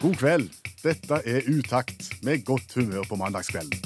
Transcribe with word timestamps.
God 0.00 0.14
kveld. 0.20 0.50
Dette 0.82 1.18
er 1.24 1.46
Utakt 1.48 2.10
med 2.22 2.44
godt 2.44 2.74
humør 2.74 3.02
på 3.08 3.16
mandagskvelden. 3.16 3.80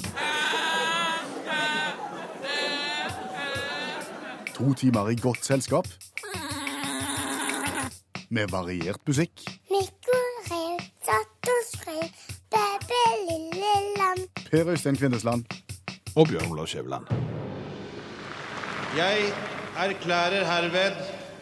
To 4.55 4.73
timer 4.73 5.09
i 5.09 5.15
godt 5.15 5.45
selskap. 5.45 5.87
Med 8.29 8.51
variert 8.51 8.99
musikk. 9.07 9.41
Nikoré 9.71 10.61
satt 11.07 11.49
og 11.55 11.63
fred, 11.79 12.13
baby 12.53 13.01
lille 13.31 13.73
lam. 13.97 14.21
Per 14.51 14.69
Øystein 14.75 14.95
Kvindesland. 14.95 15.45
Og 16.15 16.27
Bjørn 16.27 16.51
Olav 16.51 16.67
Skjæveland. 16.67 17.05
Jeg 18.97 19.33
erklærer 19.77 20.43
herved 20.45 20.95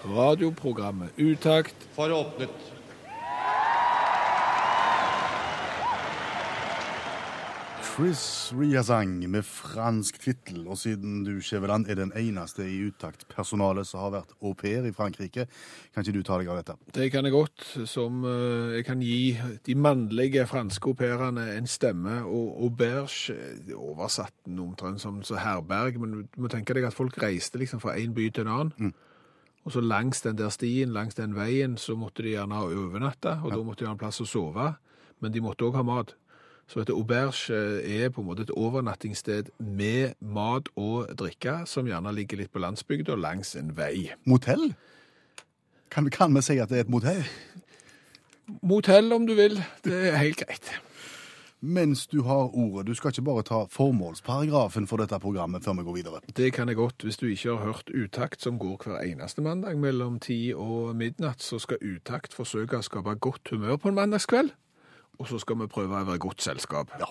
Radioprogrammet 0.05 1.09
Utakt 1.19 1.75
for 1.95 2.13
åpnet. 2.13 2.78
Chris 7.99 8.53
Riazang 8.55 9.25
med 9.27 9.43
fransk 9.43 10.21
tittel. 10.23 10.61
Og 10.71 10.77
siden 10.79 11.25
du, 11.27 11.33
Skjæveland, 11.43 11.89
er 11.91 11.97
den 11.99 12.13
eneste 12.15 12.63
i 12.63 12.77
Utakt-personalet 12.87 13.89
som 13.89 13.99
har 13.99 14.13
vært 14.13 14.29
au 14.39 14.53
pair 14.55 14.85
i 14.87 14.93
Frankrike, 14.95 15.43
kan 15.91 16.05
ikke 16.05 16.13
du 16.15 16.21
ta 16.23 16.37
deg 16.39 16.47
av 16.47 16.61
dette? 16.61 16.77
Det 16.95 17.09
kan 17.11 17.27
jeg 17.27 17.35
godt, 17.35 17.65
som 17.91 18.23
eh, 18.23 18.77
jeg 18.77 18.85
kan 18.87 19.03
gi 19.03 19.17
de 19.67 19.75
mannlige 19.75 20.45
franske 20.47 20.87
au 20.87 20.95
pairene 20.95 21.43
en 21.57 21.67
stemme. 21.67 22.21
Og 22.23 22.69
auberge 22.69 23.35
eh, 23.35 23.75
oversatt 23.75 24.47
omtrent 24.47 25.03
som 25.03 25.19
så 25.27 25.35
herberg, 25.43 25.99
men 25.99 26.15
du 26.21 26.39
må 26.39 26.47
tenke 26.47 26.77
deg 26.77 26.87
at 26.87 26.95
folk 26.95 27.19
reiste 27.19 27.59
liksom 27.59 27.83
fra 27.83 27.97
en 27.99 28.15
by 28.15 28.29
til 28.31 28.47
en 28.47 28.53
annen. 28.53 28.95
Og 29.67 29.75
så 29.75 29.83
langs 29.83 30.23
den 30.23 30.39
der 30.39 30.55
stien, 30.55 30.95
langs 30.95 31.19
den 31.19 31.35
veien, 31.35 31.75
så 31.75 31.99
måtte 31.99 32.23
de 32.23 32.37
gjerne 32.37 32.63
ha 32.63 32.71
overnatta, 32.71 33.41
og 33.43 33.51
da 33.51 33.59
måtte 33.59 33.83
de 33.83 33.91
ha 33.91 33.97
en 33.97 34.01
plass 34.07 34.23
å 34.23 34.31
sove. 34.37 34.71
Men 35.19 35.35
de 35.35 35.43
måtte 35.43 35.67
òg 35.67 35.75
ha 35.75 35.83
mat. 35.83 36.15
Så 36.69 36.83
heter 36.83 36.93
auberge 36.93 37.55
eh, 37.55 38.03
er 38.03 38.11
på 38.13 38.21
en 38.21 38.27
måte 38.29 38.45
et 38.45 38.53
overnattingssted 38.53 39.49
med 39.57 40.13
mat 40.21 40.69
og 40.77 41.09
drikke, 41.17 41.63
som 41.65 41.89
gjerne 41.89 42.13
ligger 42.13 42.43
litt 42.43 42.53
på 42.53 42.61
landsbygda 42.61 43.17
langs 43.17 43.55
en 43.57 43.73
vei. 43.77 44.11
Motell? 44.29 44.69
Kan, 45.89 46.11
kan 46.13 46.35
vi 46.37 46.45
si 46.45 46.59
at 46.61 46.69
det 46.69 46.83
er 46.83 46.85
et 46.85 46.93
motell? 46.93 47.23
Motell, 48.61 49.09
om 49.13 49.25
du 49.25 49.33
vil. 49.37 49.57
Det 49.85 49.97
er 50.11 50.21
helt 50.21 50.37
greit. 50.43 50.69
Mens 51.59 52.05
du 52.07 52.21
har 52.23 52.53
ordet, 52.55 52.85
du 52.87 52.93
skal 52.95 53.11
ikke 53.11 53.25
bare 53.27 53.43
ta 53.43 53.57
formålsparagrafen 53.73 54.85
for 54.87 55.01
dette 55.01 55.17
programmet 55.19 55.65
før 55.65 55.75
vi 55.81 55.83
går 55.89 55.97
videre. 55.97 56.21
Det 56.37 56.53
kan 56.53 56.69
jeg 56.69 56.77
godt. 56.77 57.03
Hvis 57.03 57.17
du 57.17 57.25
ikke 57.27 57.49
har 57.49 57.65
hørt 57.65 57.89
Utakt, 57.89 58.41
som 58.41 58.59
går 58.59 58.77
hver 58.85 59.01
eneste 59.03 59.41
mandag 59.41 59.77
mellom 59.77 60.19
ti 60.19 60.53
og 60.55 60.95
midnatt, 60.95 61.43
så 61.43 61.59
skal 61.59 61.81
Utakt 61.81 62.33
forsøke 62.37 62.79
å 62.79 62.85
skape 62.85 63.17
godt 63.19 63.51
humør 63.51 63.75
på 63.75 63.89
en 63.89 63.99
mandagskveld. 63.99 64.53
Og 65.19 65.27
så 65.27 65.39
skal 65.41 65.57
vi 65.59 65.67
prøve 65.67 65.99
å 65.99 66.05
være 66.07 66.21
godt 66.23 66.41
selskap. 66.45 66.91
Ja. 66.99 67.09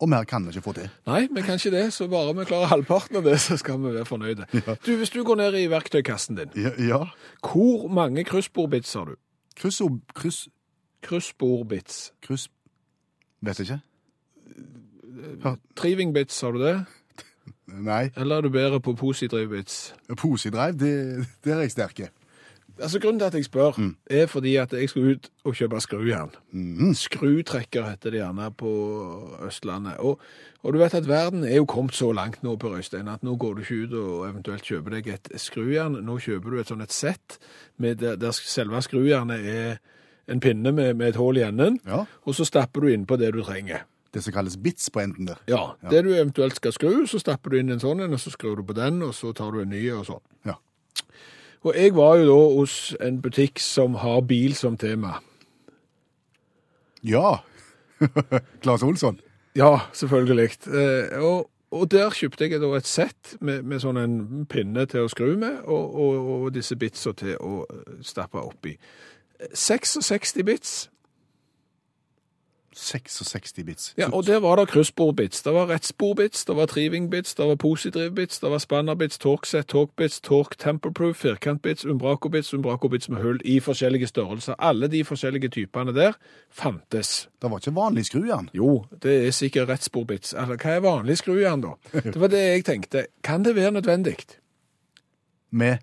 Og 0.00 0.08
mer 0.12 0.24
kan 0.28 0.44
vi 0.44 0.52
ikke 0.52 0.62
få 0.66 0.72
til. 0.76 0.88
Nei, 1.08 1.22
vi 1.32 1.42
kan 1.44 1.56
ikke 1.56 1.70
det, 1.72 1.86
så 1.96 2.04
bare 2.12 2.34
vi 2.36 2.44
klarer 2.48 2.68
halvparten 2.68 3.16
av 3.16 3.24
det, 3.24 3.38
så 3.40 3.56
skal 3.56 3.78
vi 3.80 3.92
være 3.94 4.04
fornøyde. 4.08 4.44
Du, 4.84 4.90
Hvis 5.00 5.12
du 5.14 5.22
går 5.24 5.38
ned 5.40 5.56
i 5.56 5.66
verktøykassen 5.72 6.36
din, 6.36 6.50
Ja, 6.60 6.72
ja. 6.80 6.98
hvor 7.40 7.88
mange 7.88 8.24
kryssbordbits 8.28 8.92
har 8.94 9.04
du? 9.12 9.16
Kryss 9.56 9.80
kryss, 10.14 10.42
Kryssbordbits. 11.06 12.12
kryss 12.24 12.48
Vet 13.44 13.60
ikke. 13.60 13.80
Trivingbits, 15.76 16.40
har 16.40 16.52
du 16.52 16.60
det? 16.64 16.74
Nei. 17.66 18.10
Eller 18.16 18.36
er 18.36 18.42
du 18.46 18.50
bedre 18.52 18.80
på 18.80 18.92
posidrivbits? 18.96 19.94
Posidrive, 20.16 20.76
det, 20.78 21.26
det 21.44 21.52
er 21.52 21.60
jeg 21.64 21.72
sterke. 21.74 22.08
Altså 22.82 22.98
Grunnen 23.00 23.18
til 23.18 23.26
at 23.26 23.34
jeg 23.34 23.44
spør, 23.44 23.78
er 24.10 24.26
fordi 24.26 24.56
at 24.60 24.72
jeg 24.72 24.88
skal 24.88 25.02
ut 25.14 25.30
og 25.44 25.54
kjøpe 25.56 25.80
skrujern. 25.80 26.30
Skrutrekker 26.94 27.86
heter 27.90 28.10
det 28.12 28.20
gjerne 28.20 28.50
på 28.58 28.70
Østlandet. 29.46 29.96
Og, 30.04 30.20
og 30.62 30.72
du 30.74 30.78
vet 30.80 30.94
at 30.94 31.08
verden 31.08 31.44
er 31.44 31.56
jo 31.56 31.64
kommet 31.70 31.94
så 31.96 32.10
langt 32.12 32.42
nå, 32.44 32.56
Per 32.60 32.76
Øystein, 32.78 33.08
at 33.08 33.22
nå 33.26 33.36
går 33.40 33.54
du 33.58 33.62
ikke 33.64 33.78
ut 33.86 33.96
og 34.00 34.28
eventuelt 34.28 34.66
kjøper 34.66 34.96
deg 34.98 35.08
et 35.14 35.30
skrujern. 35.40 35.98
Nå 36.04 36.18
kjøper 36.22 36.50
du 36.56 36.60
et 36.60 36.70
sånn 36.72 36.84
et 36.84 36.92
sett 36.94 37.38
med 37.82 38.00
der, 38.02 38.16
der 38.20 38.36
selve 38.36 38.80
skrujernet 38.84 39.46
er 39.52 39.76
en 40.28 40.40
pinne 40.42 40.72
med, 40.74 40.94
med 40.98 41.12
et 41.14 41.16
hull 41.20 41.38
i 41.38 41.44
enden, 41.46 41.76
Ja. 41.86 42.00
og 42.26 42.34
så 42.34 42.44
stapper 42.48 42.82
du 42.82 42.88
innpå 42.90 43.16
det 43.20 43.28
du 43.36 43.42
trenger. 43.46 43.84
Det 44.14 44.22
som 44.24 44.32
kalles 44.32 44.56
bits 44.56 44.88
på 44.90 45.00
enden 45.04 45.26
der. 45.28 45.38
Ja, 45.46 45.74
Det 45.90 46.00
du 46.04 46.10
eventuelt 46.14 46.56
skal 46.56 46.72
skru, 46.72 47.04
så 47.06 47.18
stapper 47.20 47.50
du 47.52 47.58
inn 47.60 47.70
en 47.70 47.80
sånn 47.82 48.00
en, 48.02 48.14
og 48.16 48.18
så 48.22 48.32
skrur 48.32 48.56
du 48.56 48.62
på 48.66 48.74
den, 48.74 49.02
og 49.06 49.12
så 49.14 49.32
tar 49.36 49.52
du 49.52 49.60
en 49.62 49.68
ny, 49.70 49.82
og 49.92 50.06
sånn. 50.08 50.22
Ja. 50.48 50.54
Og 51.66 51.74
jeg 51.74 51.96
var 51.96 52.20
jo 52.20 52.26
da 52.28 52.42
hos 52.60 52.74
en 53.02 53.18
butikk 53.22 53.58
som 53.58 53.96
har 53.98 54.20
bil 54.28 54.54
som 54.54 54.76
tema. 54.78 55.16
Ja. 57.02 57.40
Claes 58.62 58.84
Olsson. 58.86 59.18
Ja, 59.58 59.80
selvfølgelig. 59.92 60.50
Eh, 60.68 61.16
og, 61.18 61.48
og 61.74 61.90
der 61.90 62.14
kjøpte 62.14 62.46
jeg 62.46 62.62
da 62.62 62.70
et 62.76 62.86
sett 62.86 63.34
med, 63.40 63.64
med 63.66 63.82
sånn 63.82 63.98
en 63.98 64.46
pinne 64.50 64.86
til 64.86 65.06
å 65.06 65.10
skru 65.10 65.34
med, 65.40 65.64
og, 65.64 65.96
og, 65.96 66.30
og 66.36 66.48
disse 66.54 66.78
bitsa 66.78 67.16
til 67.18 67.34
å 67.40 67.64
stappe 68.04 68.38
oppi. 68.38 68.76
66 69.50 70.38
bits. 70.46 70.76
66 72.76 73.52
bits. 73.64 73.94
Ja, 73.98 74.08
og 74.12 74.26
der 74.26 74.40
var 74.40 74.56
det 74.56 74.68
kryssbordbits. 74.68 75.42
Det 75.42 75.52
var 75.54 75.66
rettsbordbits, 75.66 76.44
det 76.44 76.56
var 76.56 76.66
trivingbits, 76.66 77.34
det 77.34 77.46
var 77.48 77.54
posidrivbits, 77.54 78.38
det 78.38 78.50
var 78.50 78.58
spannerbits, 78.58 79.18
torkset, 79.18 79.66
torkbits, 79.66 80.20
tork 80.20 80.58
temperproof, 80.58 81.16
firkantbits, 81.16 81.84
umbracobits, 81.84 82.54
umbracobits 82.54 83.08
med 83.08 83.22
hull 83.22 83.40
i 83.44 83.60
forskjellige 83.60 84.06
størrelser. 84.06 84.54
Alle 84.58 84.88
de 84.88 85.04
forskjellige 85.04 85.48
typene 85.48 85.94
der 85.94 86.12
fantes. 86.50 87.28
Det 87.42 87.50
var 87.50 87.58
ikke 87.58 87.74
vanlig 87.74 88.06
skrujern. 88.06 88.50
Jo, 88.54 88.84
det 89.02 89.26
er 89.26 89.30
sikkert 89.30 89.68
rettsbordbits. 89.68 90.34
Eller 90.34 90.60
hva 90.60 90.76
er 90.76 90.84
vanlig 90.84 91.18
skrujern 91.18 91.64
da? 91.64 91.76
Det 91.92 92.20
var 92.20 92.28
det 92.28 92.42
jeg 92.44 92.64
tenkte. 92.64 93.06
Kan 93.24 93.44
det 93.44 93.56
være 93.56 93.70
nødvendig? 93.70 94.16
Med 95.50 95.78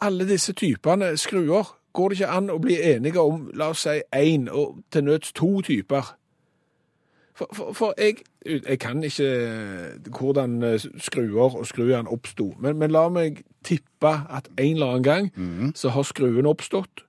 Alle 0.00 0.28
disse 0.28 0.52
typene 0.52 1.16
skruer, 1.16 1.74
går 1.92 2.08
det 2.08 2.20
ikke 2.20 2.30
an 2.30 2.50
å 2.50 2.58
bli 2.62 2.76
enige 2.78 3.20
om, 3.20 3.48
la 3.54 3.72
oss 3.72 3.82
si, 3.82 3.96
én 4.14 4.46
og 4.48 4.78
til 4.94 5.04
nøds 5.04 5.32
to 5.32 5.60
typer? 5.66 6.14
For, 7.38 7.50
for, 7.54 7.74
for 7.76 7.98
jeg, 7.98 8.24
jeg 8.42 8.78
kan 8.82 9.02
ikke 9.06 9.28
hvordan 10.10 10.56
eh, 10.66 10.86
skruer 10.98 11.54
og 11.60 11.66
skrujern 11.68 12.10
oppsto, 12.10 12.50
men, 12.58 12.80
men 12.80 12.90
la 12.90 13.04
meg 13.14 13.44
tippe 13.66 14.10
at 14.10 14.50
en 14.56 14.72
eller 14.74 14.96
annen 14.96 15.06
gang 15.06 15.30
så 15.78 15.92
har 15.94 16.06
skruen 16.08 16.48
oppstått, 16.50 17.04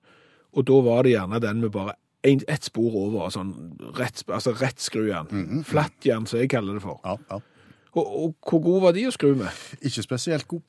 og 0.54 0.66
da 0.70 0.78
var 0.86 1.02
det 1.06 1.16
gjerne 1.16 1.42
den 1.42 1.64
med 1.64 1.74
bare 1.74 1.96
ett 2.22 2.66
spor 2.68 2.94
over, 3.06 3.30
sånn 3.32 3.54
rett, 3.96 4.22
altså 4.28 4.52
rett 4.60 4.82
skrujern. 4.82 5.62
Flattjern, 5.66 6.26
som 6.28 6.42
jeg 6.42 6.50
kaller 6.52 6.76
det 6.76 6.84
for. 6.84 7.00
Ja, 7.04 7.16
ja. 7.30 7.40
Og, 7.96 8.06
og 8.06 8.34
hvor 8.46 8.62
god 8.62 8.82
var 8.84 8.94
de 8.94 9.06
å 9.08 9.14
skru 9.14 9.32
med? 9.34 9.50
Ikke 9.82 10.04
spesielt 10.04 10.46
god. 10.50 10.62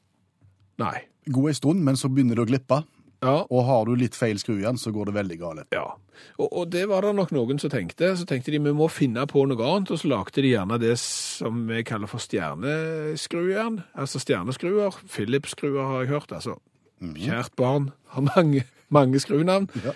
Nei. 0.82 0.96
God 1.30 1.52
ei 1.52 1.58
stund, 1.58 1.84
men 1.86 2.00
så 2.00 2.10
begynner 2.10 2.40
det 2.40 2.46
å 2.48 2.50
glippe. 2.50 2.82
Ja, 3.22 3.46
Og 3.54 3.66
har 3.68 3.86
du 3.86 3.92
litt 3.96 4.16
feil 4.18 4.40
skru 4.42 4.56
igjen, 4.58 4.80
så 4.82 4.90
går 4.94 5.12
det 5.12 5.14
veldig 5.20 5.36
galt. 5.38 5.68
Ja, 5.76 5.84
og, 6.42 6.48
og 6.48 6.72
det 6.74 6.88
var 6.90 7.06
det 7.06 7.12
nok 7.18 7.32
noen 7.36 7.60
som 7.62 7.70
tenkte. 7.70 8.16
Så 8.18 8.26
tenkte 8.30 8.54
de 8.54 8.60
vi 8.62 8.74
må 8.74 8.88
finne 8.90 9.28
på 9.30 9.44
noe 9.50 9.68
annet, 9.68 9.92
og 9.94 10.02
så 10.02 10.10
lagde 10.10 10.42
de 10.42 10.54
gjerne 10.56 10.80
det 10.82 10.96
som 11.02 11.64
vi 11.70 11.84
kaller 11.86 12.10
for 12.10 12.22
stjerneskrujern. 12.24 13.82
Altså 13.94 14.22
stjerneskruer. 14.22 14.98
Philips-skruer 15.06 15.86
har 15.86 16.04
jeg 16.04 16.14
hørt. 16.16 16.32
altså. 16.34 16.58
Kjært 17.02 17.56
barn 17.58 17.92
har 18.14 18.26
mange, 18.36 18.66
mange 18.90 19.22
skrunavn. 19.22 19.70
Ja. 19.86 19.94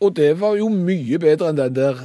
Og 0.00 0.14
det 0.16 0.32
var 0.40 0.56
jo 0.58 0.70
mye 0.72 1.18
bedre 1.22 1.50
enn 1.50 1.58
den 1.58 1.74
der 1.76 1.98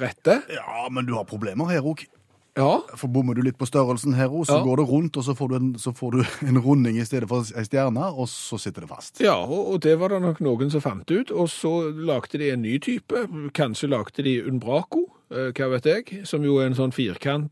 rette. 0.00 0.40
Ja, 0.54 0.86
men 0.90 1.06
du 1.06 1.14
har 1.18 1.26
problemer 1.28 1.68
her 1.70 1.84
òg. 1.86 2.06
Ja, 2.54 2.82
For 2.94 3.10
bommer 3.10 3.34
du 3.34 3.42
litt 3.42 3.56
på 3.58 3.66
størrelsen 3.66 4.14
her 4.14 4.28
òg, 4.30 4.44
så 4.46 4.60
Ja. 4.60 4.62
går 4.62 4.76
det 4.76 4.88
rundt, 4.88 5.16
og 5.16 5.24
så 5.26 5.34
får, 5.34 5.48
du 5.48 5.54
en, 5.56 5.74
så 5.74 5.90
får 5.92 6.10
du 6.12 6.18
en 6.48 6.58
runding 6.62 6.98
i 7.00 7.04
stedet 7.04 7.28
for 7.28 7.42
ei 7.42 7.64
stjerne, 7.66 8.04
og 8.14 8.28
så 8.30 8.58
sitter 8.62 8.82
det 8.86 8.90
fast. 8.90 9.20
ja 9.20 9.34
og, 9.34 9.80
det 9.82 9.98
var 9.98 10.08
det 10.14 10.20
nok 10.22 10.38
noen 10.40 10.70
som 10.70 10.80
fant 10.80 11.10
ut. 11.10 11.30
Og 11.34 11.48
så 11.50 11.90
lagde 11.90 12.38
de 12.38 12.50
en 12.52 12.62
ny 12.62 12.78
type. 12.78 13.26
Kanskje 13.54 13.90
lagde 13.90 14.22
de 14.22 14.36
Unbraco, 14.46 15.08
eh, 15.34 15.50
hva 15.50 15.68
vet 15.74 15.84
jeg, 15.84 16.26
som 16.26 16.44
jo 16.44 16.58
er 16.60 16.66
en 16.70 16.74
sånn 16.78 16.92
firkant, 16.94 17.50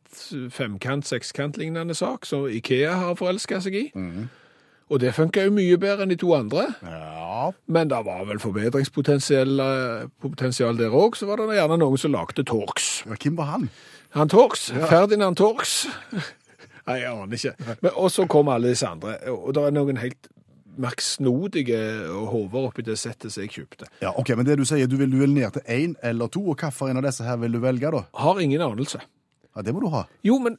femkant, 0.55 1.05
sekskant 1.05 1.59
lignende 1.59 1.95
sak, 1.99 2.25
som 2.25 2.47
Ikea 2.47 2.95
har 2.95 3.15
forelska 3.19 3.61
seg 3.61 3.75
i. 3.75 3.93
Og 4.93 5.01
det 5.01 5.15
funka 5.17 5.47
jo 5.47 5.51
mye 5.57 5.79
bedre 5.81 6.03
enn 6.05 6.11
de 6.13 6.17
to 6.21 6.35
andre. 6.37 6.75
Ja. 6.85 7.51
Men 7.67 7.89
det 7.89 8.05
var 8.05 8.27
vel 8.29 8.39
forbedringspotensial 8.39 9.59
eh, 9.59 10.77
der 10.79 10.93
òg. 10.95 11.17
Så 11.17 11.27
var 11.27 11.41
det 11.41 11.57
gjerne 11.57 11.79
noen 11.81 11.99
som 11.99 12.13
lagde 12.13 12.45
Torx. 12.45 13.03
ja 13.09 13.17
hvem 13.17 13.37
var 13.41 13.57
han? 13.57 13.71
Han 14.13 14.29
Torx, 14.29 14.71
Ferdinand 14.91 15.37
Torx. 15.41 15.87
Nei, 16.89 16.99
jeg 17.01 17.13
aner 17.13 17.39
ikke. 17.39 17.75
Men, 17.81 17.91
og 17.95 18.11
så 18.13 18.27
kommer 18.31 18.59
alle 18.59 18.73
disse 18.75 18.89
andre. 18.89 19.15
Og 19.33 19.53
det 19.57 19.63
er 19.69 19.75
noen 19.77 20.01
helt 20.03 20.29
merksnodige 20.83 21.79
hoder 22.33 22.69
oppi 22.69 22.85
det 22.87 22.97
settet 23.01 23.33
som 23.33 23.45
jeg 23.45 23.53
kjøpte. 23.55 23.89
Ja, 24.03 24.13
ok, 24.19 24.35
Men 24.39 24.49
det 24.49 24.57
du 24.61 24.65
sier, 24.69 24.89
du 24.89 24.97
vil, 25.01 25.11
du 25.13 25.19
vil 25.21 25.35
ned 25.35 25.53
til 25.57 25.65
én 25.69 25.95
eller 26.03 26.31
to, 26.33 26.43
og 26.49 26.57
hvilken 26.61 27.01
av 27.01 27.07
disse 27.07 27.27
her 27.27 27.39
vil 27.43 27.53
du 27.57 27.61
velge, 27.63 27.93
da? 27.93 28.05
Har 28.25 28.41
ingen 28.41 28.65
anelse. 28.65 29.03
Ja, 29.55 29.63
Det 29.63 29.75
må 29.75 29.83
du 29.85 29.91
ha. 29.93 30.07
Jo, 30.25 30.39
men 30.43 30.59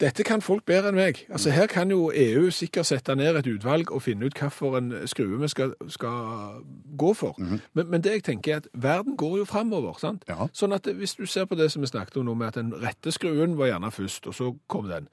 Dette 0.00 0.22
kan 0.22 0.42
folk 0.42 0.62
bedre 0.64 0.92
enn 0.92 0.94
meg. 0.94 1.24
Altså 1.26 1.50
Her 1.50 1.66
kan 1.66 1.90
jo 1.90 2.12
EU 2.14 2.50
sikkert 2.54 2.86
sette 2.86 3.16
ned 3.18 3.36
et 3.36 3.46
utvalg 3.50 3.90
og 3.90 4.02
finne 4.02 4.28
ut 4.28 4.38
hvilken 4.38 4.92
skrue 5.10 5.40
vi 5.40 5.48
skal, 5.50 5.74
skal 5.90 6.60
gå 6.98 7.14
for. 7.18 7.34
men, 7.38 7.90
men 7.90 8.04
det 8.04 8.12
jeg 8.12 8.24
tenker 8.24 8.52
er 8.52 8.62
at 8.62 8.68
verden 8.74 9.16
går 9.16 9.38
jo 9.38 9.44
framover. 9.44 9.98
sant? 9.98 10.22
Ja. 10.28 10.46
Sånn 10.52 10.72
at 10.72 10.86
hvis 10.86 11.16
du 11.18 11.26
ser 11.26 11.50
på 11.50 11.58
det 11.58 11.72
som 11.72 11.82
vi 11.82 11.90
snakket 11.90 12.16
om 12.16 12.30
nå, 12.30 12.34
med 12.34 12.52
at 12.52 12.60
den 12.60 12.70
rette 12.74 13.12
skruen 13.12 13.58
var 13.58 13.72
gjerne 13.72 13.90
først, 13.90 14.26
og 14.26 14.34
så 14.34 14.54
kom 14.68 14.86
den. 14.88 15.08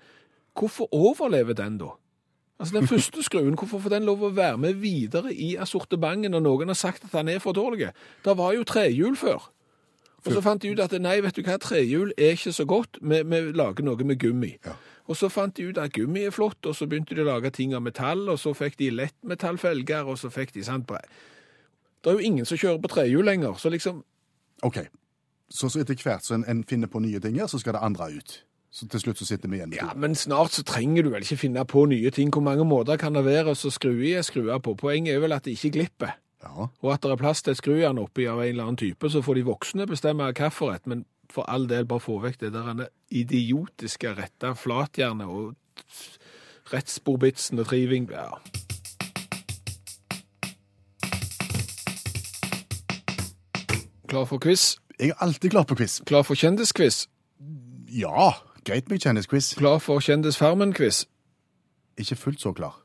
Hvorfor 0.60 0.88
overlever 0.94 1.54
den 1.54 1.78
da? 1.82 1.96
Altså 2.60 2.78
Den 2.80 2.88
første 2.94 3.24
skruen, 3.24 3.58
hvorfor 3.58 3.80
får 3.80 3.90
den 3.90 4.06
lov 4.06 4.22
å 4.24 4.30
være 4.30 4.58
med 4.58 4.74
videre 4.86 5.34
i 5.34 5.56
assortimentet 5.56 6.32
når 6.32 6.46
noen 6.46 6.72
har 6.72 6.78
sagt 6.78 7.10
at 7.10 7.18
den 7.18 7.34
er 7.34 7.42
for 7.42 7.58
dårlig? 7.58 7.90
Det 8.26 8.38
var 8.38 8.54
jo 8.54 8.64
trehjul 8.64 9.18
før. 9.18 9.50
Og 10.26 10.34
så 10.34 10.42
fant 10.42 10.62
de 10.62 10.72
ut 10.74 10.80
at 10.82 10.96
nei, 11.02 11.20
vet 11.22 11.36
du 11.38 11.42
hva, 11.46 11.58
trehjul 11.62 12.12
er 12.18 12.32
ikke 12.34 12.54
så 12.56 12.66
godt, 12.66 12.98
vi, 13.02 13.22
vi 13.30 13.40
lager 13.54 13.86
noe 13.86 14.04
med 14.08 14.18
gummi. 14.20 14.56
Ja. 14.66 14.74
Og 15.06 15.18
så 15.20 15.30
fant 15.30 15.54
de 15.58 15.68
ut 15.70 15.78
at 15.78 15.94
gummi 15.94 16.24
er 16.26 16.34
flott, 16.34 16.66
og 16.66 16.74
så 16.76 16.88
begynte 16.90 17.14
de 17.16 17.22
å 17.22 17.28
lage 17.28 17.52
ting 17.54 17.76
av 17.78 17.84
metall, 17.86 18.24
og 18.34 18.40
så 18.42 18.56
fikk 18.58 18.80
de 18.80 18.90
lettmetallfelger, 18.90 20.08
og 20.10 20.18
så 20.18 20.32
fikk 20.34 20.54
de 20.56 20.64
sant 20.66 20.88
bre- 20.90 21.04
Det 22.04 22.10
er 22.12 22.18
jo 22.20 22.26
ingen 22.32 22.46
som 22.46 22.58
kjører 22.58 22.82
på 22.82 22.90
trehjul 22.96 23.26
lenger, 23.26 23.54
så 23.62 23.70
liksom 23.70 24.04
OK. 24.64 24.82
Så, 25.50 25.70
så 25.70 25.80
etter 25.84 25.96
hvert 26.02 26.26
som 26.26 26.42
en, 26.42 26.50
en 26.50 26.64
finner 26.66 26.88
på 26.90 27.00
nye 27.06 27.20
ting 27.22 27.38
her, 27.38 27.48
så 27.48 27.60
skal 27.62 27.74
det 27.78 27.84
andre 27.86 28.10
ut. 28.18 28.36
Så 28.76 28.88
til 28.92 29.00
slutt 29.00 29.18
så 29.22 29.26
sitter 29.30 29.48
vi 29.48 29.56
igjen 29.60 29.70
med 29.70 29.78
Ja, 29.80 29.94
men 29.96 30.16
snart 30.20 30.52
så 30.52 30.64
trenger 30.68 31.06
du 31.06 31.10
vel 31.14 31.24
ikke 31.24 31.38
finne 31.40 31.64
på 31.70 31.86
nye 31.88 32.10
ting. 32.12 32.32
Hvor 32.34 32.42
mange 32.44 32.66
måter 32.68 32.98
kan 33.00 33.14
det 33.16 33.22
være 33.24 33.54
å 33.54 33.56
skru 33.72 33.94
i 34.04 34.16
og 34.20 34.26
skru 34.28 34.50
av 34.52 34.64
på? 34.66 34.74
Poenget 34.76 35.14
er 35.16 35.22
vel 35.24 35.32
at 35.38 35.46
det 35.46 35.54
ikke 35.56 35.72
glipper. 35.78 36.18
Ja. 36.46 36.68
Og 36.82 36.94
at 36.94 37.04
det 37.04 37.12
er 37.12 37.20
plass 37.20 37.42
til 37.42 37.56
et 37.56 37.60
skrujern 37.60 38.00
oppi 38.00 38.28
av 38.30 38.40
en 38.44 38.52
eller 38.52 38.68
annen 38.68 38.80
type, 38.80 39.10
så 39.10 39.24
får 39.26 39.40
de 39.40 39.46
voksne 39.50 39.88
bestemme 39.90 40.28
hvilken, 40.30 40.82
men 40.86 41.06
for 41.32 41.48
all 41.50 41.66
del 41.70 41.88
bare 41.90 42.04
få 42.04 42.20
vekk 42.22 42.40
det 42.44 42.54
der 42.54 42.86
idiotiske 43.10 44.14
retta 44.16 44.54
flatjernet 44.54 45.28
og 45.28 45.56
rettsborbitsen 46.74 47.60
og 47.60 47.68
triving. 47.72 48.08
Ja. 48.14 48.38
Klar 54.08 54.26
for 54.30 54.40
quiz? 54.40 54.78
Jeg 55.00 55.10
er 55.10 55.20
alltid 55.20 55.50
klar 55.50 55.64
på 55.64 55.76
quiz. 55.76 56.00
Klar 56.06 56.24
for 56.24 56.40
kjendisquiz? 56.40 57.08
Ja, 57.92 58.32
greit 58.64 58.90
med 58.90 59.00
kjendisquiz. 59.00 59.54
Klar 59.58 59.80
for 59.80 60.00
Kjendisfarmen-quiz? 60.00 61.06
Ikke 61.98 62.16
fullt 62.16 62.42
så 62.42 62.54
klar. 62.54 62.78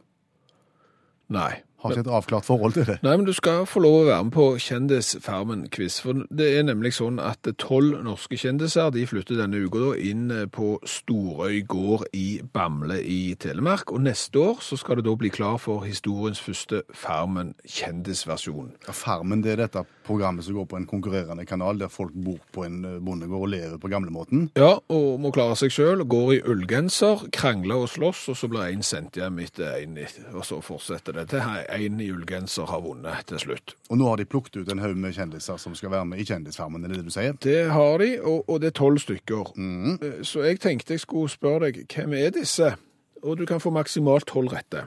Nei. 1.28 1.62
Har 1.80 1.94
ikke 1.94 2.04
et 2.04 2.12
avklart 2.12 2.44
forhold 2.44 2.74
til 2.76 2.84
det. 2.88 2.98
Nei, 3.04 3.14
men 3.16 3.24
du 3.24 3.32
skal 3.32 3.64
få 3.68 3.80
lov 3.80 4.02
å 4.02 4.08
være 4.10 4.24
med 4.28 4.34
på 4.34 4.46
Kjendisfarmen-quiz. 4.60 6.00
For 6.04 6.24
det 6.28 6.48
er 6.58 6.66
nemlig 6.68 6.92
sånn 6.98 7.20
at 7.22 7.48
tolv 7.62 8.02
norske 8.04 8.36
kjendiser 8.40 8.92
de 8.92 9.06
flytter 9.08 9.40
denne 9.40 9.62
uka 9.64 9.80
da 9.80 9.92
inn 9.96 10.26
på 10.52 10.74
Storøy 10.84 11.62
gård 11.70 12.04
i 12.16 12.42
Bamble 12.44 12.98
i 13.00 13.34
Telemark. 13.40 13.94
Og 13.94 14.04
neste 14.04 14.42
år 14.42 14.60
så 14.64 14.76
skal 14.80 15.00
det 15.00 15.06
da 15.08 15.14
bli 15.16 15.32
klar 15.32 15.56
for 15.62 15.86
historiens 15.88 16.40
første 16.42 16.82
Farmen-kjendisversjon. 16.92 18.74
Ja, 18.86 18.96
Farmen 18.96 19.44
det 19.44 19.54
er 19.54 19.64
dette 19.64 19.86
programmet 20.04 20.44
som 20.44 20.58
går 20.58 20.68
på 20.68 20.80
en 20.80 20.88
konkurrerende 20.90 21.46
kanal, 21.48 21.80
der 21.80 21.88
folk 21.92 22.12
bor 22.12 22.40
på 22.52 22.66
en 22.66 22.84
eh, 22.84 23.00
bondegård 23.00 23.46
og 23.46 23.52
lever 23.54 23.80
på 23.80 23.88
gamlemåten. 23.92 24.50
Ja, 24.58 24.74
og 24.92 25.20
må 25.22 25.32
klare 25.34 25.56
seg 25.56 25.72
sjøl. 25.72 26.04
Går 26.10 26.34
i 26.36 26.40
ullgenser, 26.44 27.24
krangler 27.32 27.86
og 27.86 27.90
slåss, 27.92 28.26
og 28.32 28.36
så 28.36 28.50
blir 28.50 28.68
én 28.68 28.84
sendt 28.84 29.16
hjem 29.16 29.40
etter 29.44 29.78
én, 29.80 29.96
og 30.34 30.44
så 30.44 30.60
fortsetter 30.64 31.16
det 31.16 31.28
til 31.32 31.44
én 31.76 31.98
julegenser 32.02 32.66
har 32.70 32.80
vunnet 32.84 33.26
til 33.30 33.38
slutt. 33.42 33.74
Og 33.90 33.98
nå 34.00 34.08
har 34.08 34.20
de 34.20 34.26
plukket 34.28 34.60
ut 34.60 34.70
en 34.72 34.82
haug 34.82 34.96
med 34.96 35.14
kjendiser 35.16 35.58
som 35.60 35.74
skal 35.78 35.90
være 35.94 36.08
med 36.12 36.20
i 36.22 36.26
Kjendisfarmen, 36.28 36.84
er 36.84 36.92
det 36.92 37.00
det 37.00 37.08
du 37.08 37.14
sier? 37.14 37.34
Det 37.42 37.58
har 37.72 37.98
de, 38.02 38.08
og, 38.20 38.44
og 38.50 38.60
det 38.62 38.72
er 38.72 38.76
tolv 38.80 38.98
stykker. 39.02 39.52
Mm. 39.56 39.98
Så 40.26 40.42
jeg 40.46 40.60
tenkte 40.60 40.96
jeg 40.96 41.04
skulle 41.04 41.30
spørre 41.32 41.68
deg, 41.70 41.84
hvem 41.94 42.16
er 42.18 42.32
disse? 42.34 42.74
Og 43.22 43.36
du 43.38 43.44
kan 43.46 43.60
få 43.60 43.70
maksimalt 43.74 44.26
tolv 44.30 44.52
rette. 44.54 44.86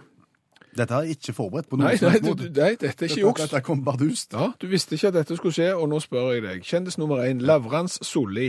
Dette 0.73 0.97
er 0.97 1.09
ikke 1.13 1.35
forberedt 1.37 1.67
på 1.69 1.77
noen 1.77 1.91
Nei, 1.91 1.97
nei, 2.01 2.19
måte. 2.25 2.47
nei, 2.49 2.71
dette 2.81 3.05
er 3.05 3.11
ikke 3.11 3.21
juks. 3.21 3.43
Dette 3.45 3.61
kom 3.61 3.83
bardust. 3.85 4.33
Ja, 4.33 4.47
du 4.57 4.65
visste 4.71 4.97
ikke 4.97 5.11
at 5.11 5.19
dette 5.19 5.37
skulle 5.37 5.53
skje, 5.53 5.69
og 5.77 5.85
nå 5.91 5.99
spør 6.01 6.31
jeg 6.33 6.41
deg. 6.47 6.63
Kjendis 6.65 6.97
nummer 6.97 7.21
én, 7.21 7.43
Lavrans 7.45 7.99
Solli. 8.01 8.47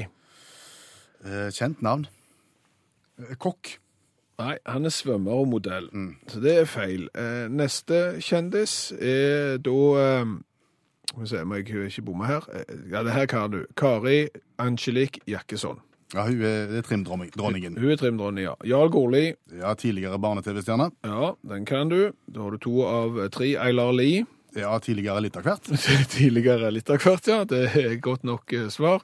Eh, 1.25 1.51
kjent 1.53 1.83
navn. 1.85 2.07
Eh, 3.21 3.35
kokk. 3.37 3.75
Nei, 4.39 4.57
han 4.67 4.85
er 4.89 4.91
svømmer 4.91 5.31
og 5.45 5.47
modell, 5.53 5.87
så 6.27 6.41
det 6.43 6.57
er 6.59 6.65
feil. 6.67 7.05
Eh, 7.15 7.45
neste 7.55 8.17
kjendis 8.25 8.91
er 8.99 9.59
da 9.63 9.75
eh, 10.03 10.33
Skal 11.11 11.21
vi 11.23 11.29
se, 11.31 11.43
må 11.47 11.61
jeg 11.61 11.69
ikke 11.93 12.03
bomme 12.03 12.27
her? 12.27 12.47
Eh, 12.53 12.73
Ja, 12.91 13.05
det 13.07 13.13
her 13.15 13.27
kan 13.31 13.51
du. 13.53 13.61
Kari 13.79 14.29
Angelique 14.59 15.21
Jakkesson. 15.31 15.79
Ja, 16.15 16.25
hun 16.27 16.43
er, 16.43 16.67
det 16.71 16.79
er 16.79 16.83
trimdronningen. 16.87 17.77
Hun 17.79 17.91
er 17.91 17.97
trimdronningen, 17.99 18.51
ja. 18.51 18.55
Jarl 18.67 18.91
Gorli, 18.91 19.35
Ja, 19.59 19.75
tidligere 19.75 20.19
barne-TV-stjerne. 20.19 20.91
Ja, 21.05 21.33
den 21.49 21.65
kan 21.67 21.89
du. 21.91 22.13
Da 22.27 22.41
har 22.43 22.51
du 22.51 22.59
to 22.59 22.83
av 22.87 23.17
tre. 23.35 23.53
Eilar 23.59 23.93
Lie. 23.95 24.25
Ja, 24.55 24.77
tidligere 24.79 25.21
litt 25.25 25.37
av 25.37 25.43
hvert. 25.49 25.67
Tidligere 26.15 26.71
litt 26.71 26.91
av 26.91 27.01
hvert, 27.03 27.27
ja. 27.27 27.41
Det 27.45 27.65
er 27.75 27.97
godt 28.03 28.23
nok 28.25 28.53
eh, 28.55 28.69
svar. 28.71 29.03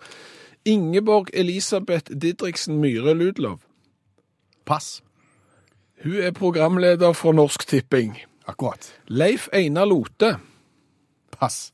Ingeborg 0.69 1.31
Elisabeth 1.35 2.13
Didriksen 2.15 2.79
Myhre 2.83 3.15
Ludlov. 3.19 3.59
Pass. 4.67 5.01
Hun 6.05 6.17
er 6.17 6.31
programleder 6.33 7.13
for 7.13 7.33
Norsk 7.33 7.67
Tipping. 7.69 8.17
Akkurat. 8.49 8.93
Leif 9.09 9.49
Einar 9.53 9.85
Lote. 9.87 10.37
Pass. 11.33 11.73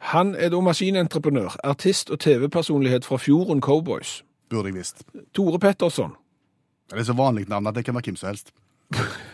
Han 0.00 0.34
er 0.34 0.50
da 0.52 0.60
maskinentreprenør, 0.60 1.54
artist 1.64 2.10
og 2.10 2.20
TV-personlighet 2.20 3.04
fra 3.04 3.16
Fjorden 3.16 3.62
Cowboys. 3.62 4.24
Burde 4.50 4.68
jeg 4.68 4.74
visst. 4.74 5.04
Tore 5.34 5.58
Petterson. 5.58 6.12
Det 6.90 6.98
er 6.98 7.06
så 7.08 7.14
vanlig 7.16 7.46
navn 7.48 7.66
at 7.66 7.74
det 7.78 7.84
kan 7.86 7.94
være 7.96 8.10
hvem 8.10 8.16
som 8.20 8.28
helst. 8.28 8.50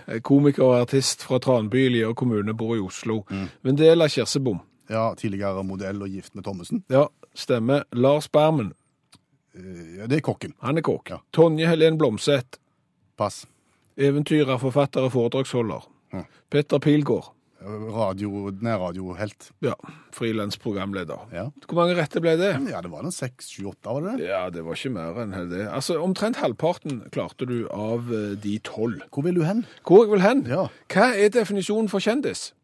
er 0.06 0.18
Komiker 0.28 0.62
og 0.64 0.80
artist 0.80 1.22
fra 1.26 1.38
Tranby 1.42 1.86
i 1.86 1.88
Lier 1.96 2.12
kommune, 2.14 2.54
bor 2.54 2.76
i 2.76 2.80
Oslo. 2.80 3.24
Vendela 3.62 4.06
Kirsebom. 4.08 4.60
Ja, 4.90 5.14
tidligere 5.18 5.64
modell 5.64 6.02
og 6.02 6.08
gift 6.08 6.34
med 6.34 6.44
Thommessen. 6.44 6.84
Ja, 6.90 7.04
stemmer. 7.34 7.82
Lars 7.92 8.28
Bermen. 8.28 8.72
Eh, 9.54 9.96
Ja, 9.98 10.06
det 10.06 10.16
er 10.16 10.20
kokken. 10.20 10.54
Han 10.62 10.78
er 10.78 10.82
kokk. 10.86 11.10
Ja. 11.10 11.16
Tonje 11.32 11.66
Helen 11.66 11.98
Blomseth. 11.98 12.58
Pass. 13.18 13.46
Eventyrer, 14.00 14.56
forfatter 14.60 15.04
og 15.06 15.12
foredragsholder. 15.12 15.84
Ja. 16.14 16.24
Petter 16.50 16.80
Pilgaard. 16.82 17.34
Radio, 17.60 18.48
nærradiohelt. 18.64 19.50
Ja, 19.60 19.74
frilansprogramleder. 20.16 21.26
Ja. 21.36 21.42
Hvor 21.68 21.76
mange 21.82 21.96
rette 21.98 22.22
ble 22.24 22.32
det? 22.40 22.54
ja, 22.70 22.80
det 22.80 22.88
var 22.88 23.04
noen 23.04 23.12
seks, 23.12 23.50
sju, 23.52 23.66
åtte, 23.68 23.84
var 23.84 24.06
det 24.06 24.14
det? 24.22 24.28
Ja, 24.30 24.38
det 24.48 24.62
var 24.64 24.78
ikke 24.78 24.92
mer 24.94 25.20
enn 25.26 25.34
det. 25.50 25.66
Altså, 25.68 25.98
Omtrent 26.00 26.40
halvparten 26.40 27.02
klarte 27.12 27.44
du 27.50 27.66
av 27.68 28.08
eh, 28.16 28.32
de 28.40 28.54
tolv. 28.64 29.04
Hvor 29.12 29.26
vil 29.28 29.36
du 29.36 29.44
hen? 29.44 29.66
Hvor 29.84 30.06
jeg 30.06 30.14
vil 30.14 30.24
hen? 30.24 30.40
Ja. 30.48 30.64
Hva 30.88 31.10
er 31.12 31.34
definisjonen 31.36 31.92
for 31.92 32.00
kjendis? 32.00 32.54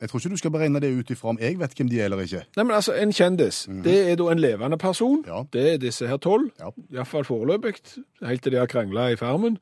Jeg 0.00 0.08
tror 0.08 0.20
ikke 0.20 0.30
du 0.30 0.36
skal 0.36 0.50
beregne 0.54 0.80
det 0.80 0.92
ut 0.98 1.10
ifra 1.10 1.28
om 1.32 1.38
jeg 1.40 1.58
vet 1.58 1.72
hvem 1.74 1.88
de 1.90 2.00
er 2.00 2.04
eller 2.04 2.20
ikke. 2.22 2.44
Nei, 2.56 2.64
men 2.64 2.74
altså, 2.76 2.92
En 2.94 3.12
kjendis, 3.12 3.64
det 3.84 4.10
er 4.10 4.16
da 4.16 4.28
en 4.30 4.38
levende 4.38 4.78
person. 4.78 5.24
Ja. 5.26 5.42
Det 5.52 5.72
er 5.72 5.76
disse 5.78 6.06
her 6.06 6.16
tolv, 6.16 6.50
Ja. 6.60 6.70
iallfall 6.92 7.24
foreløpig, 7.24 7.74
helt 8.22 8.42
til 8.42 8.52
de 8.52 8.58
har 8.58 8.66
krangla 8.66 9.08
i 9.12 9.16
Farmen, 9.16 9.58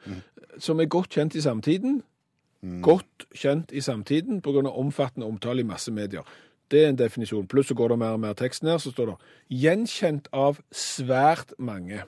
som 0.59 0.81
er 0.81 0.85
godt 0.85 1.09
kjent 1.09 1.35
i 1.35 1.41
samtiden. 1.41 2.03
Godt 2.83 3.27
kjent 3.35 3.73
i 3.73 3.81
samtiden 3.81 4.43
pga. 4.43 4.69
omfattende 4.69 5.27
omtale 5.27 5.61
i 5.61 5.63
masse 5.65 5.93
medier. 5.93 6.23
Det 6.71 6.85
er 6.85 6.89
en 6.89 6.97
definisjon. 6.99 7.47
Pluss 7.47 7.69
så 7.69 7.75
går 7.75 7.89
det 7.89 7.99
mer 7.99 8.17
og 8.17 8.21
mer 8.21 8.33
tekst 8.33 8.63
ned, 8.63 8.79
så 8.79 8.91
står 8.93 9.07
det 9.07 9.17
'gjenkjent 9.51 10.27
av 10.33 10.59
svært 10.73 11.53
mange'. 11.59 12.03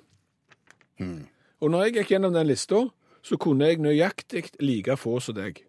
Og 1.61 1.71
når 1.71 1.83
jeg 1.85 1.93
gikk 1.95 2.09
gjennom 2.09 2.33
den 2.33 2.47
lista, 2.47 2.89
så 3.23 3.37
kunne 3.37 3.65
jeg 3.67 3.79
nøyaktig 3.79 4.51
like 4.61 4.97
få 4.97 5.21
som 5.21 5.35
deg. 5.35 5.63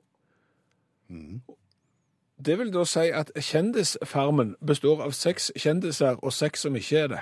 Det 2.45 2.59
vil 2.59 2.71
da 2.73 2.85
si 2.87 3.09
at 3.11 3.31
Kjendisfarmen 3.35 4.55
består 4.67 5.03
av 5.03 5.11
seks 5.11 5.51
kjendiser 5.59 6.21
og 6.23 6.33
seks 6.33 6.63
som 6.63 6.75
ikke 6.79 7.03
er 7.03 7.11
det. 7.11 7.19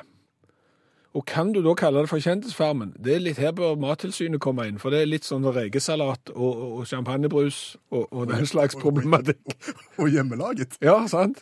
Og 1.17 1.25
kan 1.25 1.53
du 1.53 1.63
da 1.65 1.73
kalle 1.73 2.03
det 2.03 2.09
for 2.11 2.21
Kjendisfarmen? 2.21 2.91
Det 3.03 3.15
er 3.15 3.23
litt 3.25 3.39
Her 3.41 3.51
bør 3.51 3.75
Mattilsynet 3.81 4.41
komme 4.43 4.67
inn, 4.69 4.77
for 4.77 4.93
det 4.93 4.99
er 5.01 5.09
litt 5.09 5.25
sånn 5.25 5.47
rekesalat 5.55 6.29
og, 6.35 6.59
og, 6.77 6.83
champagnebrus 6.85 7.77
og, 7.89 8.05
og 8.11 8.27
den 8.29 8.45
slags 8.45 8.77
problematikk. 8.77 9.55
Og 9.97 10.13
hjemmelaget. 10.13 10.77
Ja, 10.83 10.99
sant? 11.09 11.41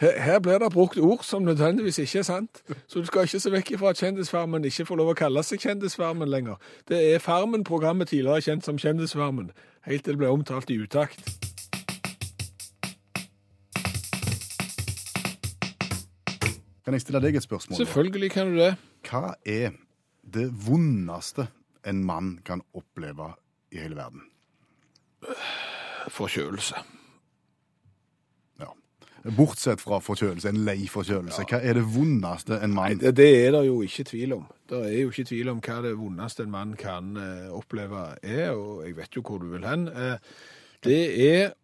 Her, 0.00 0.16
her 0.16 0.40
blir 0.40 0.62
det 0.62 0.72
brukt 0.72 0.96
ord 0.96 1.26
som 1.28 1.44
nødvendigvis 1.44 2.00
ikke 2.00 2.22
er 2.22 2.28
sant. 2.30 2.62
Så 2.88 3.04
du 3.04 3.10
skal 3.10 3.28
ikke 3.28 3.44
se 3.44 3.52
vekk 3.52 3.76
ifra 3.76 3.92
at 3.92 4.00
Kjendisfarmen 4.00 4.64
ikke 4.64 4.88
får 4.88 5.02
lov 5.02 5.12
å 5.12 5.18
kalle 5.20 5.44
seg 5.44 5.60
Kjendisfarmen 5.60 6.32
lenger. 6.32 6.56
Det 6.88 7.04
er 7.12 7.20
Farmen-programmet 7.20 8.08
tidligere 8.08 8.48
kjent 8.48 8.64
som 8.64 8.80
Kjendisfarmen, 8.80 9.52
helt 9.84 10.08
til 10.08 10.16
det 10.16 10.24
ble 10.24 10.32
omtalt 10.32 10.72
i 10.72 10.80
utakt. 10.80 11.59
Kan 16.90 16.96
jeg 16.98 17.04
stille 17.04 17.20
deg 17.22 17.36
et 17.38 17.44
spørsmål? 17.44 17.76
Selvfølgelig 17.78 18.28
kan 18.34 18.48
du 18.50 18.56
det. 18.58 18.72
Hva 19.06 19.36
er 19.46 19.76
det 20.26 20.48
vondeste 20.66 21.44
en 21.86 22.00
mann 22.02 22.32
kan 22.42 22.64
oppleve 22.74 23.28
i 23.70 23.78
hele 23.78 23.94
verden? 23.94 24.24
Forkjølelse. 26.10 26.80
Ja. 28.58 28.72
Bortsett 29.36 29.78
fra 29.78 30.00
forkjølelse, 30.02 30.50
en 30.50 30.58
lei 30.66 30.88
forkjølelse. 30.90 31.44
Hva 31.52 31.60
er 31.62 31.78
det 31.78 31.84
vondeste 31.94 32.58
en 32.58 32.74
Nei, 32.74 32.80
mann 32.80 33.04
det, 33.04 33.14
det 33.20 33.28
er 33.36 33.54
det 33.54 33.62
jo 33.68 33.78
ikke 33.86 34.08
tvil 34.10 34.34
om. 34.40 34.42
Det 34.74 34.82
er 34.88 34.98
jo 35.04 35.14
ikke 35.14 35.28
tvil 35.30 35.52
om 35.54 35.62
hva 35.68 35.78
det 35.86 35.94
vondeste 36.00 36.48
en 36.48 36.52
mann 36.56 36.74
kan 36.80 37.14
eh, 37.22 37.46
oppleve 37.54 38.02
er, 38.18 38.50
og 38.50 38.82
jeg 38.88 38.98
vet 38.98 39.20
jo 39.20 39.22
hvor 39.22 39.38
du 39.38 39.46
vil 39.54 39.70
hen. 39.70 39.86
Eh, 39.94 40.18
det 40.90 41.00
er 41.28 41.54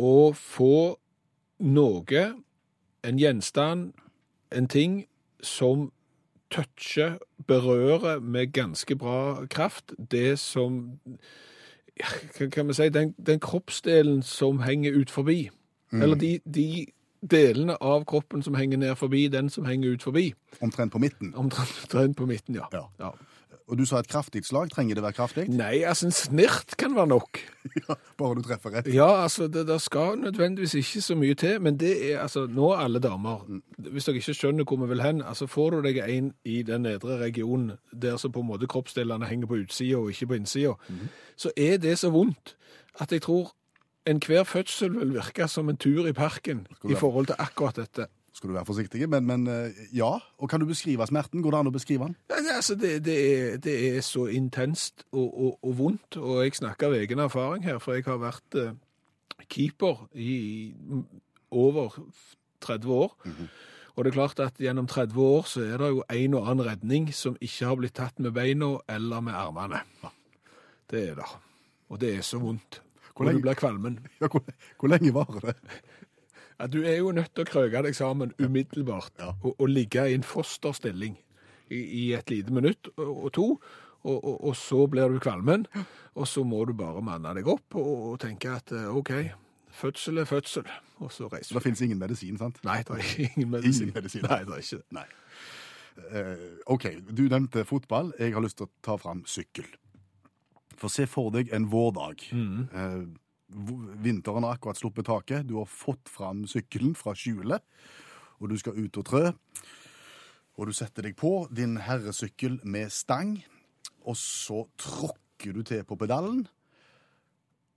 å 0.00 0.32
få 0.32 0.96
noe, 1.60 2.26
en 3.04 3.20
gjenstand, 3.20 3.92
en 4.56 4.68
ting, 4.68 5.06
som 5.40 5.92
toucher, 6.50 7.18
berører 7.46 8.20
med 8.20 8.52
ganske 8.52 8.96
bra 8.96 9.46
kraft, 9.46 9.92
det 10.10 10.38
som 10.38 10.98
hva 11.96 12.48
kan 12.52 12.68
vi 12.68 12.74
si, 12.76 12.88
den, 12.92 13.14
den 13.26 13.40
kroppsdelen 13.40 14.22
som 14.22 14.60
henger 14.60 14.92
ut 14.92 15.10
forbi. 15.10 15.48
Eller 15.92 16.16
de, 16.16 16.38
de 16.44 16.86
delene 17.30 17.76
av 17.80 18.04
kroppen 18.04 18.42
som 18.42 18.54
henger 18.54 18.78
ned 18.78 18.96
forbi, 19.00 19.26
den 19.32 19.48
som 19.50 19.64
henger 19.64 19.96
ut 19.96 20.02
forbi. 20.02 20.34
omtrent 20.60 20.92
på 20.92 20.98
midten? 20.98 21.34
Omtrent 21.34 22.16
på 22.16 22.26
midten, 22.26 22.54
ja. 22.54 22.68
Ja. 22.72 22.84
ja. 22.98 23.10
Og 23.66 23.78
du 23.78 23.82
sa 23.84 23.98
et 23.98 24.06
kraftig 24.08 24.44
slag. 24.46 24.70
Trenger 24.70 24.94
det 24.94 25.02
være 25.02 25.16
kraftig? 25.16 25.44
Nei, 25.62 25.80
altså 25.82 26.06
en 26.06 26.14
snirt 26.14 26.76
kan 26.78 26.94
være 26.96 27.06
nok. 27.06 27.40
Ja, 27.76 27.94
bare 28.18 28.36
du 28.38 28.42
treffer 28.46 28.70
rett. 28.70 28.86
Ja, 28.94 29.22
altså 29.24 29.48
det 29.50 29.66
der 29.68 29.78
skal 29.82 30.18
nødvendigvis 30.18 30.74
ikke 30.78 31.00
så 31.02 31.16
mye 31.18 31.34
til, 31.34 31.60
men 31.60 31.76
det 31.80 32.12
er 32.12 32.20
altså 32.22 32.46
nå 32.46 32.70
alle 32.72 33.00
damer, 33.02 33.42
hvis 33.78 34.06
dere 34.06 34.20
ikke 34.20 34.34
skjønner 34.38 34.64
hvor 34.64 34.78
vi 34.84 34.88
vil 34.92 35.02
hen, 35.02 35.20
altså 35.22 35.48
får 35.50 35.74
du 35.74 35.80
deg 35.88 35.98
en 36.06 36.30
i 36.44 36.62
den 36.62 36.86
nedre 36.86 37.18
regionen, 37.18 37.72
der 37.90 38.16
så 38.16 38.30
på 38.30 38.40
en 38.40 38.48
måte 38.48 38.70
kroppsdelene 38.70 39.26
henger 39.26 39.50
på 39.50 39.58
utsida 39.64 39.98
og 39.98 40.14
ikke 40.14 40.30
på 40.30 40.38
innsida, 40.38 40.72
så 41.36 41.50
er 41.56 41.76
det 41.82 41.98
så 41.98 42.10
vondt 42.14 42.54
at 43.02 43.12
jeg 43.12 43.22
tror 43.26 43.52
enhver 44.06 44.44
fødsel 44.46 44.94
vil 45.00 45.14
virke 45.18 45.48
som 45.50 45.68
en 45.68 45.76
tur 45.76 46.06
i 46.06 46.12
parken 46.12 46.66
i 46.88 46.94
forhold 46.94 47.26
til 47.26 47.36
akkurat 47.38 47.76
dette. 47.82 48.06
Skal 48.36 48.50
du 48.50 48.54
være 48.58 48.68
forsiktig, 48.68 49.06
men, 49.08 49.24
men 49.24 49.46
eh, 49.48 49.78
ja. 49.96 50.10
Og 50.38 50.50
kan 50.52 50.60
du 50.60 50.66
beskrive 50.68 51.06
smerten? 51.08 51.40
Går 51.44 51.54
det 51.54 51.60
an 51.62 51.70
å 51.70 51.72
beskrive 51.72 52.04
den? 52.10 52.16
Ja, 52.28 52.40
det, 52.44 52.56
altså, 52.58 52.74
det, 52.76 52.90
det, 53.06 53.14
er, 53.30 53.54
det 53.64 53.76
er 53.96 54.02
så 54.04 54.26
intenst 54.28 55.06
og, 55.12 55.24
og, 55.30 55.54
og 55.64 55.78
vondt, 55.78 56.18
og 56.20 56.42
jeg 56.44 56.58
snakker 56.58 56.90
av 56.90 56.98
egen 56.98 57.22
erfaring 57.24 57.64
her, 57.64 57.78
for 57.80 57.96
jeg 57.96 58.04
har 58.04 58.20
vært 58.20 58.58
uh, 58.60 58.74
keeper 59.48 60.04
i 60.20 60.34
mm, 60.76 61.06
over 61.56 61.96
30 62.66 62.92
år. 62.98 63.16
Og 63.96 64.04
det 64.04 64.10
er 64.12 64.18
klart 64.18 64.40
at 64.44 64.60
gjennom 64.60 64.84
30 64.92 65.16
år 65.24 65.46
så 65.48 65.62
er 65.64 65.80
det 65.80 65.88
jo 65.94 66.02
en 66.12 66.34
og 66.36 66.50
annen 66.52 66.66
redning 66.68 67.06
som 67.16 67.38
ikke 67.40 67.70
har 67.70 67.78
blitt 67.80 67.96
tatt 67.96 68.20
med 68.20 68.34
beina 68.36 68.74
eller 68.92 69.24
med 69.24 69.32
armene. 69.40 69.80
Det 70.92 71.06
er 71.08 71.16
det. 71.22 71.30
Og 71.88 72.00
det 72.02 72.10
er 72.18 72.26
så 72.26 72.36
vondt. 72.42 72.82
Hvor 73.16 73.24
Og 73.24 73.30
du 73.30 73.38
lenge- 73.38 73.46
blir 73.46 73.56
kvalmen. 73.56 73.94
Ja, 74.20 74.28
hvor, 74.28 74.44
hvor 74.76 74.92
lenge 74.92 75.14
varer 75.16 75.46
det? 75.54 75.56
Ja, 76.60 76.66
du 76.72 76.78
er 76.88 76.96
jo 77.02 77.10
nødt 77.12 77.34
til 77.36 77.44
å 77.44 77.48
krøke 77.50 77.82
deg 77.84 77.94
sammen 77.98 78.32
umiddelbart 78.40 79.12
Ja. 79.20 79.32
og, 79.42 79.54
og 79.60 79.68
ligge 79.68 80.06
i 80.08 80.14
en 80.16 80.22
fosterstilling 80.24 81.18
i, 81.70 81.76
i 81.80 82.04
et 82.16 82.30
lite 82.30 82.52
minutt 82.54 82.88
og, 82.96 83.10
og 83.26 83.32
to, 83.36 83.46
og, 84.06 84.24
og, 84.46 84.54
så 84.56 84.86
blir 84.86 85.10
du 85.10 85.18
kvalmen, 85.18 85.66
og 86.14 86.28
så 86.30 86.44
må 86.46 86.60
du 86.64 86.72
bare 86.78 87.02
manne 87.02 87.32
deg 87.34 87.48
opp 87.50 87.74
og, 87.74 88.14
tenke 88.22 88.52
at 88.54 88.70
eh, 88.72 88.86
OK, 88.96 89.10
fødsel 89.74 90.22
er 90.22 90.28
fødsel, 90.30 90.68
og 91.02 91.10
så 91.12 91.26
reiser 91.32 91.58
Det 91.58 91.62
fins 91.64 91.82
ingen 91.82 91.98
medisin, 91.98 92.38
sant? 92.38 92.60
Nei, 92.64 92.78
det 92.86 93.00
er 93.00 93.10
ingen 93.26 93.50
medisin. 93.56 93.88
Ingen 93.90 93.98
medisin. 93.98 94.22
Nei, 94.30 94.38
det 94.46 94.54
er 94.54 94.62
ikke 94.62 94.78
det. 94.78 94.86
Nei. 95.00 95.06
Uh, 95.96 96.56
OK, 96.76 96.86
du 97.16 97.22
nevnte 97.32 97.64
fotball. 97.64 98.12
Jeg 98.20 98.34
har 98.36 98.44
lyst 98.44 98.58
til 98.60 98.68
å 98.68 98.72
ta 98.84 98.96
fram 99.00 99.22
sykkel. 99.28 99.66
For 100.76 100.92
se 100.92 101.06
for 101.08 101.30
deg 101.32 101.48
en 101.56 101.66
vårdag. 101.72 102.26
Mm. 102.36 102.66
v- 102.72 103.14
vinteren 103.48 104.44
har 104.44 104.56
akkurat 104.56 104.78
sluppet 104.78 105.06
taket. 105.06 105.46
Du 105.46 105.56
har 105.60 105.68
fått 105.70 106.08
fram 106.10 106.44
sykkelen 106.50 106.94
fra 106.98 107.14
skjulet, 107.14 107.62
og 108.40 108.50
du 108.50 108.58
skal 108.58 108.78
ut 108.78 108.98
og 109.00 109.06
trø. 109.06 109.24
Og 110.56 110.68
du 110.68 110.72
setter 110.76 111.04
deg 111.06 111.16
på 111.20 111.46
din 111.52 111.76
herresykkel 111.84 112.60
med 112.64 112.92
stang, 112.92 113.36
og 114.06 114.16
så 114.16 114.64
tråkker 114.80 115.52
du 115.52 115.62
til 115.66 115.84
på 115.84 115.98
pedalen, 116.00 116.46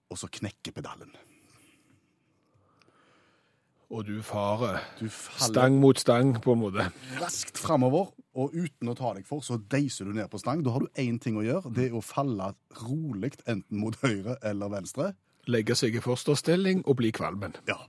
og 0.10 0.18
så 0.18 0.30
knekker 0.32 0.74
pedalen. 0.74 1.12
Og 3.90 4.06
du 4.06 4.20
farer 4.22 4.84
Du 5.00 5.08
stang 5.10 5.80
mot 5.82 5.98
stang, 5.98 6.36
på 6.42 6.54
en 6.54 6.62
måte. 6.62 6.86
raskt 7.20 7.58
framover, 7.58 8.12
og 8.38 8.54
uten 8.54 8.92
å 8.92 8.96
ta 8.96 9.16
deg 9.18 9.26
for, 9.26 9.42
så 9.42 9.58
deiser 9.58 10.06
du 10.06 10.14
ned 10.14 10.30
på 10.30 10.40
stang. 10.40 10.62
Da 10.64 10.76
har 10.76 10.86
du 10.86 11.02
én 11.02 11.18
ting 11.20 11.40
å 11.42 11.46
gjøre, 11.46 11.74
det 11.74 11.90
er 11.90 11.98
å 11.98 12.06
falle 12.06 12.54
rolig 12.84 13.34
enten 13.50 13.82
mot 13.82 13.98
høyre 14.04 14.38
eller 14.46 14.70
venstre. 14.70 15.16
Legge 15.50 15.77
seg 15.77 15.98
i 15.98 16.03
fosterstilling 16.03 16.86
og 16.86 17.00
bli 17.01 17.13
kvalmen. 17.15 17.58
Ja. 17.70 17.79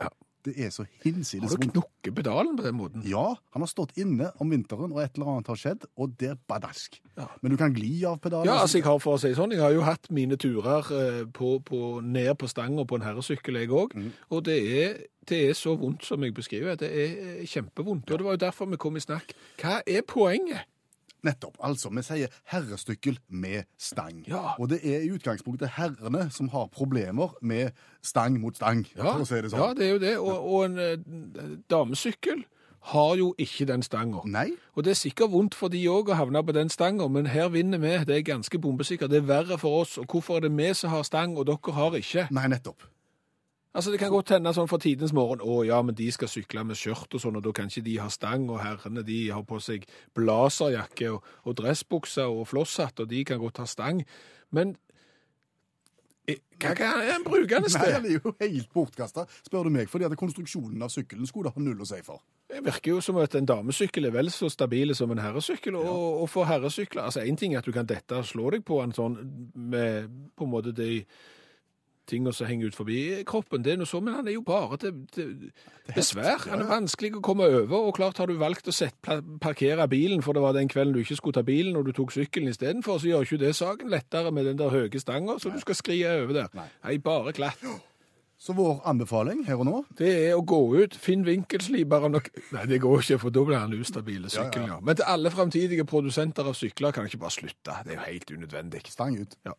Ja. 0.00 0.10
Det 0.42 0.56
er 0.58 0.72
så 0.74 0.84
hinsides 1.04 1.52
Har 1.52 1.60
du 1.60 1.68
knukket 1.70 2.14
pedalen 2.16 2.56
på 2.58 2.64
den 2.64 2.74
måten? 2.74 3.04
Ja, 3.06 3.36
han 3.54 3.62
har 3.62 3.70
stått 3.70 3.94
inne 4.00 4.32
om 4.42 4.50
vinteren, 4.50 4.90
og 4.90 4.98
et 5.02 5.14
eller 5.14 5.30
annet 5.36 5.50
har 5.52 5.60
skjedd, 5.60 5.86
og 5.94 6.16
det 6.18 6.32
er 6.32 6.40
badask. 6.50 6.98
Ja. 7.14 7.28
Men 7.42 7.54
du 7.54 7.58
kan 7.60 7.74
gli 7.76 7.92
av 8.08 8.18
pedalen. 8.22 8.50
Ja, 8.50 8.58
altså 8.64 8.80
jeg 8.80 8.88
har 8.88 8.98
for 9.02 9.18
å 9.18 9.22
si 9.22 9.30
sånn, 9.38 9.54
jeg 9.54 9.62
har 9.62 9.74
jo 9.74 9.84
hatt 9.86 10.10
mine 10.14 10.38
turer 10.40 10.90
eh, 10.98 11.22
på, 11.30 11.54
på, 11.62 12.00
ned 12.02 12.32
på 12.40 12.50
stanga 12.50 12.86
på 12.88 12.98
en 12.98 13.06
herresykkel, 13.06 13.60
jeg 13.62 13.70
òg. 13.70 13.94
Og 14.34 14.42
det 14.48 14.58
er, 14.82 14.98
det 15.30 15.44
er 15.46 15.56
så 15.58 15.76
vondt 15.78 16.10
som 16.10 16.26
jeg 16.26 16.34
beskriver. 16.34 16.74
Det 16.80 16.90
er 16.90 17.14
eh, 17.36 17.46
kjempevondt. 17.46 18.10
Og 18.10 18.18
det 18.18 18.26
var 18.26 18.38
jo 18.38 18.44
derfor 18.48 18.70
vi 18.72 18.82
kom 18.82 18.98
i 18.98 19.04
snakk. 19.04 19.36
Hva 19.62 19.78
er 19.86 20.02
poenget? 20.02 20.66
Nettopp. 21.22 21.58
Altså, 21.62 21.90
vi 21.94 22.02
sier 22.06 22.32
herrestykkel 22.50 23.18
med 23.28 23.68
stang. 23.78 24.24
Ja. 24.28 24.56
Og 24.58 24.70
det 24.72 24.80
er 24.82 25.04
i 25.06 25.12
utgangspunktet 25.14 25.76
herrene 25.76 26.28
som 26.34 26.48
har 26.54 26.66
problemer 26.72 27.36
med 27.40 27.70
stang 28.02 28.40
mot 28.42 28.56
stang, 28.58 28.86
for 28.96 29.22
å 29.22 29.28
si 29.28 29.42
det 29.42 29.52
sånn. 29.52 29.62
ja, 29.62 29.76
det 29.78 29.86
er 29.86 29.92
jo 29.92 30.02
det. 30.02 30.16
Og, 30.18 30.50
og 30.54 30.64
en 30.66 30.82
eh, 30.82 31.54
damesykkel 31.70 32.42
har 32.82 33.14
jo 33.14 33.34
ikke 33.38 33.64
den 33.64 33.82
stanga. 33.82 34.22
Og 34.74 34.84
det 34.84 34.90
er 34.90 34.98
sikkert 34.98 35.30
vondt 35.30 35.54
for 35.54 35.70
de 35.70 35.82
òg 35.88 36.10
å 36.10 36.18
havne 36.18 36.42
på 36.42 36.54
den 36.56 36.72
stanga, 36.72 37.06
men 37.08 37.30
her 37.30 37.52
vinner 37.54 37.78
vi. 37.78 37.94
Det 38.08 38.16
er 38.16 38.24
ganske 38.26 38.58
bombesikkert. 38.58 39.10
Det 39.12 39.22
er 39.22 39.28
verre 39.28 39.58
for 39.58 39.84
oss. 39.84 39.98
Og 40.02 40.10
hvorfor 40.10 40.40
er 40.40 40.48
det 40.48 40.56
vi 40.56 40.72
som 40.74 40.90
har 40.90 41.06
stang, 41.06 41.36
og 41.38 41.46
dere 41.46 41.76
har 41.78 41.94
ikke? 41.98 42.26
nei, 42.34 42.48
nettopp. 42.50 42.82
Altså, 43.74 43.90
Det 43.90 43.98
kan 44.02 44.12
godt 44.12 44.34
hende 44.34 44.52
sånn 44.52 44.68
for 44.68 44.82
tidens 44.82 45.14
morgen 45.16 45.40
å 45.40 45.62
ja, 45.64 45.78
men 45.82 45.96
de 45.96 46.10
skal 46.12 46.28
sykle 46.28 46.64
med 46.68 46.76
skjørt 46.76 47.14
og 47.16 47.22
sånn, 47.22 47.38
og 47.40 47.44
da 47.46 47.54
kan 47.56 47.70
ikke 47.72 47.86
de 47.86 47.96
ha 48.02 48.08
stang, 48.12 48.44
og 48.52 48.60
herrene 48.60 49.04
de 49.06 49.30
har 49.32 49.44
på 49.48 49.60
seg 49.64 49.86
blazerjakke 50.18 51.08
og, 51.14 51.24
og 51.48 51.56
dressbukser 51.62 52.28
og 52.28 52.44
flosshatt, 52.52 53.00
og 53.00 53.08
de 53.08 53.24
kan 53.24 53.40
godt 53.40 53.62
ha 53.62 53.66
stang. 53.70 54.02
Men 54.52 54.76
eh, 56.28 56.42
hva 56.60 56.74
kan 56.76 57.00
en 57.14 57.24
bruke 57.24 57.48
den 57.48 57.64
Nei, 57.64 57.72
sted? 57.72 57.96
han 57.96 58.10
er 58.10 58.18
jo 58.18 58.34
helt 58.44 58.70
bortkasta, 58.76 59.24
spør 59.48 59.70
du 59.70 59.74
meg, 59.78 59.88
fordi 59.88 60.10
at 60.10 60.20
konstruksjonen 60.20 60.84
av 60.84 60.92
sykkelen 60.92 61.32
skulle 61.32 61.56
ha 61.56 61.64
null 61.64 61.80
å 61.80 61.88
si 61.88 62.04
for. 62.04 62.20
Det 62.52 62.60
virker 62.68 62.92
jo 62.98 63.00
som 63.00 63.16
at 63.24 63.40
en 63.40 63.48
damesykkel 63.48 64.10
er 64.10 64.12
vel 64.12 64.28
så 64.28 64.52
stabil 64.52 64.92
som 64.92 65.16
en 65.16 65.24
herresykkel, 65.24 65.80
og, 65.80 66.20
og 66.20 66.28
for 66.28 66.44
herresykler 66.44 67.08
Altså, 67.08 67.24
én 67.24 67.40
ting 67.40 67.56
er 67.56 67.64
at 67.64 67.68
du 67.68 67.72
kan 67.72 67.88
dette 67.88 68.20
og 68.20 68.28
slå 68.28 68.52
deg 68.52 68.68
på 68.68 68.84
en 68.84 68.92
sånn 68.92 69.16
med 69.56 70.12
på 70.36 70.44
en 70.44 70.52
måte 70.52 70.76
de 70.76 71.06
tingene 72.08 72.32
som 72.34 72.48
henger 72.48 72.72
ut 72.72 72.76
forbi 72.76 72.98
kroppen, 73.28 73.62
det 73.64 73.74
er 73.74 73.80
noe 73.80 73.88
så, 73.88 74.00
men 74.02 74.16
han 74.18 74.28
er 74.28 74.36
jo 74.36 74.44
bare 74.46 74.78
til, 74.82 75.02
til 75.14 75.30
besvær. 75.94 76.48
Han 76.50 76.64
er 76.64 76.70
vanskelig 76.70 77.14
å 77.18 77.22
komme 77.24 77.46
over, 77.50 77.88
og 77.88 77.96
klart 77.98 78.18
har 78.22 78.30
du 78.30 78.34
valgt 78.40 78.68
å 78.70 78.74
set, 78.74 78.98
parkere 79.42 79.86
bilen, 79.90 80.24
for 80.24 80.36
det 80.36 80.42
var 80.44 80.56
den 80.56 80.70
kvelden 80.72 80.96
du 80.96 81.02
ikke 81.04 81.20
skulle 81.20 81.38
ta 81.38 81.46
bilen, 81.46 81.78
og 81.78 81.86
du 81.86 81.94
tok 81.96 82.14
sykkelen 82.14 82.52
istedenfor, 82.52 83.00
så 83.02 83.12
gjør 83.12 83.28
ikke 83.28 83.42
det 83.44 83.54
saken 83.58 83.92
lettere 83.92 84.34
med 84.34 84.50
den 84.50 84.60
der 84.60 84.74
høye 84.74 85.02
stanga, 85.02 85.38
så 85.38 85.54
du 85.54 85.62
skal 85.62 85.78
skrie 85.78 86.18
over 86.22 86.36
der. 86.42 86.52
Nei. 86.58 86.68
Nei, 86.84 86.98
bare 87.02 87.34
glatt. 87.36 87.62
Så 88.42 88.56
vår 88.58 88.80
anbefaling 88.90 89.44
her 89.46 89.60
og 89.62 89.68
nå 89.68 89.76
Det 89.94 90.08
er 90.10 90.32
å 90.34 90.40
gå 90.42 90.58
ut, 90.74 90.96
finn 90.98 91.22
vinkelsliperen 91.22 92.18
og. 92.18 92.26
Nei, 92.50 92.64
det 92.72 92.80
går 92.82 93.04
ikke, 93.04 93.20
for 93.22 93.34
da 93.34 93.44
blir 93.46 93.60
han 93.60 93.76
ustabile 93.76 94.32
sykkelen, 94.32 94.66
ja. 94.72 94.80
Men 94.82 94.98
til 94.98 95.06
alle 95.06 95.30
fremtidige 95.30 95.86
produsenter 95.86 96.50
av 96.50 96.58
sykler 96.58 96.96
kan 96.96 97.06
ikke 97.06 97.22
bare 97.22 97.36
slutte. 97.36 97.78
Det 97.86 97.94
er 97.94 98.00
jo 98.00 98.06
helt 98.08 98.34
unødvendig. 98.34 98.82
stang 98.90 99.20
ut. 99.20 99.38
Ja. 99.46 99.54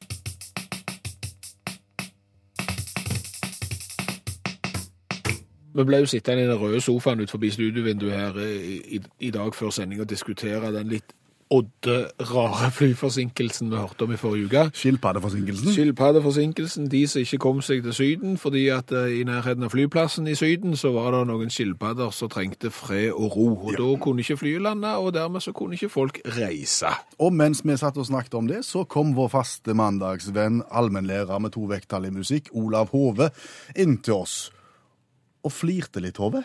Vi 5.74 5.88
ble 5.88 6.04
jo 6.04 6.10
sittende 6.10 6.46
i 6.46 6.48
den 6.48 6.60
røde 6.62 6.82
sofaen 6.82 7.24
ut 7.24 7.34
forbi 7.34 7.50
studiovinduet 7.54 8.14
her 8.14 8.40
i, 8.46 8.78
i, 8.98 9.02
i 9.28 9.34
dag 9.34 9.56
før 9.56 9.74
sending 9.74 10.02
og 10.02 10.10
diskutere 10.10 10.72
den 10.76 10.92
litt 10.94 11.16
odde, 11.54 11.98
rare 12.34 12.70
flyforsinkelsen 12.74 13.72
vi 13.72 13.78
hørte 13.78 14.08
om 14.08 14.14
i 14.14 14.18
forrige 14.18 14.48
uke. 14.50 14.64
Skilpaddeforsinkelsen. 14.78 15.72
Skilpaddeforsinkelsen, 15.76 16.88
de 16.92 17.04
som 17.08 17.22
ikke 17.22 17.40
kom 17.44 17.62
seg 17.66 17.84
til 17.86 17.94
Syden, 17.94 18.38
fordi 18.42 18.68
at 18.74 18.92
eh, 18.96 19.20
i 19.20 19.24
nærheten 19.28 19.68
av 19.68 19.74
flyplassen 19.74 20.28
i 20.30 20.36
Syden 20.40 20.78
så 20.80 20.94
var 20.96 21.12
det 21.14 21.24
noen 21.30 21.54
skilpadder 21.54 22.14
som 22.16 22.32
trengte 22.34 22.72
fred 22.74 23.12
og 23.12 23.38
ro. 23.38 23.50
Og 23.68 23.78
da 23.78 23.92
kunne 24.02 24.26
ikke 24.26 24.40
flyet 24.42 24.66
lande, 24.66 24.96
og 24.98 25.14
dermed 25.14 25.44
så 25.46 25.54
kunne 25.56 25.78
ikke 25.78 25.92
folk 25.94 26.20
reise. 26.40 26.92
Og 27.22 27.34
mens 27.34 27.64
vi 27.66 27.78
satt 27.78 28.00
og 28.02 28.10
snakket 28.10 28.40
om 28.40 28.50
det, 28.50 28.64
så 28.66 28.86
kom 28.90 29.14
vår 29.18 29.32
faste 29.36 29.78
mandagsvenn, 29.78 30.64
allmennlærer 30.72 31.40
med 31.44 31.54
to 31.54 31.68
vekttall 31.70 32.10
i 32.10 32.14
musikk, 32.14 32.50
Olav 32.58 32.92
Hove, 32.96 33.30
inn 33.78 34.00
til 34.02 34.24
oss. 34.24 34.42
Og 35.44 35.54
flirte 35.54 36.04
litt, 36.04 36.20
Hove. 36.22 36.44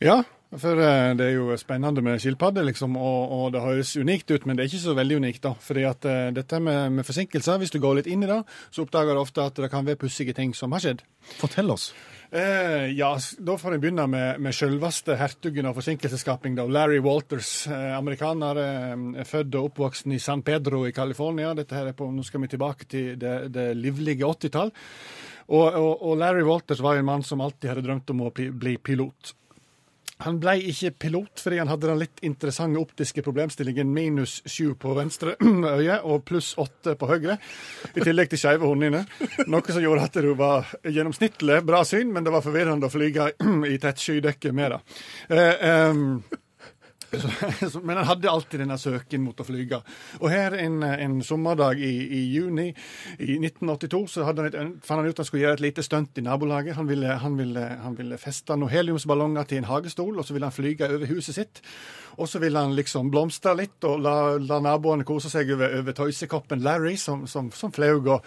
Ja, 0.00 0.22
For 0.50 0.80
eh, 0.82 1.12
det 1.14 1.26
er 1.28 1.36
jo 1.36 1.56
spennende 1.60 2.02
med 2.02 2.18
skilpadder, 2.18 2.64
liksom, 2.66 2.96
og, 2.98 3.34
og 3.36 3.44
det 3.54 3.60
høres 3.62 3.92
unikt 4.00 4.32
ut, 4.32 4.46
men 4.48 4.58
det 4.58 4.64
er 4.64 4.70
ikke 4.72 4.82
så 4.82 4.94
veldig 4.98 5.20
unikt. 5.22 5.42
da. 5.44 5.52
Fordi 5.62 5.84
at 5.86 6.08
uh, 6.10 6.30
dette 6.34 6.58
med, 6.58 6.96
med 6.96 7.06
forsinkelser, 7.06 7.60
hvis 7.62 7.70
du 7.70 7.78
går 7.78 8.00
litt 8.00 8.10
inn 8.10 8.26
i 8.26 8.30
det, 8.30 8.40
så 8.74 8.82
oppdager 8.82 9.14
du 9.14 9.22
ofte 9.22 9.44
at 9.46 9.60
det 9.62 9.70
kan 9.70 9.86
være 9.86 10.00
pussige 10.00 10.34
ting 10.34 10.50
som 10.58 10.74
har 10.74 10.82
skjedd. 10.82 11.04
Fortell 11.38 11.70
oss. 11.70 11.92
Eh, 12.32 12.92
ja, 12.94 13.10
da 13.42 13.54
får 13.58 13.74
jeg 13.74 13.82
begynne 13.82 14.04
med, 14.06 14.38
med 14.38 14.54
selveste 14.54 15.16
hertugen 15.18 15.66
av 15.66 15.74
forsinkelsesskaping, 15.74 16.54
da. 16.54 16.66
Larry 16.70 17.00
Walters, 17.02 17.66
eh, 17.66 17.90
amerikaner, 17.96 18.60
eh, 18.62 19.24
født 19.26 19.56
og 19.58 19.72
oppvokst 19.72 20.06
i 20.14 20.20
San 20.22 20.44
Pedro 20.46 20.84
i 20.86 20.94
California. 20.94 21.50
Dette 21.58 21.74
her 21.74 21.90
er 21.90 21.96
på, 21.98 22.06
Nå 22.14 22.22
skal 22.26 22.44
vi 22.44 22.52
tilbake 22.52 22.86
til 22.86 23.18
det, 23.18 23.50
det 23.50 23.72
livlige 23.74 24.22
80-tall. 24.22 24.70
Og, 25.50 25.66
og, 25.66 25.92
og 26.06 26.16
Larry 26.20 26.46
Walters 26.46 26.82
var 26.84 26.98
en 26.98 27.08
mann 27.08 27.26
som 27.26 27.42
alltid 27.42 27.72
hadde 27.72 27.86
drømt 27.86 28.10
om 28.14 28.26
å 28.26 28.32
bli 28.34 28.76
pilot. 28.78 29.34
Han 30.20 30.36
ble 30.40 30.56
ikke 30.68 30.92
pilot 31.06 31.40
fordi 31.40 31.60
han 31.62 31.70
hadde 31.70 31.88
den 31.88 32.00
litt 32.02 32.20
interessante 32.26 32.80
optiske 32.80 33.22
problemstillingen 33.24 33.88
minus 33.92 34.40
sju 34.44 34.74
på 34.80 34.92
venstre 34.98 35.36
øye 35.80 35.96
og 36.04 36.26
pluss 36.28 36.52
åtte 36.60 36.94
på 37.00 37.08
høyre, 37.08 37.38
i 37.94 38.04
tillegg 38.04 38.32
til 38.32 38.42
skeive 38.42 38.68
hundene. 38.68 39.06
Noe 39.48 39.64
som 39.72 39.82
gjorde 39.82 40.04
at 40.10 40.20
det 40.20 40.36
var 40.36 40.68
gjennomsnittlig 40.84 41.62
bra 41.66 41.82
syn, 41.88 42.12
men 42.12 42.26
det 42.26 42.34
var 42.34 42.44
forvirrende 42.44 42.90
å 42.90 42.92
flyge 42.92 43.30
i 43.72 43.80
tett 43.80 44.04
skydekke 44.04 44.52
med 44.56 44.76
det. 44.76 44.80
Eh, 45.32 45.66
em, 45.70 46.04
men 47.82 47.96
han 47.96 48.06
hadde 48.06 48.30
alltid 48.30 48.62
denne 48.62 48.78
søken 48.78 49.24
mot 49.24 49.40
å 49.40 49.46
flyge. 49.46 49.80
Og 50.20 50.28
her 50.30 50.54
en, 50.60 50.80
en 50.86 51.16
sommerdag 51.26 51.80
i, 51.82 51.92
i 52.18 52.20
juni 52.30 52.68
i 53.18 53.38
1982 53.38 54.02
så 54.14 54.26
han 54.28 54.44
et, 54.46 54.58
fant 54.86 55.00
han 55.00 55.08
ut 55.08 55.14
at 55.14 55.24
han 55.24 55.28
skulle 55.28 55.44
gjøre 55.44 55.60
et 55.60 55.64
lite 55.68 55.84
stunt 55.86 56.20
i 56.20 56.24
nabolaget. 56.26 56.76
Han 56.78 56.90
ville, 56.90 57.16
han 57.22 57.38
ville, 57.38 57.66
han 57.82 57.96
ville 57.98 58.20
feste 58.20 58.56
noen 58.58 58.72
heliumsballonger 58.72 59.48
til 59.50 59.62
en 59.62 59.70
hagestol, 59.70 60.14
og 60.18 60.26
så 60.26 60.36
ville 60.36 60.50
han 60.50 60.56
flyge 60.56 60.90
over 60.90 61.10
huset 61.10 61.40
sitt. 61.40 61.64
Og 62.20 62.28
så 62.28 62.40
ville 62.42 62.58
han 62.58 62.74
liksom 62.76 63.10
blomstre 63.12 63.54
litt 63.56 63.86
og 63.88 64.02
la, 64.04 64.14
la 64.42 64.58
naboene 64.62 65.06
kose 65.08 65.30
seg 65.32 65.50
over, 65.54 65.78
over 65.80 65.96
tøysekoppen 65.96 66.62
Larry, 66.64 66.96
som, 67.00 67.26
som, 67.30 67.50
som 67.54 67.72
flaug 67.72 68.10
og 68.10 68.26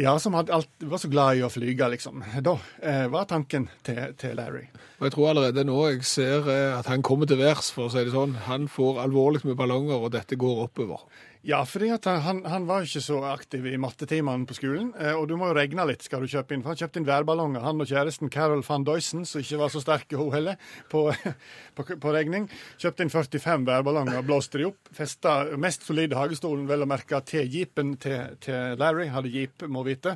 ja, 0.00 0.14
som 0.22 0.36
alt, 0.38 0.70
var 0.78 1.00
så 1.00 1.10
glad 1.12 1.40
i 1.40 1.44
å 1.44 1.50
flyge, 1.52 1.88
liksom. 1.96 2.22
Da 2.44 2.56
eh, 2.80 3.06
var 3.12 3.28
tanken 3.30 3.68
til, 3.84 4.04
til 4.20 4.36
Larry. 4.38 4.68
Og 5.02 5.08
jeg 5.08 5.14
tror 5.16 5.32
allerede 5.32 5.64
nå 5.66 5.76
jeg 5.88 6.04
ser 6.06 6.46
eh, 6.46 6.76
at 6.76 6.86
han 6.86 7.02
kommer 7.02 7.26
til 7.26 7.40
værs, 7.40 7.72
for 7.74 7.88
å 7.88 7.90
si 7.90 8.04
det 8.06 8.14
sånn. 8.14 8.21
Han 8.48 8.68
får 8.68 9.02
alvorlig 9.02 9.44
med 9.44 9.56
ballonger, 9.56 9.98
og 10.06 10.12
dette 10.14 10.36
går 10.38 10.64
oppover. 10.68 11.02
Ja, 11.42 11.64
fordi 11.66 11.88
han, 11.90 12.44
han 12.46 12.66
var 12.68 12.84
ikke 12.86 13.00
så 13.02 13.16
aktiv 13.26 13.64
i 13.66 13.72
mattetimene 13.82 14.46
på 14.46 14.54
skolen. 14.54 14.92
eh, 14.94 15.10
Og 15.18 15.26
du 15.26 15.34
må 15.36 15.48
jo 15.50 15.56
regne 15.58 15.82
litt, 15.88 16.04
skal 16.06 16.20
du 16.22 16.28
kjøpe 16.30 16.54
inn. 16.54 16.62
For 16.62 16.70
han 16.70 16.78
kjøpte 16.78 17.00
inn 17.00 17.08
værballonger, 17.08 17.64
han 17.66 17.82
og 17.82 17.88
kjæresten 17.90 18.30
Carol 18.30 18.62
van 18.62 18.84
Duysen, 18.86 19.24
som 19.26 19.40
ikke 19.42 19.58
var 19.58 19.72
så 19.74 19.82
sterke 19.82 20.16
hun 20.20 20.30
heller, 20.30 20.54
på, 20.88 21.08
på, 21.74 21.82
på 21.98 22.12
regning. 22.14 22.46
Kjøpte 22.78 23.02
inn 23.02 23.10
45 23.10 23.66
værballonger, 23.66 24.22
blåste 24.22 24.62
de 24.62 24.68
opp. 24.70 24.92
Festa 24.94 25.34
mest 25.58 25.82
solide 25.88 26.14
hagestolen, 26.14 26.68
vel 26.70 26.86
å 26.86 26.90
merke, 26.94 27.18
til 27.26 27.50
jeepen 27.50 27.96
til, 27.98 28.38
til 28.38 28.78
Larry. 28.78 29.08
Hadde 29.10 29.34
jeep, 29.34 29.66
må 29.66 29.82
vite. 29.88 30.14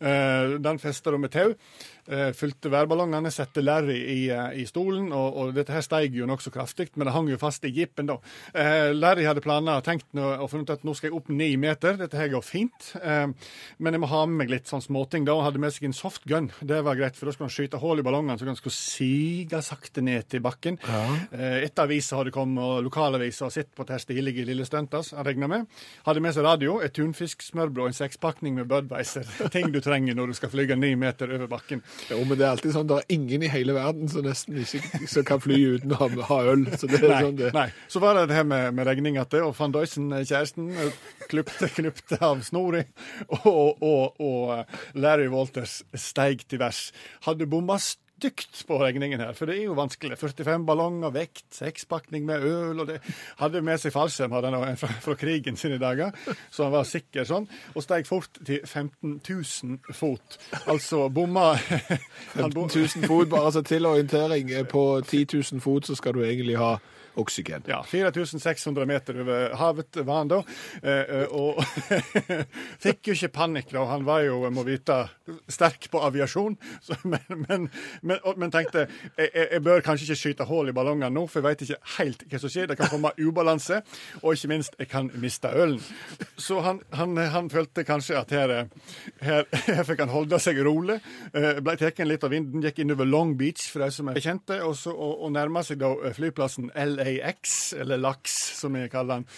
Eh, 0.00 0.56
Den 0.56 0.80
festa 0.80 1.12
de 1.12 1.20
med 1.26 1.36
tau. 1.36 1.52
Eh, 2.08 2.30
Fylte 2.36 2.70
værballongene, 2.72 3.30
sette 3.34 3.64
Larry 3.64 3.98
i, 3.98 4.18
eh, 4.30 4.58
i 4.62 4.66
stolen, 4.68 5.10
og, 5.12 5.38
og 5.38 5.54
dette 5.56 5.74
her 5.74 5.84
steig 5.84 6.16
jo 6.16 6.28
nokså 6.28 6.52
kraftig, 6.54 6.90
men 6.96 7.08
det 7.08 7.14
hang 7.16 7.30
jo 7.30 7.40
fast 7.40 7.64
i 7.68 7.72
jeepen 7.72 8.10
da. 8.10 8.18
Eh, 8.54 8.90
Larry 8.94 9.26
hadde 9.28 9.44
planer 9.44 9.80
og 9.80 9.86
tenkt 9.86 10.08
nå, 10.16 10.26
og 10.42 10.50
funnet 10.52 10.74
at 10.76 10.86
nå 10.86 10.94
skal 10.98 11.10
jeg 11.10 11.18
opp 11.18 11.30
ni 11.32 11.52
meter, 11.60 11.98
dette 12.00 12.18
her 12.18 12.30
går 12.32 12.44
fint, 12.46 12.92
men 13.02 13.94
jeg 13.94 14.00
må 14.02 14.08
ha 14.10 14.22
med 14.26 14.42
meg 14.42 14.50
litt 14.52 14.70
sånn 14.70 14.82
småting 14.84 15.26
da, 15.26 15.34
og 15.36 15.44
hadde 15.46 15.60
med 15.62 15.72
seg 15.74 15.86
en 15.88 15.96
softgun. 15.96 16.50
Det 16.60 16.80
var 16.84 16.98
greit, 16.98 17.16
for 17.18 17.28
da 17.28 17.34
skulle 17.34 17.50
han 17.50 17.54
skyte 17.54 17.80
hull 17.82 18.00
i 18.00 18.04
ballongene, 18.06 18.36
så 18.38 18.48
han 18.48 18.58
skulle 18.58 18.76
sige 18.76 19.62
sakte 19.64 20.02
ned 20.04 20.28
til 20.32 20.42
bakken. 20.44 20.78
Eh, 21.32 21.62
Etter 21.66 21.86
aviser 21.86 22.20
hadde 22.20 22.34
kommet, 22.34 22.62
og 22.62 22.82
lokalaviser 22.86 23.48
har 23.48 23.54
sett 23.54 23.72
på 23.74 23.86
dette 23.86 24.02
stilige 24.04 24.46
lille 24.48 24.66
stuntet, 24.68 25.12
han 25.16 25.26
regna 25.26 25.48
med. 25.50 25.66
Hadde 26.06 26.22
med 26.24 26.34
seg 26.36 26.46
radio, 26.46 26.78
et 26.82 26.94
tunfisksmørbrød 26.96 27.84
og 27.86 27.90
en 27.92 27.98
sekspakning 27.98 28.56
med 28.58 28.68
Budweiser. 28.70 29.28
Ting 29.54 29.72
du 29.72 29.80
trenger 29.84 30.16
når 30.18 30.32
du 30.32 30.38
skal 30.38 30.52
flyge 30.52 30.78
ni 30.78 30.94
meter 30.98 31.32
over 31.36 31.50
bakken. 31.50 31.82
Jo, 32.10 32.18
men 32.26 32.36
det 32.36 32.44
er 32.44 32.50
alltid 32.52 32.74
sånn, 32.74 32.88
det 32.90 32.96
er 32.98 33.14
ingen 33.14 33.44
i 33.46 33.50
hele 33.52 33.74
verden 33.76 34.08
som 34.10 34.24
nesten 34.26 34.58
ikke 34.60 35.06
som 35.08 35.24
kan 35.28 35.40
fly 35.40 35.58
uten 35.76 35.94
å 35.94 36.00
ha, 36.02 36.08
ha 36.28 36.38
øl. 36.52 36.64
Så 36.76 36.90
det 36.90 36.98
er 37.00 37.08
Nei, 37.12 37.20
sånn 37.26 37.38
det. 37.38 37.50
nei. 37.56 37.66
Så 37.92 38.02
var 38.02 38.18
det 38.18 38.26
det 38.32 38.36
her 38.40 38.48
med, 38.48 38.74
med 38.76 38.88
regning 38.90 39.18
at 39.22 39.30
det, 39.32 39.40
og 39.46 39.54
van 39.58 39.72
Duysen, 39.74 40.10
eh, 40.16 40.24
kjæresten, 40.28 40.68
eh, 40.74 40.92
klupte, 41.30 41.70
klupte 41.78 42.18
av 42.20 42.42
snora, 42.46 42.82
og, 43.28 43.46
og, 43.48 43.82
og, 43.82 44.20
og 44.20 44.98
Larry 44.98 45.30
Walters 45.32 45.80
steig 45.94 46.44
til 46.50 46.60
vers. 46.64 46.88
Hadde 47.28 47.48
bomma 47.48 47.78
stygt 48.22 48.60
på 48.68 48.76
regningen 48.78 49.18
her, 49.18 49.32
for 49.34 49.50
det 49.50 49.56
er 49.58 49.64
jo 49.66 49.74
vanskelig. 49.74 50.14
45 50.20 50.62
ballonger, 50.68 51.10
vekt, 51.10 51.42
sekspakning 51.56 52.22
med 52.28 52.44
øl, 52.46 52.78
og 52.84 52.86
det 52.92 53.00
hadde 53.40 53.62
med 53.66 53.80
seg 53.82 53.90
fallskjerm 53.94 54.36
hadde 54.36 54.52
han 54.54 54.78
fra, 54.78 54.92
fra 55.02 55.16
krigen 55.18 55.58
sine 55.58 55.80
dager, 55.82 56.14
så 56.54 56.68
han 56.68 56.74
var 56.76 56.86
sikker 56.86 57.26
sånn, 57.26 57.48
og 57.74 57.82
steg 57.82 58.06
fort 58.06 58.38
til 58.46 58.62
15 58.62 59.18
000 59.26 59.94
fot. 59.98 60.38
Altså 60.70 61.08
bomma 61.10 61.56
15 62.38 62.54
000 62.54 63.08
fot, 63.10 63.28
bare 63.32 63.48
altså 63.50 63.62
til 63.66 63.86
orientering. 63.90 64.50
eh, 64.54 64.62
På 64.70 65.00
10 65.02 65.26
000 65.34 65.60
fot 65.64 65.90
så 65.90 65.98
skal 65.98 66.14
du 66.14 66.22
egentlig 66.22 66.56
ha 66.62 66.76
oksygen. 67.14 67.62
Ja, 67.66 67.82
4600 67.82 68.86
meter 68.86 69.20
over 69.20 69.54
havet 69.56 69.96
var 70.06 70.18
han 70.22 70.30
da. 70.30 70.40
Eh, 70.82 71.00
eh, 71.00 71.32
og 71.32 71.60
fikk 72.84 73.10
jo 73.10 73.16
ikke 73.16 73.32
panikk, 73.36 73.72
da. 73.74 73.84
Han 73.90 74.06
var 74.06 74.24
jo, 74.26 74.40
må 74.54 74.64
vite, 74.66 74.98
sterk 75.50 75.88
på 75.92 76.02
aviasjon. 76.02 76.56
Så, 76.82 76.96
men, 77.08 77.44
men, 77.48 77.68
men, 78.00 78.22
men 78.36 78.54
tenkte 78.54 78.86
jeg, 78.86 79.30
jeg, 79.34 79.62
bør 79.64 79.84
kanskje 79.84 80.08
ikke 80.08 80.20
skyte 80.22 80.48
hull 80.48 80.72
i 80.72 80.76
ballongene 80.76 81.12
nå, 81.12 81.26
for 81.30 81.42
jeg 81.42 81.48
vet 81.48 81.66
ikke 81.66 81.96
helt 81.98 82.24
hva 82.30 82.42
som 82.42 82.54
skjer. 82.54 82.70
Det 82.72 82.78
kan 82.80 82.92
komme 82.92 83.12
ubalanse, 83.20 83.82
og 84.22 84.36
ikke 84.36 84.52
minst, 84.54 84.78
jeg 84.80 84.90
kan 84.92 85.10
miste 85.22 85.52
ølen. 85.52 85.80
Så 86.40 86.60
han, 86.64 86.80
han, 86.96 87.16
han 87.32 87.50
følte 87.52 87.84
kanskje 87.88 88.18
at 88.20 88.32
her, 88.34 88.54
her, 89.22 89.46
her 89.68 89.84
fikk 89.88 90.04
han 90.04 90.14
holde 90.14 90.40
seg 90.42 90.60
rolig. 90.64 90.98
Eh, 91.32 91.60
ble 91.62 91.76
tatt 91.80 92.00
litt 92.06 92.24
av 92.24 92.32
vinden, 92.32 92.64
gikk 92.64 92.82
innover 92.82 93.08
Long 93.08 93.36
Beach, 93.38 93.68
for 93.70 93.84
de 93.84 93.92
som 93.94 94.08
er 94.10 94.20
kjente, 94.22 94.58
og, 94.64 94.74
så, 94.78 94.94
og, 94.94 95.26
og 95.26 95.34
nærma 95.36 95.62
seg 95.66 95.80
da 95.82 95.92
flyplassen 96.16 96.32
flyplassen 96.32 96.70
LAX, 97.08 97.72
eller 97.72 98.00
LAX, 98.00 98.38
som 98.60 98.74
vi 98.78 98.88
kaller 98.92 99.20
den. 99.20 99.28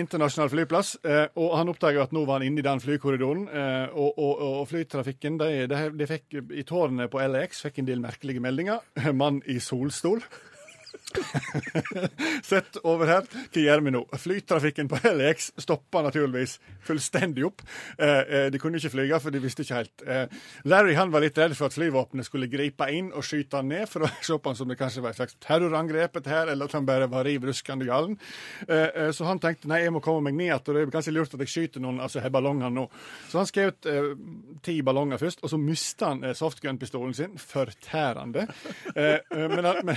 Internasjonal 0.00 0.50
flyplass, 0.52 0.92
eh, 1.02 1.24
og 1.34 1.56
han 1.58 1.70
oppdaga 1.72 2.04
at 2.04 2.12
nå 2.14 2.22
var 2.22 2.38
han 2.38 2.46
inne 2.46 2.62
i 2.62 2.66
den 2.66 2.82
flykorridoren. 2.82 3.48
Eh, 3.48 3.96
og, 3.98 4.18
og, 4.22 4.44
og 4.60 4.68
flytrafikken 4.70 5.40
de, 5.40 5.50
de, 5.70 5.80
de 5.98 6.06
fikk 6.06 6.38
I 6.54 6.62
tårnet 6.68 7.10
på 7.10 7.22
LAX 7.26 7.64
fikk 7.66 7.80
en 7.82 7.88
del 7.88 8.04
merkelige 8.04 8.42
meldinger. 8.44 8.84
Mann 9.20 9.42
i 9.50 9.58
solstol. 9.62 10.22
Sett 12.50 12.78
over 12.84 13.10
her. 13.10 13.28
Hva 13.50 13.64
gjør 13.64 13.84
vi 13.86 13.94
nå? 13.94 14.02
Flytrafikken 14.20 14.90
på 14.90 15.00
LX 15.10 15.50
stoppa 15.60 16.02
naturligvis 16.06 16.58
fullstendig 16.86 17.46
opp. 17.48 17.64
Eh, 17.98 18.20
eh, 18.20 18.46
de 18.52 18.60
kunne 18.60 18.80
ikke 18.80 18.92
flyge, 18.94 19.20
for 19.22 19.34
de 19.34 19.42
visste 19.42 19.64
ikke 19.66 19.80
helt. 19.80 20.04
Eh, 20.06 20.40
Larry 20.70 20.96
han 20.98 21.12
var 21.12 21.24
litt 21.24 21.38
redd 21.38 21.56
for 21.58 21.70
at 21.70 21.76
flyvåpenet 21.76 22.28
skulle 22.28 22.50
gripe 22.52 22.88
inn 22.94 23.12
og 23.14 23.26
skyte 23.26 23.60
han 23.60 23.70
ned, 23.70 23.86
for 23.90 24.06
å 24.06 24.12
se 24.22 24.38
på 24.38 24.52
han 24.52 24.58
som 24.58 24.70
det 24.70 24.78
kanskje 24.80 25.04
var 25.04 25.14
et 25.14 25.20
slags 25.20 25.38
terrorangrep, 25.42 26.20
her, 26.30 26.50
eller 26.52 26.68
at 26.68 26.76
han 26.76 26.86
bare 26.88 27.08
var 27.10 27.24
riv 27.26 27.46
ruskende 27.48 27.86
galen. 27.88 28.16
Så 28.66 29.24
han 29.24 29.40
tenkte 29.40 29.70
nei, 29.70 29.80
jeg 29.84 29.92
må 29.94 30.02
komme 30.04 30.28
meg 30.28 30.36
ned 30.36 30.50
igjen, 30.50 30.62
det 30.66 30.82
er 30.82 30.92
kanskje 30.92 31.14
lurt 31.14 31.34
at 31.34 31.42
jeg 31.44 31.52
skyter 31.52 31.82
noen 31.82 32.00
altså 32.02 32.22
her 32.22 32.32
ballongene 32.32 32.70
nå. 32.74 32.86
Så 33.30 33.40
han 33.40 33.48
eh, 33.88 34.10
ti 34.64 34.76
ballonger 34.86 35.20
først, 35.20 35.42
og 35.44 35.52
så 35.52 35.58
mista 35.60 36.12
han 36.12 36.34
softgun-pistolen 36.36 37.14
sin, 37.16 37.38
fortærende. 37.38 38.46
Men, 38.94 39.68
men, 39.86 39.96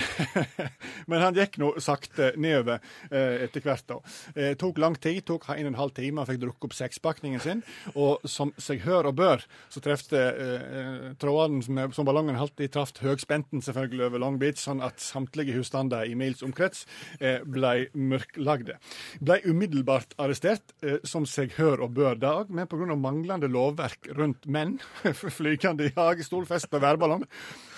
men 1.06 1.22
han 1.22 1.36
gikk 1.36 1.58
nå 1.62 1.74
sakte 1.82 2.32
nedover 2.40 2.80
eh, 3.10 3.44
etter 3.46 3.64
hvert. 3.64 3.86
da. 3.88 4.00
Eh, 4.34 4.54
tok 4.60 4.78
lang 4.82 4.96
tid, 4.96 5.22
tok 5.26 5.48
en 5.52 5.66
og 5.66 5.72
en 5.72 5.80
halv 5.80 5.94
time, 5.96 6.20
han 6.22 6.30
fikk 6.30 6.42
drukket 6.44 6.68
opp 6.68 6.76
sekspakningen 6.78 7.42
sin. 7.42 7.62
Og 7.94 8.24
som 8.28 8.52
seg 8.60 8.84
hør 8.86 9.10
og 9.10 9.18
bør, 9.20 9.44
så 9.72 9.82
trefte 9.84 10.20
eh, 10.20 11.08
trådene 11.20 11.64
som, 11.64 11.80
som 11.94 12.08
ballongen 12.08 12.38
holdt 12.40 12.62
i, 12.64 12.70
traff 12.72 12.94
høgspenten 13.02 13.62
selvfølgelig 13.64 14.06
over 14.08 14.22
Long 14.22 14.38
Beach, 14.40 14.60
sånn 14.60 14.82
at 14.84 15.02
samtlige 15.02 15.56
husstander 15.56 16.06
i 16.08 16.16
mils 16.18 16.42
omkrets 16.46 16.84
eh, 17.20 17.40
ble 17.44 17.88
mørklagde. 17.94 18.78
Ble 19.24 19.40
umiddelbart 19.44 20.16
arrestert, 20.20 20.74
eh, 20.84 21.00
som 21.06 21.28
seg 21.28 21.56
hør 21.58 21.86
og 21.86 21.94
bør 21.98 22.20
da 22.20 22.34
òg, 22.42 22.54
men 22.54 22.68
pga. 22.70 22.94
manglende 22.94 23.50
lovverk 23.50 24.10
rundt 24.16 24.46
menn, 24.46 24.78
flygende 25.38 25.88
i 25.88 25.94
hagestol, 25.96 26.46
fest 26.48 26.72
og 26.74 26.84
værballong, 26.84 27.26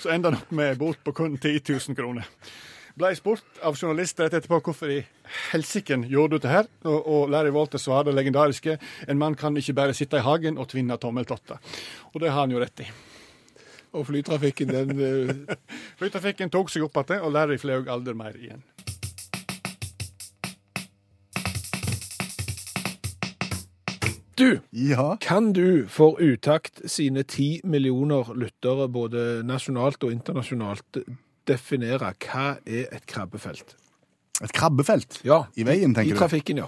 så 0.03 0.15
enda 0.15 0.33
han 0.33 0.41
opp 0.41 0.57
med 0.57 0.79
bot 0.81 1.03
på 1.05 1.15
kun 1.17 1.39
10 1.39 1.61
000 1.69 1.99
kroner 1.99 2.27
ble 2.97 3.11
spurt 3.17 3.59
av 3.67 3.77
journalister 3.77 4.25
rett 4.25 4.39
etterpå 4.39 4.61
hvorfor 4.65 4.93
i 4.93 5.03
helsike 5.51 5.99
gjorde 6.09 6.39
du 6.39 6.47
det 6.47 6.53
her, 6.53 6.69
og, 6.89 6.97
og 7.05 7.33
Larry 7.33 7.53
Walter 7.53 7.81
svarer 7.81 8.09
det 8.09 8.17
legendariske 8.17 8.79
en 9.07 9.21
mann 9.21 9.37
kan 9.37 9.57
ikke 9.57 9.77
bare 9.77 9.97
sitte 9.97 10.21
i 10.21 10.25
hagen 10.25 10.57
og 10.57 10.71
tvinne 10.73 10.97
tommeltotter. 11.01 11.61
Og 12.15 12.23
det 12.23 12.33
har 12.33 12.47
han 12.47 12.55
jo 12.55 12.63
rett 12.63 12.87
i. 12.87 12.89
Og 13.97 14.07
flytrafikken, 14.09 14.73
den 14.73 15.01
eh, 15.01 15.59
Flytrafikken 16.01 16.53
tok 16.53 16.73
seg 16.73 16.89
opp 16.89 16.97
igjen, 17.05 17.21
og 17.25 17.37
Larry 17.37 17.61
fløy 17.61 17.85
aldri 17.85 18.17
mer 18.17 18.37
igjen. 18.41 18.65
Du! 24.37 24.59
Ja. 24.73 25.17
Kan 25.21 25.55
du 25.57 25.87
for 25.89 26.21
Utakt 26.21 26.83
sine 26.93 27.25
ti 27.25 27.63
millioner 27.65 28.35
lyttere, 28.37 28.85
både 28.93 29.41
nasjonalt 29.49 30.05
og 30.05 30.13
internasjonalt, 30.13 31.01
definere 31.49 32.13
hva 32.23 32.47
er 32.67 32.89
et 32.95 33.07
krabbefelt. 33.09 33.77
Et 34.45 34.53
krabbefelt 34.53 35.23
Ja, 35.25 35.47
i 35.57 35.65
veien, 35.65 35.95
tenker 35.97 36.13
I 36.13 36.17
du? 36.17 36.19
trafikken, 36.21 36.59
ja. 36.61 36.67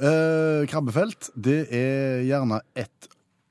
Uh, 0.00 0.64
krabbefelt, 0.70 1.28
det 1.36 1.66
er 1.68 2.22
gjerne 2.24 2.62
ett 2.74 3.10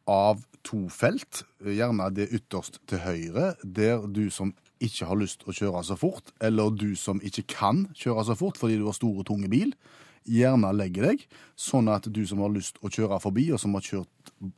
av 0.10 0.42
to 0.66 0.88
felt. 0.90 1.44
Gjerne 1.62 2.10
det 2.16 2.30
ytterst 2.34 2.80
til 2.90 3.04
høyre, 3.04 3.54
der 3.64 4.08
du 4.10 4.30
som 4.34 4.56
ikke 4.82 5.06
har 5.10 5.20
lyst 5.20 5.44
å 5.46 5.54
kjøre 5.54 5.84
så 5.86 5.98
fort, 6.00 6.32
eller 6.42 6.72
du 6.72 6.96
som 6.98 7.20
ikke 7.22 7.46
kan 7.52 7.86
kjøre 8.00 8.26
så 8.30 8.36
fort 8.40 8.58
fordi 8.58 8.80
du 8.80 8.86
har 8.88 8.96
store, 8.98 9.26
tunge 9.28 9.50
bil, 9.52 9.74
gjerne 10.30 10.72
legger 10.76 11.10
deg, 11.12 11.26
sånn 11.60 11.90
at 11.92 12.08
du 12.12 12.22
som 12.28 12.42
har 12.44 12.52
lyst 12.54 12.80
å 12.86 12.92
kjøre 12.92 13.20
forbi, 13.22 13.50
og 13.54 13.60
som 13.62 13.76
har 13.78 13.86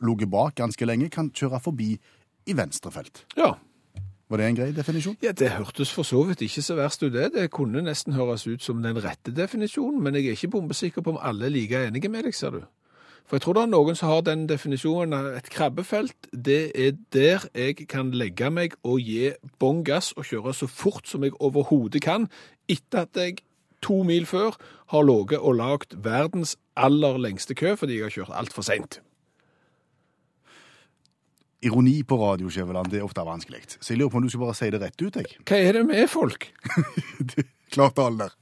ligget 0.02 0.32
bak 0.32 0.56
ganske 0.62 0.88
lenge, 0.88 1.10
kan 1.14 1.32
kjøre 1.34 1.62
forbi 1.64 1.96
i 2.50 2.56
venstre 2.58 2.94
felt. 2.94 3.26
Ja, 3.38 3.56
Var 4.32 4.40
det 4.40 4.46
en 4.48 4.56
grei 4.56 4.72
definisjon? 4.72 5.18
Ja, 5.22 5.32
Det 5.32 5.50
hørtes 5.50 5.92
for 5.92 6.08
så 6.08 6.24
vidt 6.24 6.42
ikke 6.42 6.62
så 6.64 6.76
verst 6.76 7.04
ut, 7.04 7.12
det. 7.14 7.34
Det 7.34 7.50
kunne 7.52 7.82
nesten 7.84 8.14
høres 8.14 8.48
ut 8.48 8.64
som 8.64 8.84
den 8.84 9.04
rette 9.04 9.34
definisjonen, 9.36 10.00
men 10.04 10.16
jeg 10.16 10.26
er 10.26 10.38
ikke 10.38 10.48
bombesikker 10.48 11.02
på 11.02 11.12
om 11.12 11.20
alle 11.22 11.46
er 11.46 11.50
like 11.50 11.88
enige 11.88 12.08
med 12.10 12.24
deg, 12.24 12.36
ser 12.36 12.50
du. 12.50 12.62
For 13.28 13.36
jeg 13.36 13.42
tror 13.42 13.54
det 13.54 13.62
er 13.62 13.74
noen 13.74 14.00
som 14.00 14.10
har 14.10 14.22
den 14.22 14.48
definisjonen 14.48 15.36
et 15.36 15.50
krabbefelt, 15.52 16.32
det 16.32 16.72
er 16.76 16.96
der 17.12 17.44
jeg 17.56 17.88
kan 17.92 18.12
legge 18.12 18.50
meg 18.50 18.80
og 18.84 19.04
gi 19.04 19.34
bånn 19.60 19.84
gass 19.84 20.14
og 20.16 20.24
kjøre 20.24 20.56
så 20.56 20.68
fort 20.68 21.12
som 21.12 21.28
jeg 21.28 21.36
overhodet 21.40 22.02
kan, 22.02 22.30
etter 22.72 23.04
at 23.04 23.20
jeg 23.20 23.44
to 23.84 24.04
mil 24.08 24.26
før 24.26 24.56
har 24.96 25.04
ligget 25.04 25.40
og 25.40 25.56
lagd 25.60 26.00
verdens 26.04 26.56
aller 26.76 27.18
lengste 27.18 27.56
kø 27.56 27.76
fordi 27.76 28.00
jeg 28.00 28.08
har 28.08 28.16
kjørt 28.16 28.38
altfor 28.46 28.64
seint. 28.64 29.02
Ironi 31.62 32.02
på 32.04 32.18
radio, 32.18 32.50
Skjæveland, 32.50 32.90
det 32.92 33.00
er 33.00 33.06
ofte 33.06 33.22
vanskelig. 33.26 33.62
Så 33.80 33.94
jeg 33.94 34.00
lurer 34.02 34.10
på 34.10 34.18
om 34.18 34.24
du 34.26 34.30
skal 34.34 34.42
bare 34.48 34.56
si 34.58 34.70
det 34.74 34.80
rett 34.82 35.02
ut, 35.06 35.16
jeg. 35.22 35.36
Hva 35.46 35.60
er 35.62 35.78
det 35.78 35.84
med 35.86 36.08
folk? 36.10 36.48
Klart 37.72 37.96
tale 37.96 38.18
der. 38.26 38.34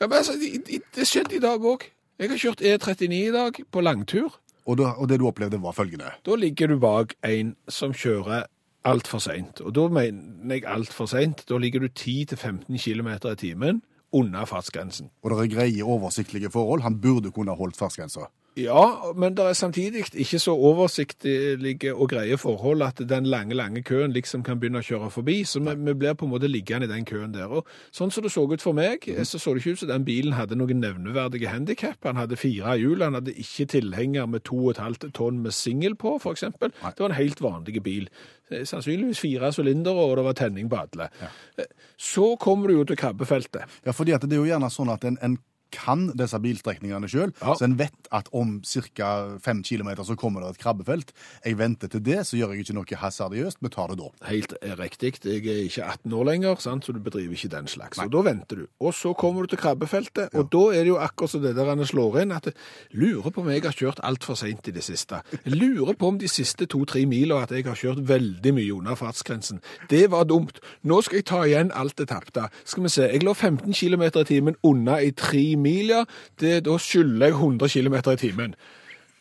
Ja, 0.00 0.06
men 0.06 0.16
altså, 0.20 0.36
det, 0.40 0.52
det- 0.66 0.82
det 0.96 1.06
skjedde 1.08 1.36
i 1.36 1.42
dag 1.42 1.60
òg. 1.66 1.88
Jeg 2.20 2.30
har 2.30 2.38
kjørt 2.40 2.60
E39 2.60 3.12
i 3.16 3.32
dag 3.34 3.58
på 3.72 3.80
langtur. 3.82 4.38
Og, 4.68 4.76
da, 4.78 4.92
og 5.00 5.08
det 5.08 5.18
du 5.20 5.26
opplevde 5.28 5.58
var 5.60 5.72
følgende. 5.74 6.10
Da 6.24 6.34
ligger 6.36 6.68
du 6.68 6.78
bak 6.78 7.14
en 7.26 7.54
som 7.68 7.92
kjører 7.96 8.44
altfor 8.86 9.18
seint. 9.24 9.60
Og 9.64 9.72
da 9.76 9.86
mener 9.92 10.54
jeg 10.60 10.64
altfor 10.68 11.08
seint. 11.10 11.42
Da 11.48 11.58
ligger 11.58 11.80
du 11.84 11.88
10-15 11.88 12.68
km 12.78 13.08
i 13.32 13.36
timen 13.40 13.80
under 14.12 14.44
fartsgrensen. 14.48 15.10
Og 15.24 15.32
det 15.32 15.38
er 15.46 15.54
greie, 15.56 15.82
oversiktlige 15.84 16.50
forhold. 16.52 16.84
Han 16.84 17.00
burde 17.00 17.32
kunne 17.32 17.52
ha 17.52 17.56
holdt 17.60 17.76
fartsgrensa. 17.80 18.28
Ja, 18.64 19.12
men 19.16 19.34
det 19.36 19.44
er 19.46 19.56
samtidig 19.58 20.04
ikke 20.12 20.38
så 20.42 20.54
oversiktlige 20.54 21.94
og 21.94 22.10
greie 22.12 22.36
forhold 22.40 22.82
at 22.82 23.02
den 23.08 23.26
lange, 23.26 23.54
lange 23.54 23.82
køen 23.86 24.12
liksom 24.12 24.42
kan 24.46 24.60
begynne 24.60 24.82
å 24.82 24.86
kjøre 24.86 25.10
forbi. 25.10 25.40
Så 25.48 25.62
vi, 25.64 25.74
vi 25.74 25.94
blir 25.94 26.16
på 26.18 26.26
en 26.28 26.32
måte 26.34 26.50
liggende 26.50 26.88
i 26.88 26.92
den 26.92 27.06
køen 27.08 27.34
der. 27.34 27.52
Og 27.60 27.68
sånn 27.94 28.12
som 28.12 28.24
det 28.26 28.32
så 28.34 28.44
ut 28.46 28.64
for 28.64 28.76
meg, 28.76 29.06
så 29.24 29.40
så 29.40 29.54
det 29.54 29.62
ikke 29.62 29.76
ut 29.76 29.84
som 29.84 29.92
den 29.92 30.06
bilen 30.08 30.36
hadde 30.38 30.58
noen 30.58 30.82
nevneverdige 30.82 31.52
handikap. 31.52 31.98
Han 32.04 32.20
hadde 32.20 32.38
fire 32.40 32.76
hjul, 32.80 33.02
han 33.04 33.18
hadde 33.18 33.36
ikke 33.36 33.68
tilhenger 33.76 34.28
med 34.30 34.44
2,5 34.48 35.10
tonn 35.16 35.40
med 35.44 35.56
singel 35.56 35.96
på, 35.98 36.18
eksempel. 36.30 36.74
Det 36.82 37.00
var 37.00 37.10
en 37.10 37.20
helt 37.20 37.42
vanlig 37.42 37.82
bil. 37.82 38.08
Eh, 38.50 38.64
Sannsynligvis 38.64 39.20
fire 39.22 39.52
sylindere, 39.54 40.06
og 40.06 40.16
det 40.18 40.24
var 40.26 40.38
tenning 40.38 40.70
på 40.70 40.80
alle. 40.80 41.10
Ja. 41.20 41.66
Så 41.98 42.34
kommer 42.40 42.68
du 42.68 42.78
jo 42.78 42.84
til 42.84 42.98
krabbefeltet. 42.98 43.80
Ja, 43.86 43.94
fordi 43.96 44.14
at 44.16 44.24
det 44.26 44.36
er 44.36 44.42
jo 44.44 44.50
gjerne 44.50 44.70
sånn 44.72 44.90
at 44.92 45.04
en, 45.06 45.18
en 45.22 45.38
kan 45.72 46.08
disse 46.18 46.38
bilstrekningene 46.40 47.08
sjøl, 47.10 47.32
Ja. 47.42 47.54
så 47.54 47.64
en 47.64 47.78
vet 47.78 48.08
at 48.12 48.28
om 48.32 48.60
ca. 48.64 49.38
fem 49.42 49.62
km 49.62 49.90
så 50.04 50.16
kommer 50.16 50.40
det 50.42 50.50
et 50.56 50.58
krabbefelt. 50.64 51.12
Jeg 51.44 51.58
venter 51.58 51.88
til 51.88 52.00
det, 52.02 52.26
så 52.26 52.36
gjør 52.36 52.52
jeg 52.54 52.64
ikke 52.66 52.74
noe 52.74 52.96
hasardiøst, 53.00 53.58
vi 53.62 53.68
tar 53.68 53.88
det 53.88 53.98
da. 53.98 54.08
Helt 54.28 54.54
riktig. 54.78 55.14
Jeg 55.24 55.46
er 55.46 55.64
ikke 55.68 55.84
18 55.84 56.12
år 56.12 56.24
lenger, 56.24 56.56
sant? 56.60 56.84
så 56.84 56.92
du 56.92 56.98
bedriver 57.00 57.32
ikke 57.32 57.48
den 57.50 57.66
slags. 57.66 57.98
Og 57.98 58.10
da 58.12 58.22
venter 58.22 58.56
du. 58.56 58.66
Og 58.80 58.94
så 58.94 59.12
kommer 59.14 59.42
du 59.42 59.46
til 59.54 59.58
krabbefeltet, 59.58 60.34
og 60.34 60.50
da 60.52 60.64
er 60.74 60.84
det 60.84 60.88
jo 60.88 60.98
akkurat 60.98 61.30
som 61.30 61.42
det 61.42 61.54
der 61.56 61.64
han 61.68 61.84
slår 61.86 62.20
inn, 62.22 62.32
at 62.32 62.44
jeg 62.50 62.54
lurer 62.92 63.30
på 63.30 63.40
om 63.42 63.48
jeg 63.50 63.62
har 63.62 63.72
kjørt 63.76 64.00
altfor 64.02 64.34
seint 64.38 64.66
i 64.68 64.70
det 64.74 64.82
siste. 64.84 65.22
Jeg 65.44 65.54
lurer 65.54 65.94
på 65.94 66.08
om 66.08 66.18
de 66.18 66.28
siste 66.28 66.66
to-tre 66.66 67.04
mila 67.06 67.42
at 67.42 67.50
jeg 67.50 67.64
har 67.64 67.74
kjørt 67.78 68.02
veldig 68.08 68.54
mye 68.54 68.72
under 68.74 68.94
fartsgrensen. 68.98 69.60
Det 69.90 70.10
var 70.10 70.24
dumt. 70.24 70.58
Nå 70.84 71.00
skal 71.02 71.20
jeg 71.20 71.26
ta 71.30 71.42
igjen 71.46 71.70
alt 71.74 71.96
det 72.00 72.08
tapte. 72.08 72.48
Skal 72.64 72.82
vi 72.84 72.88
se, 72.92 73.02
jeg 73.12 73.22
lå 73.24 73.34
15 73.34 73.72
km 73.72 74.02
i 74.20 74.24
timen 74.24 74.56
unna 74.66 74.98
i 75.00 75.10
tre 75.12 75.56
mil. 75.62 75.92
Det, 76.40 76.56
da 76.66 76.76
skylder 76.80 77.30
jeg 77.30 77.36
100 77.38 77.68
km 77.76 77.96
i 78.14 78.16
timen. 78.20 78.54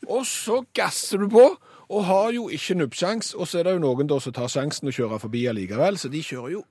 Og 0.07 0.25
så 0.25 0.61
gasser 0.77 1.19
du 1.21 1.27
på, 1.33 1.45
og 1.89 2.03
har 2.05 2.31
jo 2.35 2.47
ikke 2.53 2.75
nubbsjans, 2.79 3.33
og 3.33 3.47
så 3.49 3.59
er 3.59 3.67
det 3.67 3.77
jo 3.77 3.81
noen 3.83 4.07
da 4.07 4.19
som 4.23 4.33
tar 4.35 4.47
sjansen 4.51 4.87
og 4.91 4.93
kjører 4.95 5.19
forbi 5.23 5.45
allikevel, 5.49 5.97
så 5.99 6.11
de 6.13 6.21
kjører 6.23 6.53
jo 6.59 6.65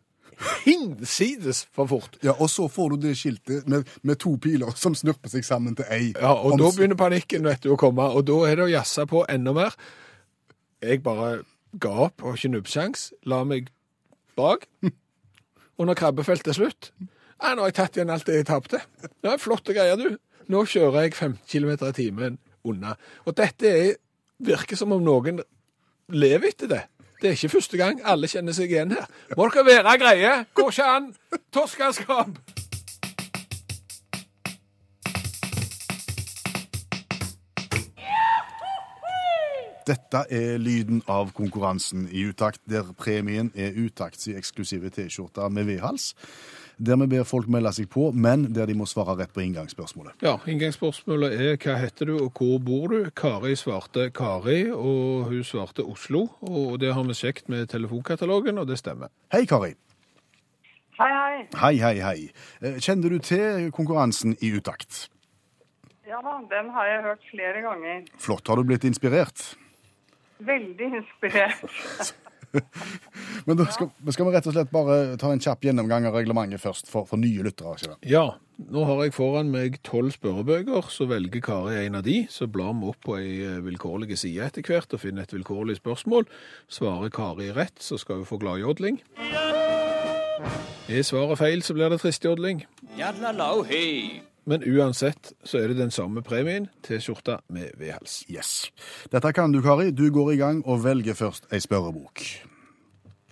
hinsides 0.65 1.65
for 1.75 1.89
fort. 1.91 2.17
Ja, 2.23 2.33
Og 2.39 2.51
så 2.51 2.69
får 2.71 2.91
du 2.95 2.97
det 3.09 3.17
skiltet 3.19 3.67
med, 3.69 3.89
med 4.07 4.21
to 4.23 4.37
piler 4.39 4.71
som 4.79 4.95
snurper 4.95 5.33
seg 5.33 5.45
sammen 5.47 5.75
til 5.79 5.89
ei. 5.91 6.13
Ja, 6.15 6.31
og 6.37 6.53
Om- 6.55 6.61
da 6.63 6.71
begynner 6.77 6.99
panikken 7.01 7.45
vet 7.45 7.65
du, 7.67 7.73
å 7.75 7.79
komme, 7.81 8.07
og 8.15 8.25
da 8.29 8.39
er 8.47 8.57
det 8.61 8.67
å 8.69 8.71
jazze 8.71 9.07
på 9.11 9.25
enda 9.29 9.53
mer. 9.57 9.75
Jeg 10.83 11.03
bare 11.03 11.41
ga 11.83 11.91
opp, 12.07 12.23
og 12.23 12.37
ikke 12.39 12.53
nubbsjans, 12.55 13.09
la 13.27 13.43
meg 13.45 13.73
bak, 14.39 14.69
og 15.79 15.87
når 15.91 15.99
krabbefeltet 15.99 16.55
er 16.55 16.59
slutt, 16.61 16.93
ja, 17.39 17.55
nå 17.55 17.63
har 17.63 17.71
jeg 17.71 17.79
tatt 17.79 17.97
igjen 17.99 18.11
alt 18.11 18.27
det 18.27 18.41
jeg 18.41 18.49
tapte. 18.49 18.83
Ja, 19.23 19.37
flotte 19.39 19.75
greier, 19.77 19.99
du. 20.01 20.19
Nå 20.49 20.65
kjører 20.69 21.07
jeg 21.07 21.15
15 21.15 21.41
km 21.49 21.75
i 21.89 21.95
timen 21.97 22.39
unna. 22.67 22.95
Og 23.27 23.37
dette 23.39 23.69
er, 23.69 23.97
virker 24.43 24.79
som 24.79 24.95
om 24.97 25.03
noen 25.05 25.43
lever 26.09 26.53
etter 26.53 26.71
det. 26.71 26.85
Det 27.19 27.31
er 27.31 27.35
ikke 27.35 27.57
første 27.57 27.79
gang. 27.81 28.01
Alle 28.07 28.31
kjenner 28.31 28.55
seg 28.55 28.71
igjen 28.71 28.95
her. 28.95 29.09
Må 29.37 29.49
dere 29.51 29.67
være 29.67 29.99
greie? 29.99 30.33
Går 30.55 30.73
ikke 30.73 30.87
an. 30.87 31.11
Torskerskap. 31.55 32.39
Dette 39.89 40.21
er 40.29 40.59
lyden 40.61 41.01
av 41.09 41.31
konkurransen 41.33 42.11
i 42.13 42.27
utakt, 42.29 42.61
der 42.69 42.91
premien 42.93 43.49
er 43.57 43.73
utakts 43.73 44.27
i 44.29 44.35
eksklusive 44.37 44.91
T-skjorter 44.93 45.49
med 45.49 45.65
V-hals. 45.65 46.11
Der 46.79 46.95
vi 47.01 47.07
ber 47.11 47.25
folk 47.27 47.49
melde 47.51 47.73
seg 47.75 47.89
på, 47.91 48.13
men 48.15 48.45
der 48.55 48.69
de 48.71 48.75
må 48.79 48.87
svare 48.87 49.17
rett 49.19 49.33
på 49.35 49.43
inngangsspørsmålet. 49.43 50.21
Ja, 50.23 50.37
inngangsspørsmålet 50.47 51.35
er 51.35 51.57
hva 51.59 51.75
heter 51.81 52.07
du 52.07 52.15
og 52.21 52.39
hvor 52.39 52.61
bor 52.63 52.93
du? 52.93 53.09
Kari 53.19 53.57
svarte 53.59 54.11
Kari, 54.15 54.69
og 54.71 55.27
hun 55.33 55.43
svarte 55.47 55.83
Oslo. 55.83 56.29
Og 56.47 56.79
det 56.79 56.93
har 56.95 57.03
vi 57.09 57.17
sjekket 57.19 57.51
med 57.51 57.67
telefonkatalogen, 57.73 58.63
og 58.63 58.71
det 58.71 58.79
stemmer. 58.79 59.11
Hei, 59.35 59.43
Kari. 59.51 59.73
Hei, 61.01 61.11
hei. 61.15 61.43
Hei, 61.59 61.75
hei, 61.83 61.97
hei. 62.03 62.31
Eh, 62.63 62.79
Kjenner 62.83 63.11
du 63.11 63.19
til 63.23 63.73
konkurransen 63.75 64.37
i 64.43 64.53
utakt? 64.55 65.09
Ja 66.09 66.23
da, 66.25 66.39
den 66.51 66.71
har 66.75 66.87
jeg 66.89 67.03
hørt 67.05 67.27
flere 67.31 67.61
ganger. 67.67 68.07
Flott. 68.23 68.47
Har 68.49 68.57
du 68.57 68.65
blitt 68.71 68.87
inspirert? 68.87 69.43
Veldig 70.39 70.95
inspirert. 71.03 72.15
Men 73.47 73.59
da 73.59 73.67
skal, 73.73 73.91
skal 74.13 74.29
vi 74.29 74.35
rett 74.35 74.49
og 74.49 74.55
slett 74.57 74.71
bare 74.73 75.17
ta 75.21 75.31
en 75.33 75.43
kjapp 75.43 75.65
gjennomgang 75.69 76.09
av 76.09 76.17
reglementet 76.19 76.63
først, 76.63 76.91
for, 76.91 77.09
for 77.09 77.21
nye 77.21 77.45
lyttere. 77.47 77.97
Ja, 78.09 78.39
nå 78.59 78.85
har 78.89 79.05
jeg 79.05 79.15
foran 79.17 79.53
meg 79.55 79.79
tolv 79.87 80.13
spørrebøker, 80.17 80.89
så 80.93 81.07
velger 81.11 81.45
Kari 81.45 81.77
en 81.85 81.99
av 82.01 82.07
de. 82.07 82.21
Så 82.33 82.49
blar 82.51 82.75
vi 82.79 82.89
opp 82.91 83.03
på 83.07 83.19
ei 83.21 83.37
eh, 83.47 83.61
vilkårlig 83.65 84.19
side 84.19 84.49
etter 84.49 84.67
hvert 84.67 84.97
og 84.97 85.05
finner 85.05 85.29
et 85.29 85.35
vilkårlig 85.37 85.79
spørsmål. 85.79 86.27
Svarer 86.73 87.13
Kari 87.15 87.53
rett, 87.57 87.77
så 87.83 88.01
skal 88.01 88.23
hun 88.23 88.29
få 88.29 88.41
gladjodling. 88.43 89.01
Er 90.89 91.05
svaret 91.05 91.39
feil, 91.41 91.63
så 91.63 91.77
blir 91.77 91.93
det 91.93 92.01
tristjodling. 92.03 92.65
Men 94.49 94.63
uansett 94.65 95.33
så 95.45 95.61
er 95.61 95.69
det 95.73 95.79
den 95.83 95.91
samme 95.93 96.23
premien, 96.25 96.71
T-skjorta 96.87 97.41
med 97.53 97.75
V-hals. 97.77 98.23
Yes. 98.33 98.71
Dette 99.13 99.33
kan 99.37 99.53
du, 99.53 99.61
Kari. 99.65 99.91
Du 99.93 100.07
går 100.15 100.33
i 100.33 100.39
gang 100.41 100.63
og 100.65 100.81
velger 100.87 101.19
først 101.19 101.51
ei 101.53 101.61
spørrebok. 101.61 102.23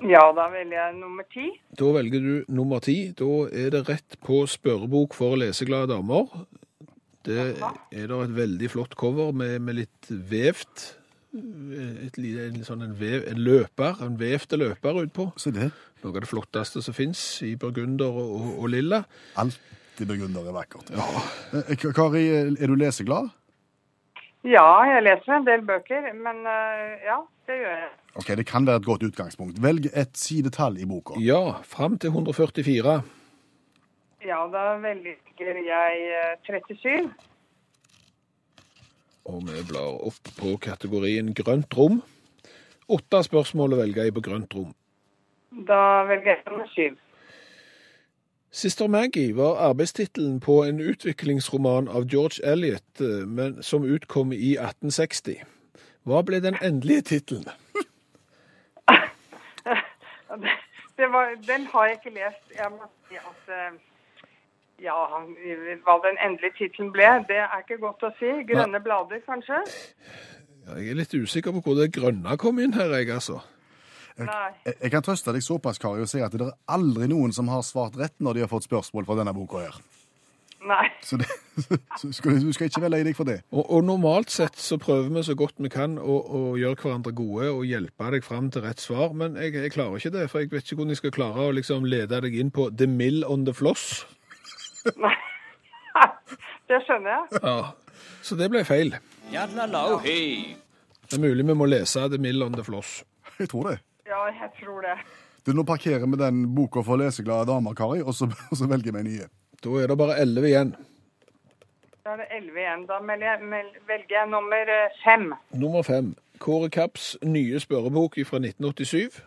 Ja, 0.05 0.27
da 0.37 0.51
velger 0.53 0.77
jeg 0.77 0.99
nummer 0.99 1.25
ti. 1.33 1.47
Da 1.79 1.89
velger 1.97 2.21
du 2.21 2.53
nummer 2.53 2.83
ti. 2.85 2.99
Da 3.17 3.31
er 3.49 3.73
det 3.73 3.87
rett 3.89 4.19
på 4.21 4.43
spørrebok 4.51 5.17
for 5.17 5.39
leseglade 5.41 5.89
damer. 5.95 6.29
Det 7.27 7.39
er 7.57 8.07
da 8.13 8.21
et 8.23 8.37
veldig 8.37 8.69
flott 8.71 8.93
cover 9.01 9.33
med, 9.35 9.57
med 9.65 9.81
litt 9.81 10.11
vevt. 10.11 10.91
Et, 11.37 12.17
lite- 12.21 12.45
en, 12.51 12.61
sånn 12.65 12.85
en, 12.85 12.93
vev, 12.97 13.25
en 13.29 13.41
løper, 13.41 13.99
en 14.05 14.21
vevte 14.21 14.61
løper 14.61 15.01
utpå. 15.07 15.31
Noe 15.49 16.13
av 16.13 16.21
det 16.21 16.29
flotteste 16.29 16.85
som 16.85 16.95
fins 16.97 17.25
i 17.45 17.55
burgunder 17.61 18.13
og, 18.21 18.37
og, 18.37 18.53
og 18.61 18.71
lilla. 18.77 19.01
Alltid 19.97 20.11
begrunner 20.13 20.45
er 20.45 20.53
vakkert. 20.53 20.91
Ja. 20.93 21.93
Kari, 21.97 22.27
er 22.29 22.69
du 22.69 22.75
leseglad? 22.77 23.31
Ja, 24.45 24.67
jeg 24.85 25.07
leser 25.07 25.39
en 25.39 25.47
del 25.47 25.63
bøker, 25.65 26.11
men 26.21 26.43
eh, 26.45 27.07
ja, 27.07 27.17
det 27.49 27.57
gjør 27.63 27.73
jeg. 27.73 27.87
Ok, 28.21 28.29
Det 28.37 28.45
kan 28.47 28.67
være 28.69 28.83
et 28.83 28.85
godt 28.85 29.07
utgangspunkt. 29.09 29.63
Velg 29.65 29.89
et 29.97 30.13
sidetall 30.13 30.77
i 30.77 30.85
boka. 30.85 31.17
Ja, 31.25 31.63
fram 31.65 31.97
til 31.97 32.13
144. 32.13 32.99
Ja, 34.27 34.43
da 34.53 34.67
velger 34.85 35.63
jeg 35.65 36.05
eh, 36.13 36.37
37. 36.45 37.09
Og 39.33 39.49
vi 39.49 39.65
blar 39.73 39.97
opp 40.13 40.33
på 40.37 40.59
kategorien 40.61 41.33
grønt 41.33 41.73
rom. 41.73 42.03
Åtte 42.93 43.25
spørsmål 43.25 43.81
velger 43.81 44.11
jeg 44.11 44.19
på 44.21 44.27
grønt 44.29 44.61
rom. 44.61 44.77
Da 45.65 46.05
velger 46.05 46.35
jeg 46.35 46.45
nummer 46.53 46.69
syv. 46.77 47.01
Sister 48.57 48.87
Maggie 48.87 49.37
var 49.37 49.57
arbeidstittelen 49.57 50.41
på 50.41 50.65
en 50.65 50.81
utviklingsroman 50.81 51.89
av 51.89 52.05
George 52.05 52.53
Eliot, 52.53 53.01
eh, 53.01 53.27
men 53.29 53.63
som 53.63 53.85
utkom 53.85 54.33
i 54.33 54.55
1860. 54.57 55.43
Hva 56.09 56.23
ble 56.25 56.41
den 56.41 56.57
endelige 56.65 57.03
tittelen? 57.11 57.45
Det, 58.89 60.55
det 60.99 61.09
var, 61.13 61.35
den 61.47 61.67
har 61.73 61.85
jeg 61.87 61.99
ikke 61.99 62.15
lest. 62.15 62.47
Jeg 62.57 62.71
må 62.73 62.89
si 63.11 63.21
at 63.21 63.53
eh, 63.59 63.77
ja, 64.89 64.97
hva 65.85 65.99
den 66.07 66.17
endelige 66.25 66.57
tittelen 66.63 66.95
ble, 66.97 67.11
det 67.29 67.43
er 67.45 67.61
ikke 67.61 67.77
godt 67.85 68.09
å 68.09 68.13
si. 68.17 68.33
Grønne 68.55 68.81
blader, 68.81 69.21
kanskje? 69.29 69.61
Ja, 70.65 70.79
Jeg 70.81 70.95
er 70.95 71.03
litt 71.03 71.13
usikker 71.13 71.53
på 71.53 71.61
hvor 71.61 71.77
det 71.77 71.93
grønne 71.93 72.41
kom 72.41 72.57
inn 72.65 72.73
her, 72.73 72.97
jeg, 72.97 73.13
altså. 73.21 73.43
Nei. 74.17 74.49
Jeg, 74.65 74.79
jeg 74.81 74.93
kan 74.95 75.05
trøste 75.05 75.35
deg 75.35 75.45
såpass, 75.45 75.81
Kari, 75.83 76.01
og 76.05 76.09
si 76.09 76.23
at 76.25 76.33
det 76.33 76.47
er 76.47 76.57
aldri 76.73 77.09
noen 77.13 77.35
som 77.37 77.51
har 77.53 77.65
svart 77.67 77.99
rett 78.01 78.17
når 78.23 78.39
de 78.39 78.45
har 78.47 78.51
fått 78.53 78.69
spørsmål 78.69 79.05
fra 79.09 79.19
denne 79.19 79.35
boka 79.37 79.61
her. 79.67 79.77
Nei. 80.67 80.87
Så, 81.05 81.19
det, 81.21 81.29
så 82.01 82.11
skal, 82.17 82.41
du 82.43 82.53
skal 82.55 82.71
ikke 82.71 82.83
være 82.83 82.95
lei 82.97 83.03
deg 83.07 83.17
for 83.19 83.29
det. 83.29 83.39
Og, 83.53 83.63
og 83.69 83.85
normalt 83.87 84.33
sett 84.35 84.57
så 84.59 84.79
prøver 84.83 85.13
vi 85.15 85.23
så 85.27 85.37
godt 85.39 85.61
vi 85.63 85.71
kan 85.73 85.99
å, 86.01 86.17
å 86.17 86.43
gjøre 86.59 86.81
hverandre 86.83 87.13
gode 87.17 87.51
og 87.53 87.65
hjelpe 87.69 88.11
deg 88.17 88.27
fram 88.27 88.51
til 88.55 88.65
rett 88.67 88.83
svar, 88.83 89.15
men 89.15 89.39
jeg, 89.41 89.55
jeg 89.55 89.75
klarer 89.77 90.01
ikke 90.01 90.15
det, 90.17 90.27
for 90.33 90.43
jeg 90.43 90.53
vet 90.55 90.65
ikke 90.65 90.81
hvordan 90.81 90.95
jeg 90.97 91.03
skal 91.03 91.17
klare 91.19 91.47
å 91.47 91.55
liksom 91.55 91.87
lede 91.87 92.21
deg 92.25 92.39
inn 92.41 92.53
på 92.55 92.71
the 92.75 92.89
mill 92.91 93.23
on 93.29 93.47
the 93.47 93.55
floss. 93.57 94.05
Nei. 94.97 95.15
Det 96.67 96.81
skjønner 96.83 97.13
jeg. 97.13 97.41
Ja, 97.47 98.01
så 98.27 98.35
det 98.35 98.49
ble 98.51 98.65
feil. 98.67 98.97
Yadlalau, 99.31 100.01
Det 100.03 101.15
er 101.15 101.23
mulig 101.23 101.45
vi 101.47 101.55
må 101.55 101.69
lese 101.71 102.09
the 102.11 102.19
mill 102.19 102.43
on 102.43 102.57
the 102.59 102.65
floss. 102.67 103.05
Jeg 103.39 103.53
tror 103.53 103.71
det. 103.71 103.77
Ja, 104.07 104.25
jeg 104.31 104.51
tror 104.61 104.81
det. 104.87 104.97
Du, 105.47 105.53
Nå 105.53 105.63
parkerer 105.63 106.07
vi 106.07 106.19
den 106.19 106.45
boka 106.55 106.83
for 106.83 106.99
leseglade 106.99 107.47
damer, 107.51 107.75
Kari, 107.75 108.03
og 108.03 108.15
så, 108.15 108.27
og 108.51 108.57
så 108.59 108.67
velger 108.71 108.93
vi 108.93 108.99
en 109.03 109.09
ny. 109.11 109.17
Da 109.65 109.71
er 109.83 109.87
det 109.91 109.99
bare 109.99 110.19
11 110.23 110.49
igjen. 110.51 110.75
Da 112.05 112.13
er 112.15 112.17
det 112.23 112.27
11 112.39 112.61
igjen. 112.63 112.87
Da 112.87 113.01
jeg, 113.03 113.41
mel, 113.43 113.71
velger 113.89 114.17
jeg 114.21 114.31
nummer 114.31 114.73
eh, 114.77 114.99
fem. 115.05 115.33
Nummer 115.55 115.83
fem. 115.83 116.15
Kåre 116.39 116.69
Kapps 116.71 117.17
nye 117.25 117.61
spørrebok 117.61 118.19
fra 118.29 118.39
1987, 118.43 119.21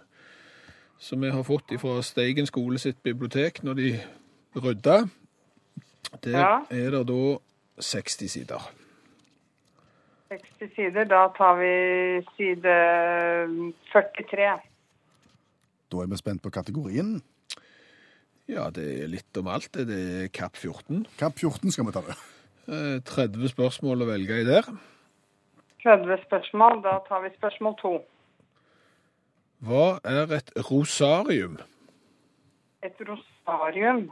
som 1.00 1.22
vi 1.24 1.32
har 1.34 1.44
fått 1.44 1.74
fra 1.82 2.02
Steigen 2.06 2.46
skole 2.48 2.80
sitt 2.80 3.00
bibliotek 3.04 3.64
når 3.64 3.80
de 3.80 3.90
rydda. 4.56 5.00
Der 6.24 6.38
Ja. 6.40 6.60
er 6.70 6.92
det 6.92 7.08
da 7.08 7.38
60 7.82 8.30
sider. 8.32 8.70
60 10.30 10.76
sider. 10.76 11.04
Da 11.04 11.28
tar 11.38 11.56
vi 11.60 11.74
side 12.38 12.76
43. 13.92 14.60
Da 15.90 16.04
er 16.04 16.10
vi 16.12 16.20
spent 16.20 16.44
på 16.44 16.52
kategorien. 16.54 17.18
Ja, 18.50 18.70
det 18.74 18.86
er 19.04 19.10
litt 19.10 19.38
om 19.38 19.50
alt. 19.50 19.74
Det 19.74 19.98
er 19.98 20.30
Kapp 20.34 20.58
14. 20.58 21.06
Kapp 21.20 21.38
14 21.38 21.74
skal 21.74 21.90
vi 21.90 21.96
ta 21.96 22.06
det. 22.06 22.18
Eh, 22.70 23.00
30 23.06 23.50
spørsmål 23.54 24.06
å 24.06 24.10
velge 24.10 24.40
i 24.42 24.46
der. 24.46 24.70
30 25.84 26.24
spørsmål. 26.28 26.82
Da 26.86 27.00
tar 27.08 27.24
vi 27.26 27.34
spørsmål 27.38 27.76
to. 27.82 27.94
Hva 29.66 30.00
er 30.08 30.34
et 30.38 30.54
rosarium? 30.70 31.60
Et 32.86 33.02
rosarium. 33.08 34.08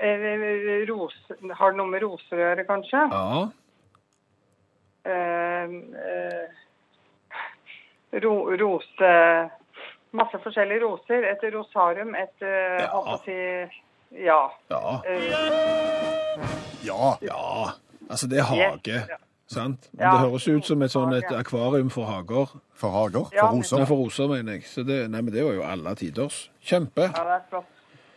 Eh, 0.00 0.84
Ros, 0.88 1.14
har 1.58 1.70
det 1.70 1.78
noe 1.78 1.90
med 1.90 2.02
roser 2.02 2.36
å 2.36 2.42
gjøre, 2.42 2.64
kanskje? 2.66 3.04
Ja. 3.12 3.44
Uh, 5.04 5.74
eh, 6.00 6.63
ro, 8.22 8.50
rose 8.60 9.50
Masse 10.14 10.38
forskjellige 10.44 10.78
roser. 10.84 11.24
Et 11.32 11.40
rosarium, 11.54 12.14
et 12.14 12.42
eh, 12.42 12.78
Ja. 12.80 12.86
holdt 12.92 13.08
å 13.08 13.24
si 13.24 13.34
Ja. 14.24 14.48
Ja. 14.70 15.00
Eh, 15.06 16.44
Ja. 16.84 17.16
ja. 17.22 17.70
Altså, 18.10 18.28
det 18.28 18.38
er 18.38 18.42
hage, 18.44 18.92
Ja. 19.08 19.16
sant? 19.48 19.88
Men 19.92 20.06
Ja. 20.06 20.10
det 20.12 20.20
høres 20.30 20.48
ut 20.48 20.64
som 20.64 20.82
et 20.82 20.90
sånn 20.90 21.12
et 21.16 21.24
akvarium 21.32 21.90
for 21.90 22.04
hager. 22.04 22.46
For 22.74 22.90
hager. 22.90 23.24
For 23.38 23.48
roser. 23.56 23.76
Nei, 23.78 23.86
for 23.86 23.96
roser, 23.96 24.28
mener 24.28 24.52
jeg. 24.52 24.62
Så 24.62 24.84
det, 24.86 25.10
nei, 25.10 25.20
men 25.20 25.32
det 25.32 25.44
var 25.44 25.52
jo 25.54 25.62
alle 25.62 25.94
tiders. 25.94 26.50
Kjempe. 26.62 27.02
ja, 27.02 27.08
det 27.08 27.16
er 27.16 27.42
flott. 27.50 27.64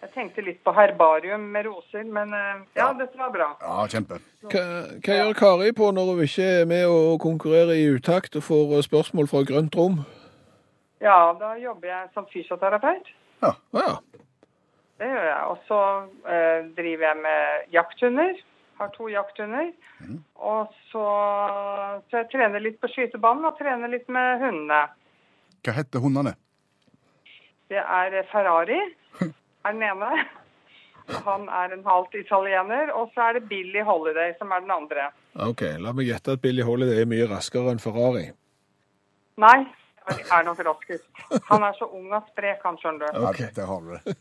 Jeg 0.02 0.12
tenkte 0.14 0.44
litt 0.46 0.60
på 0.66 0.72
herbarium 0.78 1.48
med 1.54 1.66
roser, 1.66 2.04
men 2.06 2.34
eh, 2.38 2.60
ja, 2.78 2.92
dette 2.98 3.18
var 3.18 3.32
bra. 3.34 3.48
Ja, 3.62 3.86
kjempe. 3.90 4.20
Hva, 4.46 4.64
hva 5.02 5.16
gjør 5.20 5.34
Kari 5.40 5.72
på 5.78 5.90
når 5.96 6.12
hun 6.12 6.22
ikke 6.28 6.50
er 6.62 6.68
med 6.70 6.86
og 6.92 7.18
konkurrerer 7.24 7.74
i 7.74 7.88
utakt 7.96 8.38
og 8.38 8.46
får 8.46 8.76
eh, 8.78 8.86
spørsmål 8.86 9.30
fra 9.32 9.42
grønt 9.50 9.78
rom? 9.80 10.04
Ja, 11.02 11.34
da 11.40 11.56
jobber 11.62 11.90
jeg 11.90 12.12
som 12.14 12.28
fysioterapeut. 12.34 13.10
Ja, 13.46 13.54
ja. 13.78 13.96
Det 14.98 15.10
gjør 15.10 15.26
jeg. 15.30 15.42
Og 15.52 15.58
så 15.70 15.82
eh, 16.30 16.70
driver 16.78 17.10
jeg 17.10 17.18
med 17.26 17.74
jakthunder. 17.74 18.40
Har 18.78 18.94
to 18.94 19.10
jakthunder. 19.10 19.72
Og 20.36 20.74
så, 20.92 21.06
så 22.10 22.20
jeg 22.22 22.30
trener 22.34 22.62
litt 22.62 22.78
på 22.82 22.90
skytebanen 22.94 23.46
og 23.50 23.58
trener 23.58 23.90
litt 23.90 24.06
med 24.14 24.44
hundene. 24.46 24.84
Hva 25.66 25.74
heter 25.80 26.04
hundene? 26.04 26.36
Det 27.68 27.82
er 27.82 28.22
Ferrari, 28.32 28.78
er 29.68 29.76
den 29.76 29.86
ene. 29.88 30.26
Han 31.28 31.48
er 31.48 31.74
en 31.76 31.86
halvt 31.86 32.18
italiener. 32.20 32.92
Og 32.96 33.12
så 33.14 33.30
er 33.30 33.38
det 33.38 33.48
Billy 33.50 33.84
Holiday, 33.86 34.34
som 34.40 34.52
er 34.52 34.64
den 34.66 34.74
andre. 34.76 35.10
OK, 35.48 35.64
la 35.84 35.94
meg 35.96 36.10
gjette 36.10 36.36
at 36.36 36.44
Billy 36.44 36.66
Holiday 36.68 37.04
er 37.04 37.10
mye 37.10 37.28
raskere 37.30 37.74
enn 37.74 37.84
Ferrari. 37.84 38.26
Nei, 39.38 39.60
han 40.08 40.40
er 40.40 40.48
nok 40.48 40.60
raskest. 40.66 41.08
Han 41.52 41.64
er 41.64 41.78
så 41.78 41.88
ung 41.94 42.10
og 42.10 42.28
sprek, 42.32 42.64
han, 42.66 42.80
skjønner 42.82 43.14
du. 43.14 43.24
Ja, 43.24 43.50
der 43.56 43.70
har 43.70 43.86
du 43.86 43.96
det. 43.96 44.18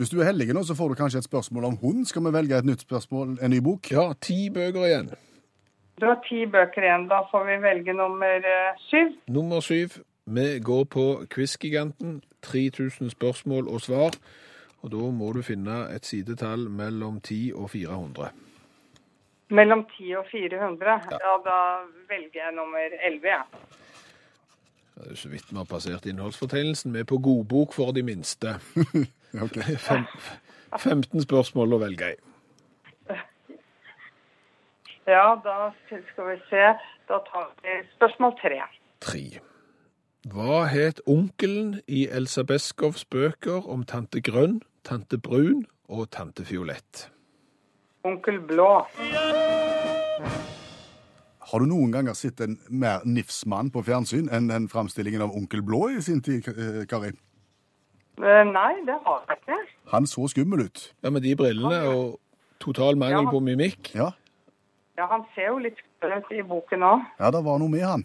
Hvis 0.00 0.08
du 0.08 0.20
er 0.20 0.30
heldig 0.30 0.54
nå, 0.56 0.62
så 0.64 0.74
får 0.78 0.88
du 0.88 0.96
kanskje 0.96 1.20
et 1.20 1.28
spørsmål 1.28 1.66
om 1.68 1.74
hund. 1.82 2.06
Skal 2.08 2.24
vi 2.24 2.32
velge 2.32 2.56
et 2.56 2.64
nytt 2.64 2.86
spørsmål, 2.86 3.34
en 3.42 3.52
ny 3.52 3.58
bok? 3.60 3.90
Ja, 3.92 4.06
ti 4.16 4.48
bøker 4.54 4.86
igjen. 4.86 5.10
Du 6.00 6.06
har 6.08 6.16
ti 6.24 6.46
bøker 6.48 6.86
igjen. 6.86 7.04
Da 7.10 7.20
får 7.28 7.44
vi 7.50 7.58
velge 7.60 7.92
nummer 7.92 8.46
eh, 8.54 8.78
syv. 8.88 9.12
Nummer 9.28 9.60
syv. 9.60 10.00
Vi 10.24 10.46
går 10.64 10.84
på 10.88 11.04
Quizgiganten. 11.34 12.22
3000 12.42 13.10
spørsmål 13.10 13.68
og 13.68 13.80
svar. 13.80 14.16
Og 14.82 14.92
da 14.92 15.10
må 15.12 15.32
du 15.32 15.42
finne 15.42 15.82
et 15.94 16.06
sidetall 16.06 16.70
mellom 16.70 17.20
10 17.20 17.52
og 17.54 17.70
400. 17.70 18.30
Mellom 19.50 19.84
10 19.96 20.14
og 20.16 20.26
400. 20.30 20.90
Ja, 21.10 21.34
da 21.44 21.58
velger 22.08 22.40
jeg 22.44 22.54
nummer 22.56 22.78
11, 23.06 23.28
jeg. 23.28 23.42
Det 24.94 25.06
er 25.06 25.10
jo 25.10 25.16
så 25.16 25.28
vidt 25.28 25.50
vi 25.50 25.56
har 25.56 25.64
passert 25.64 26.06
innholdsfortegnelsen. 26.06 26.94
Vi 26.94 26.98
er 26.98 27.08
på 27.08 27.18
godbok 27.18 27.74
for 27.74 27.92
de 27.92 28.02
minste. 28.02 28.56
Ok. 29.30 29.60
Fem, 29.88 30.06
15 30.74 31.22
spørsmål 31.22 31.76
å 31.76 31.78
velge 31.84 32.08
i. 32.10 32.16
Ja, 35.06 35.36
da 35.44 35.70
skal 35.84 36.26
vi 36.32 36.34
se. 36.48 36.64
Da 37.06 37.20
tar 37.28 37.52
vi 37.62 37.76
spørsmål 37.94 38.34
tre. 38.42 38.58
Tre. 39.06 39.22
Hva 40.28 40.66
het 40.68 41.00
onkelen 41.08 41.78
i 41.88 42.02
Elsa 42.12 42.42
Beskovs 42.44 43.06
bøker 43.08 43.64
om 43.72 43.84
tante 43.88 44.20
Grønn, 44.20 44.58
tante 44.84 45.16
Brun 45.18 45.62
og 45.88 46.10
tante 46.12 46.44
Fiolett? 46.44 47.06
Onkel 48.04 48.40
Blå. 48.48 48.84
Har 51.50 51.58
du 51.58 51.66
noen 51.66 51.90
ganger 51.92 52.14
sett 52.14 52.40
en 52.44 52.58
mer 52.68 53.00
nifsmann 53.08 53.72
på 53.74 53.82
fjernsyn 53.88 54.28
enn 54.32 54.48
den 54.52 54.68
framstillingen 54.70 55.24
av 55.24 55.32
Onkel 55.36 55.64
Blå 55.66 55.86
i 55.96 56.00
sin 56.04 56.20
tid, 56.22 56.46
eh, 56.52 56.84
Kari? 56.88 57.10
Eh, 58.20 58.44
Nei, 58.44 58.74
det 58.86 58.98
har 59.04 59.24
jeg 59.28 59.38
ikke. 59.40 59.58
Han 59.94 60.06
så 60.06 60.28
skummel 60.28 60.66
ut. 60.68 60.92
Ja, 61.02 61.10
med 61.10 61.22
de 61.24 61.34
brillene 61.34 61.80
og 61.88 62.20
total 62.60 62.96
mangel 62.96 63.24
Ja. 63.24 63.30
på 63.30 63.40
mimikk. 63.40 63.94
Ja, 63.94 64.10
Ja, 64.98 65.06
han 65.06 65.22
ser 65.34 65.46
jo 65.48 65.58
litt 65.58 65.78
skummel 65.80 66.18
ut 66.18 66.30
i 66.32 66.42
boken 66.42 66.80
òg. 66.84 67.06
ja 67.18 67.30
det 67.30 67.42
var 67.44 67.58
noe 67.58 67.68
med 67.68 67.80
han. 67.82 68.04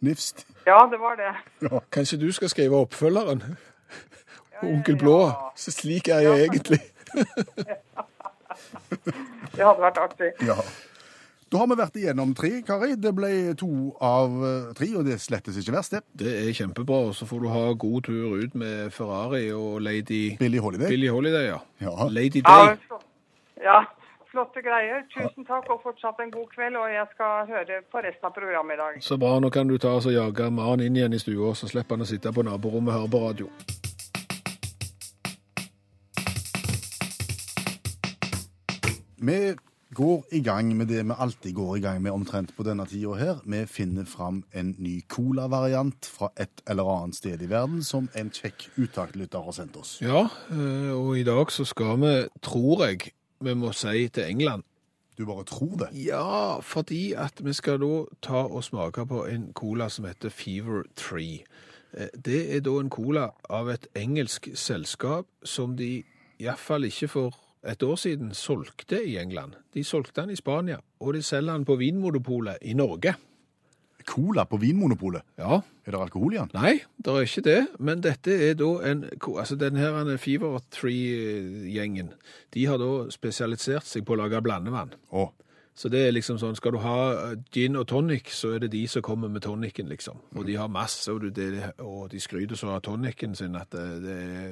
Nifst. 0.00 0.46
Ja, 0.66 0.78
det 0.90 0.98
var 1.00 1.16
det. 1.20 1.32
Kanskje 1.92 2.18
du 2.20 2.28
skal 2.32 2.48
skrive 2.52 2.78
oppfølgeren? 2.86 3.42
Onkel 4.62 4.96
Blå. 5.00 5.16
Så 5.56 5.72
slik 5.72 6.08
er 6.12 6.20
jeg 6.24 6.46
egentlig. 6.48 6.80
Det 9.50 9.64
hadde 9.66 9.82
vært 9.82 9.98
artig. 10.00 10.30
Ja. 10.46 10.56
Da 11.50 11.58
har 11.58 11.66
vi 11.66 11.76
vært 11.80 11.96
igjennom 11.98 12.30
tre, 12.38 12.50
Kari. 12.66 12.92
Det 13.02 13.10
ble 13.16 13.30
to 13.58 13.68
av 14.06 14.34
eh, 14.46 14.68
tre, 14.78 14.86
og 15.00 15.06
det 15.08 15.16
er 15.16 15.22
slettes 15.22 15.56
ikke 15.58 15.74
verst, 15.74 15.96
det. 15.96 16.02
Det 16.22 16.34
er 16.44 16.52
kjempebra. 16.54 17.00
og 17.08 17.16
Så 17.18 17.26
får 17.26 17.42
du 17.42 17.48
ha 17.50 17.62
god 17.74 18.04
tur 18.06 18.36
ut 18.38 18.54
med 18.58 18.92
Ferrari 18.94 19.48
og 19.56 19.80
Lady 19.82 20.36
Billy 20.38 20.60
Holiday. 20.62 20.88
Billie 20.92 21.10
Holiday, 21.10 21.48
ja. 21.50 21.58
Ja. 21.82 22.06
Lady 22.08 22.42
Ja, 22.44 22.58
Day. 22.70 23.00
ja, 23.64 23.80
flotte 24.32 24.62
greier. 24.64 25.04
Tusen 25.14 25.46
takk, 25.48 25.68
og 25.74 25.82
fortsatt 25.84 26.20
en 26.24 26.32
god 26.34 26.48
kveld. 26.54 26.78
Og 26.80 26.88
jeg 26.94 27.06
skal 27.14 27.50
høre 27.50 27.82
på 27.92 28.02
resten 28.06 28.30
av 28.30 28.34
programmet 28.36 28.78
i 28.78 28.82
dag. 28.82 29.00
Så 29.04 29.18
bra. 29.20 29.36
Nå 29.42 29.50
kan 29.54 29.70
du 29.70 29.78
ta 29.78 29.96
oss 29.98 30.08
og 30.10 30.16
jage 30.16 30.50
mannen 30.50 30.86
inn 30.86 30.98
igjen 31.00 31.16
i 31.16 31.22
stua, 31.22 31.54
så 31.58 31.70
slipper 31.70 31.98
han 31.98 32.06
å 32.06 32.10
sitte 32.10 32.32
på 32.34 32.46
naborommet 32.46 32.94
og 32.94 33.00
høre 33.00 33.14
på 33.14 33.24
radio. 33.28 33.50
Vi 39.20 39.40
går 39.94 40.22
i 40.32 40.40
gang 40.40 40.70
med 40.76 40.88
det 40.88 41.02
vi 41.04 41.14
alltid 41.18 41.54
går 41.54 41.76
i 41.76 41.80
gang 41.80 42.02
med 42.02 42.12
omtrent 42.12 42.54
på 42.56 42.64
denne 42.64 42.86
tida 42.88 43.14
her. 43.18 43.40
Vi 43.44 43.66
finner 43.66 44.06
fram 44.08 44.44
en 44.56 44.74
ny 44.78 45.00
cola-variant 45.10 46.06
fra 46.06 46.30
et 46.40 46.62
eller 46.70 46.88
annet 46.88 47.18
sted 47.18 47.42
i 47.42 47.50
verden 47.50 47.82
som 47.84 48.08
en 48.14 48.30
kjekk 48.30 48.68
uttaktlytter 48.78 49.44
har 49.44 49.56
sendt 49.56 49.76
oss. 49.76 49.98
Ja, 50.00 50.28
eh, 50.54 50.92
og 50.94 51.18
i 51.18 51.26
dag 51.26 51.52
så 51.52 51.66
skal 51.68 51.98
vi, 52.00 52.14
tror 52.40 52.86
jeg, 52.86 53.12
vi 53.40 53.54
må 53.54 53.72
si 53.72 54.08
til 54.08 54.28
England. 54.30 54.62
Du 55.18 55.26
bare 55.26 55.44
tror 55.44 55.76
det. 55.76 55.88
Ja, 56.06 56.60
fordi 56.60 57.12
at 57.12 57.40
vi 57.44 57.52
skal 57.52 57.80
da 57.82 58.04
ta 58.22 58.44
og 58.48 58.64
smake 58.64 59.04
på 59.06 59.24
en 59.28 59.50
cola 59.52 59.88
som 59.88 60.04
heter 60.08 60.28
Fever 60.32 60.82
Tree. 60.96 61.42
Eh, 61.92 62.08
Det 62.24 62.56
er 62.56 62.60
da 62.60 62.78
en 62.80 62.90
cola 62.90 63.30
av 63.50 63.68
et 63.68 63.86
engelsk 63.96 64.48
selskap 64.54 65.26
som 65.44 65.76
de 65.76 66.02
iallfall 66.40 66.84
ikke 66.84 67.08
for 67.08 67.36
et 67.68 67.82
år 67.82 67.96
siden 67.96 68.34
solgte 68.34 69.02
i 69.04 69.16
England. 69.20 69.52
De 69.74 69.84
solgte 69.84 70.20
den 70.20 70.30
i 70.30 70.36
Spania, 70.36 70.78
og 71.00 71.14
de 71.14 71.22
selger 71.22 71.52
den 71.52 71.64
på 71.64 71.76
Vinmonopolet 71.76 72.56
i 72.62 72.72
Norge. 72.72 73.14
Cola 74.10 74.44
på 74.48 74.58
Vinmonopolet. 74.58 75.22
Ja, 75.38 75.60
Er 75.86 75.94
det 75.94 76.00
alkohol 76.00 76.34
i 76.34 76.38
den? 76.38 76.50
Nei, 76.54 76.72
det 76.98 77.12
er 77.12 77.26
ikke 77.26 77.44
det, 77.46 77.60
men 77.78 78.02
dette 78.04 78.34
er 78.48 78.56
da 78.58 78.70
en, 78.86 79.04
altså 79.30 79.56
den 79.58 79.78
her 79.78 79.96
en 80.00 80.18
Fever 80.18 80.58
Tree-gjengen, 80.74 82.12
de 82.54 82.66
har 82.66 82.78
da 82.82 83.08
spesialisert 83.10 83.86
seg 83.86 84.04
på 84.06 84.14
å 84.14 84.20
lage 84.20 84.42
blandevann. 84.44 84.94
Oh. 85.10 85.30
Så 85.74 85.88
det 85.88 86.02
er 86.04 86.12
liksom 86.12 86.36
sånn, 86.40 86.56
skal 86.58 86.74
du 86.74 86.82
ha 86.82 86.96
eh, 87.14 87.36
gin 87.54 87.78
og 87.78 87.86
tonic, 87.88 88.32
så 88.36 88.56
er 88.56 88.64
det 88.64 88.72
de 88.74 88.82
som 88.90 89.04
kommer 89.06 89.30
med 89.32 89.44
tonicen, 89.46 89.88
liksom. 89.88 90.18
Og 90.36 90.44
de 90.48 90.58
har 90.60 90.68
masse, 90.68 91.06
og, 91.08 91.24
det, 91.36 91.48
og 91.78 92.10
de 92.12 92.20
skryter 92.20 92.58
så 92.58 92.74
av 92.74 92.82
tonicen 92.84 93.36
sin 93.38 93.56
at 93.58 93.70
det, 93.72 93.86
det 94.04 94.18
er 94.18 94.50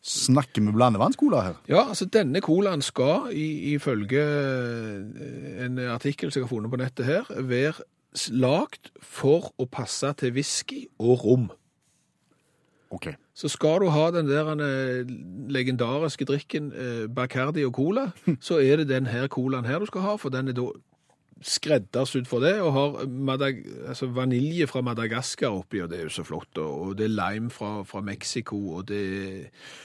Snakker 0.00 0.64
vi 0.64 0.72
blandevannscola 0.72 1.40
her? 1.44 1.56
Ja, 1.68 1.82
altså 1.90 2.06
denne 2.08 2.40
colaen 2.40 2.80
skal, 2.80 3.26
ifølge 3.36 4.22
eh, 4.24 5.64
en 5.66 5.76
artikkel 5.92 6.32
som 6.32 6.40
jeg 6.40 6.46
har 6.46 6.52
funnet 6.54 6.72
på 6.72 6.80
nettet 6.80 7.04
her, 7.04 7.28
være 7.36 7.84
lagt 8.30 8.90
for 9.02 9.52
å 9.60 9.66
passe 9.70 10.10
til 10.18 10.34
whisky 10.34 10.84
og 10.98 11.24
rom. 11.24 11.48
OK. 12.90 13.12
Så 13.34 13.48
skal 13.48 13.80
du 13.80 13.90
ha 13.94 14.10
den 14.10 14.28
der 14.28 14.50
eh, 14.58 15.06
legendariske 15.48 16.26
drikken 16.26 16.72
eh, 16.74 17.06
Bacardi 17.08 17.64
og 17.64 17.74
cola, 17.78 18.10
så 18.46 18.58
er 18.58 18.82
det 18.82 18.90
den 18.90 19.06
her 19.06 19.28
colaen 19.28 19.64
her 19.64 19.78
du 19.78 19.86
skal 19.86 20.04
ha, 20.04 20.16
for 20.16 20.34
den 20.34 20.50
er 20.50 20.58
da 20.58 20.66
skreddersydd 21.40 22.28
for 22.28 22.44
det, 22.44 22.52
og 22.60 22.72
har 22.74 22.96
Madag 23.08 23.62
altså 23.88 24.10
vanilje 24.12 24.66
fra 24.68 24.82
Madagaskar 24.84 25.54
oppi, 25.56 25.80
og 25.80 25.90
det 25.92 26.00
er 26.00 26.08
jo 26.08 26.12
så 26.18 26.24
flott, 26.26 26.60
og, 26.60 26.92
det 26.98 27.06
er 27.06 27.14
lime 27.14 27.50
fra, 27.54 27.80
fra 27.88 28.02
Mexico, 28.04 28.58
og 28.76 28.88
det 28.90 29.00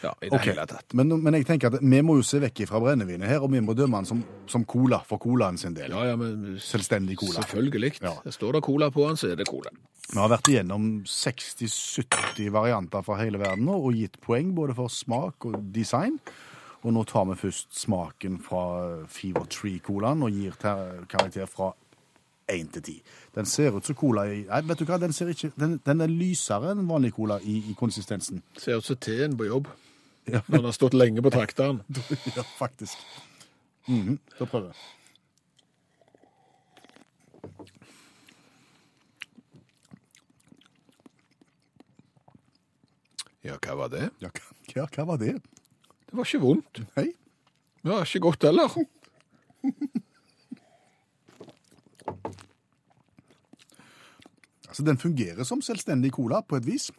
Ja, 0.03 0.11
i 0.21 0.27
det 0.27 0.33
okay. 0.33 0.51
hele 0.51 0.65
tatt. 0.69 0.93
Men, 0.93 1.13
men 1.23 1.39
jeg 1.39 1.47
tenker 1.47 1.71
at 1.71 1.79
vi 1.81 2.01
må 2.03 2.17
jo 2.19 2.25
se 2.27 2.41
vekk 2.43 2.65
fra 2.69 2.81
brennevinet 2.83 3.31
her, 3.31 3.43
og 3.45 3.53
vi 3.53 3.63
må 3.63 3.75
dømme 3.77 4.03
den 4.03 4.09
som, 4.09 4.23
som 4.51 4.65
cola 4.67 4.99
for 5.07 5.21
colaen 5.21 5.59
sin 5.61 5.77
del. 5.77 5.95
Ja, 5.95 6.11
ja, 6.11 6.19
men 6.19 6.57
Selvstendig 6.61 7.19
cola. 7.21 7.39
Selvfølgelig. 7.39 7.95
Ja. 8.03 8.17
Står 8.31 8.57
det 8.57 8.65
cola 8.67 8.91
på 8.91 9.07
den, 9.07 9.19
så 9.19 9.31
er 9.31 9.39
det 9.39 9.47
cola. 9.49 9.71
Vi 10.11 10.19
har 10.19 10.29
vært 10.29 10.51
igjennom 10.51 10.89
60-70 11.09 12.51
varianter 12.53 13.05
fra 13.05 13.17
hele 13.23 13.39
verden 13.41 13.65
nå, 13.69 13.79
og 13.79 13.95
gitt 13.97 14.19
poeng 14.21 14.51
både 14.57 14.75
for 14.77 14.91
smak 14.91 15.47
og 15.49 15.57
design. 15.73 16.19
Og 16.85 16.93
nå 16.93 17.01
tar 17.09 17.25
vi 17.31 17.35
først 17.39 17.73
smaken 17.79 18.37
fra 18.45 18.61
Fever 19.09 19.47
Tree-colaen 19.49 20.21
og 20.21 20.35
gir 20.35 20.53
karakter 20.61 21.47
fra 21.49 21.71
1 22.53 22.67
til 22.75 22.83
10. 22.83 22.99
Den 23.33 23.47
ser 23.49 23.73
ut 23.73 23.87
som 23.89 23.97
cola 23.97 24.27
i 24.29 24.43
Nei, 24.45 24.59
vet 24.69 24.83
du 24.83 24.85
hva, 24.85 24.99
den, 25.01 25.15
ser 25.17 25.31
ikke, 25.33 25.49
den, 25.57 25.79
den 25.85 26.05
er 26.05 26.11
lysere 26.11 26.75
enn 26.75 26.85
vanlig 26.85 27.15
cola 27.17 27.39
i, 27.41 27.57
i 27.71 27.73
konsistensen. 27.79 28.43
Ser 28.61 28.77
ut 28.77 28.85
som 28.85 28.99
teen 29.01 29.33
på 29.39 29.47
jobb. 29.49 29.71
Ja. 30.29 30.43
Når 30.45 30.57
den 30.59 30.67
har 30.69 30.77
stått 30.77 30.93
lenge 30.97 31.25
på 31.25 31.33
trakteren. 31.33 31.81
ja, 32.37 32.45
faktisk. 32.59 33.01
Mhm, 33.89 34.19
Da 34.37 34.45
prøver 34.45 34.69
jeg. 34.73 34.77
Ja, 43.45 43.57
hva 43.61 43.75
var 43.77 43.91
det? 43.93 44.07
Ja, 44.23 44.31
hva, 44.73 44.87
hva 44.95 45.05
var 45.11 45.21
det? 45.21 45.35
Det 46.15 46.21
var 46.21 46.27
ikke 46.29 46.45
vondt. 46.45 46.79
Nei. 46.95 47.09
Det 47.83 47.91
var 47.91 48.05
ikke 48.07 48.19
godt 48.23 48.45
heller. 48.47 48.71
Altså, 54.75 54.83
den 54.83 54.97
fungerer 54.99 55.43
som 55.47 55.61
selvstendig 55.63 56.09
cola 56.11 56.41
på 56.43 56.57
et 56.59 56.65
vis. 56.67 56.89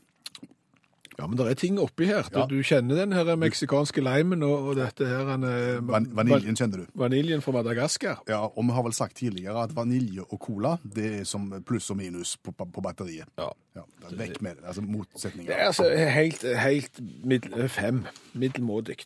Ja, 1.19 1.27
men 1.27 1.39
det 1.39 1.47
er 1.49 1.55
ting 1.57 1.79
oppi 1.81 2.05
her. 2.11 2.27
Ja. 2.33 2.45
du 2.51 2.59
kjenner 2.63 2.99
den 2.99 3.13
her 3.17 3.31
meksikanske 3.41 4.03
limen 4.05 4.43
og, 4.45 4.71
og 4.71 4.77
dette 4.77 5.07
her 5.09 5.25
han, 5.33 5.45
eh, 5.49 5.79
Van 5.89 6.09
vaniljen 6.17 6.57
kjenner 6.59 6.83
du. 6.85 6.87
vaniljen 6.95 7.41
fra 7.45 7.55
Madagaskar. 7.57 8.21
Ja, 8.29 8.43
og 8.47 8.65
vi 8.69 8.75
har 8.77 8.85
vel 8.85 8.93
sagt 8.97 9.17
tidligere 9.17 9.63
at 9.65 9.73
vanilje 9.77 10.27
og 10.29 10.41
cola 10.41 10.77
det 10.85 11.07
er 11.23 11.25
som 11.25 11.49
pluss 11.67 11.89
og 11.91 11.97
minus 12.03 12.37
på, 12.37 12.53
på 12.53 12.85
batteriet. 12.85 13.31
Ja. 13.41 13.49
Ja, 13.77 13.83
det 14.09 14.17
vekk 14.19 14.39
med 14.41 14.55
det. 14.57 14.65
Altså 14.65 14.81
motsetninger. 14.81 15.51
Det 15.53 15.57
er 15.61 15.67
altså 15.67 15.89
helt, 15.93 16.45
helt 16.57 17.01
middel, 17.29 17.69
fem. 17.69 18.05
Middelmådig. 18.33 18.97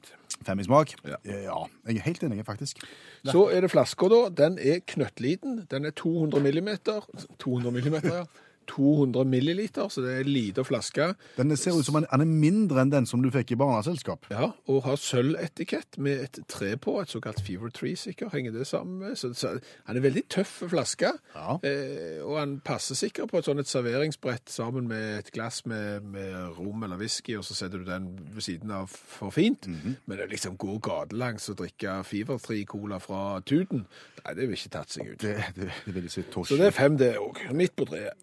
Fem 0.47 0.61
i 0.63 0.67
smak? 0.67 0.93
Ja. 1.05 1.17
Eh, 1.25 1.43
ja. 1.49 1.57
Jeg 1.89 1.97
er 1.99 2.05
helt 2.07 2.23
enig, 2.23 2.45
faktisk. 2.47 2.79
Så 3.27 3.49
er 3.51 3.65
det 3.67 3.71
flaska, 3.73 4.07
da. 4.13 4.21
Den 4.45 4.59
er 4.63 4.79
knøttliten. 4.87 5.65
Den 5.71 5.85
er 5.91 5.91
200 5.91 6.43
millimeter. 6.43 7.03
200 7.43 7.73
millimeter, 7.75 8.15
ja. 8.23 8.25
200 8.71 9.25
milliliter, 9.27 9.89
så 9.91 10.03
det 10.05 10.11
er 10.15 10.21
en 10.25 10.31
liten 10.31 10.65
flaske. 10.65 11.09
Den 11.37 11.57
ser 11.57 11.75
ut 11.79 11.85
som 11.87 11.97
en, 11.99 12.07
den 12.11 12.21
er 12.23 12.29
mindre 12.31 12.83
enn 12.85 12.93
den 12.93 13.07
som 13.09 13.23
du 13.25 13.31
fikk 13.35 13.53
i 13.55 13.59
barneselskap. 13.59 14.27
Ja, 14.31 14.51
og 14.71 14.83
har 14.85 14.97
sølvetikett 15.01 15.99
med 15.99 16.21
et 16.27 16.39
tre 16.51 16.77
på, 16.77 16.99
et 17.03 17.11
såkalt 17.11 17.41
Fever 17.43 17.73
Tree 17.75 17.97
sikkert, 17.99 18.33
henger 18.37 18.53
det 18.55 18.67
sammen 18.71 18.99
med. 19.03 19.17
Så, 19.19 19.33
så 19.35 19.57
han 19.89 19.97
er 19.99 20.05
veldig 20.05 20.25
tøff 20.31 20.53
flaske, 20.71 21.11
Ja. 21.35 21.57
eh, 21.67 22.21
og 22.23 22.39
han 22.39 22.61
passer 22.65 22.95
sikkert 22.99 23.31
på 23.33 23.39
et 23.41 23.49
sånt 23.51 23.61
et 23.65 23.71
serveringsbrett 23.71 24.51
sammen 24.53 24.87
med 24.91 25.19
et 25.19 25.33
glass 25.35 25.65
med, 25.67 26.03
med 26.15 26.57
rom 26.59 26.83
eller 26.87 27.01
whisky, 27.01 27.37
og 27.41 27.45
så 27.45 27.55
setter 27.59 27.83
du 27.83 27.85
den 27.91 28.11
ved 28.35 28.43
siden 28.47 28.71
av 28.71 28.87
for 28.93 29.31
fint. 29.35 29.67
Mhm. 29.67 29.97
Men 30.07 30.19
det 30.23 30.31
liksom 30.31 30.57
går 30.61 30.79
gatelangs 30.87 31.49
og 31.51 31.59
drikke 31.65 31.99
Fever 32.07 32.39
Tree 32.39 32.65
Cola 32.65 32.99
fra 33.03 33.41
tuten, 33.41 33.87
nei, 34.25 34.35
det 34.35 34.47
vil 34.49 34.57
ikke 34.59 34.75
tatt 34.79 34.91
seg 34.95 35.13
ut. 35.15 35.21
Det, 35.23 35.37
det, 35.57 35.71
det 35.87 35.95
vil 35.95 36.05
ikke 36.07 36.15
si. 36.21 36.27
Så 36.31 36.57
det 36.61 36.67
er 36.71 36.77
fem 36.77 36.97
det 37.01 37.15
òg, 37.19 37.41
midt 37.57 37.75
på 37.79 37.87
treet. 37.91 38.15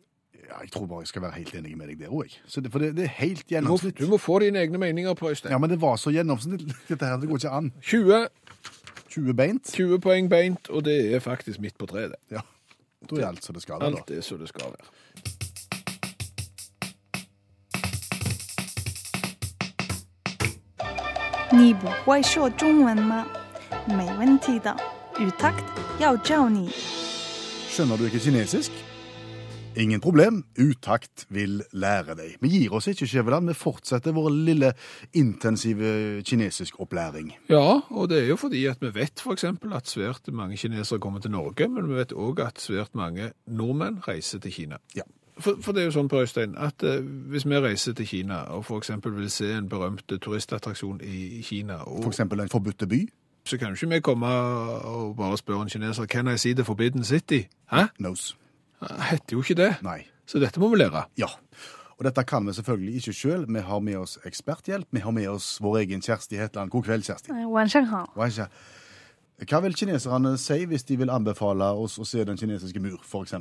Ja, 0.47 0.61
jeg 0.61 0.71
tror 0.71 0.85
bare 0.85 0.99
jeg 1.03 1.07
skal 1.07 1.21
være 1.21 1.31
helt 1.31 1.55
enig 1.55 1.77
med 1.77 1.87
deg 1.91 1.99
der 1.99 2.13
òg. 2.13 2.35
For 2.47 2.79
det, 2.79 2.95
det, 2.95 3.03
er 3.03 3.15
helt 3.19 3.47
gjennomsnitt. 3.47 3.97
Du 3.97 4.03
må, 4.03 4.05
du 4.05 4.11
må 4.11 4.17
få 4.17 4.39
dine 4.39 4.59
egne 4.63 4.77
meninger 4.77 5.13
på, 5.13 5.29
Øystein. 5.29 5.51
Ja, 5.51 5.57
men 5.57 5.69
det 5.69 5.81
var 5.81 5.95
så 5.95 6.11
gjennomsnitt. 6.15 6.63
Dette 6.89 7.05
her, 7.05 7.17
det 7.19 7.29
går 7.29 7.41
ikke 7.41 7.49
an. 7.49 7.73
20. 7.81 8.27
20 9.09 9.33
beint. 9.33 9.73
20 9.73 9.99
poeng 9.99 10.29
beint, 10.29 10.69
og 10.69 10.85
det 10.85 11.15
er 11.15 11.19
faktisk 11.19 11.59
midt 11.59 11.77
på 11.77 11.85
treet, 11.85 12.15
det. 12.15 12.37
Ja. 12.37 12.45
Da 13.09 13.21
er 13.21 13.27
alt 13.27 13.43
som 13.45 13.55
det 13.55 13.61
skal 13.61 13.81
være. 13.81 13.99
Alt 13.99 14.11
er 14.11 14.21
som 14.21 14.39
det 14.39 14.49
skal 14.49 14.71
være. 14.71 14.87
Skjønner 27.71 27.97
du 27.97 28.05
ikke 28.09 28.19
kinesisk? 28.19 28.86
Ingen 29.77 30.01
problem, 30.01 30.39
utakt 30.57 31.27
vil 31.29 31.61
lære 31.71 32.15
deg. 32.17 32.37
Vi 32.41 32.49
gir 32.49 32.73
oss 32.73 32.87
ikke, 32.89 33.05
Skjæveland. 33.07 33.51
Vi 33.51 33.53
fortsetter 33.53 34.15
vår 34.15 34.29
lille 34.33 34.71
intensive 35.13 36.23
kinesiskopplæring. 36.25 37.35
Ja, 37.49 37.81
og 37.89 38.09
det 38.09 38.23
er 38.23 38.31
jo 38.31 38.35
fordi 38.41 38.65
at 38.65 38.81
vi 38.81 38.89
vet 38.95 39.21
f.eks. 39.21 39.43
at 39.43 39.87
svært 39.87 40.31
mange 40.33 40.57
kinesere 40.57 40.99
kommer 40.99 41.19
til 41.19 41.31
Norge, 41.31 41.67
men 41.67 41.89
vi 41.89 41.99
vet 41.99 42.13
òg 42.13 42.41
at 42.41 42.61
svært 42.61 42.95
mange 42.97 43.31
nordmenn 43.47 43.99
reiser 44.07 44.39
til 44.39 44.51
Kina. 44.51 44.81
Ja. 44.95 45.05
For, 45.39 45.59
for 45.61 45.71
det 45.71 45.83
er 45.83 45.91
jo 45.91 45.93
sånn 45.99 46.09
Per 46.09 46.23
Øystein, 46.25 46.55
at 46.57 46.81
eh, 46.81 47.03
hvis 47.29 47.45
vi 47.45 47.59
reiser 47.61 47.93
til 47.93 48.07
Kina 48.09 48.39
og 48.57 48.65
f.eks. 48.65 48.89
vil 49.05 49.29
se 49.29 49.51
en 49.53 49.69
berømt 49.69 50.09
turistattraksjon 50.09 51.03
i, 51.05 51.43
Kina, 51.45 51.83
og, 51.85 52.01
For 52.07 52.15
eksempel 52.15 52.41
en 52.41 52.49
forbudte 52.49 52.87
by. 52.89 53.03
så 53.45 53.57
kan 53.57 53.67
jo 53.67 53.77
ikke 53.77 53.93
vi 53.93 53.99
komme 54.01 54.27
og 54.27 55.15
bare 55.15 55.37
spørre 55.37 55.61
en 55.61 55.69
kineser 55.69 56.05
Can 56.05 56.27
I 56.27 56.37
see 56.37 56.53
the 56.53 56.65
forbidden 56.65 57.03
city? 57.03 57.45
Hæ? 57.71 57.85
Nose 57.99 58.35
heter 58.81 59.37
jo 59.37 59.41
ikke 59.43 59.57
det. 59.57 59.71
Nei. 59.85 60.01
Så 60.27 60.39
dette 60.43 60.59
må 60.59 60.69
vi 60.73 60.81
lære. 60.81 61.05
Ja. 61.17 61.29
Og 61.97 62.05
dette 62.05 62.21
kan 62.29 62.45
vi 62.45 62.53
selvfølgelig 62.53 62.99
ikke 62.99 63.13
sjøl. 63.15 63.45
Vi 63.49 63.61
har 63.65 63.79
med 63.81 63.95
oss 63.97 64.17
eksperthjelp. 64.27 64.85
Vi 64.93 64.99
har 65.01 65.11
med 65.15 65.27
oss 65.31 65.55
vår 65.63 65.79
egen 65.81 66.01
Kjersti 66.03 66.37
Hetland. 66.37 66.69
God 66.69 66.83
kveld, 66.85 67.03
Kjersti. 67.07 67.31
Eh, 67.33 68.47
Hva 69.47 69.59
vil 69.61 69.73
kineserne 69.77 70.35
si 70.41 70.65
hvis 70.65 70.83
de 70.89 70.97
vil 70.97 71.09
anbefale 71.13 71.65
oss 71.77 71.97
å 72.01 72.05
se 72.05 72.23
Den 72.25 72.37
kinesiske 72.37 72.81
mur, 72.81 72.97
f.eks.? 73.05 73.33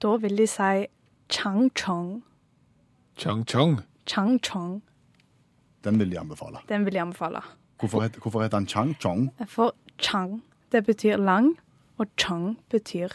Da 0.00 0.16
vil 0.20 0.36
de 0.36 0.46
si 0.48 0.86
chang-chong. 1.32 2.22
Chang-chong? 3.16 3.80
Chang-chong. 4.08 4.80
Den 5.84 5.98
vil 5.98 6.10
de 6.10 6.18
anbefale. 6.20 6.60
Den 6.68 6.84
vil 6.84 6.94
de 6.96 7.00
anbefale. 7.00 7.40
Hvorfor, 7.80 8.02
het, 8.04 8.16
hvorfor 8.22 8.42
heter 8.42 8.56
han 8.60 8.66
chang-chong? 8.68 9.30
For 9.48 9.72
chang, 9.98 10.42
det 10.72 10.84
betyr 10.86 11.16
lang, 11.16 11.56
og 11.98 12.06
chang 12.16 12.58
betyr 12.70 13.08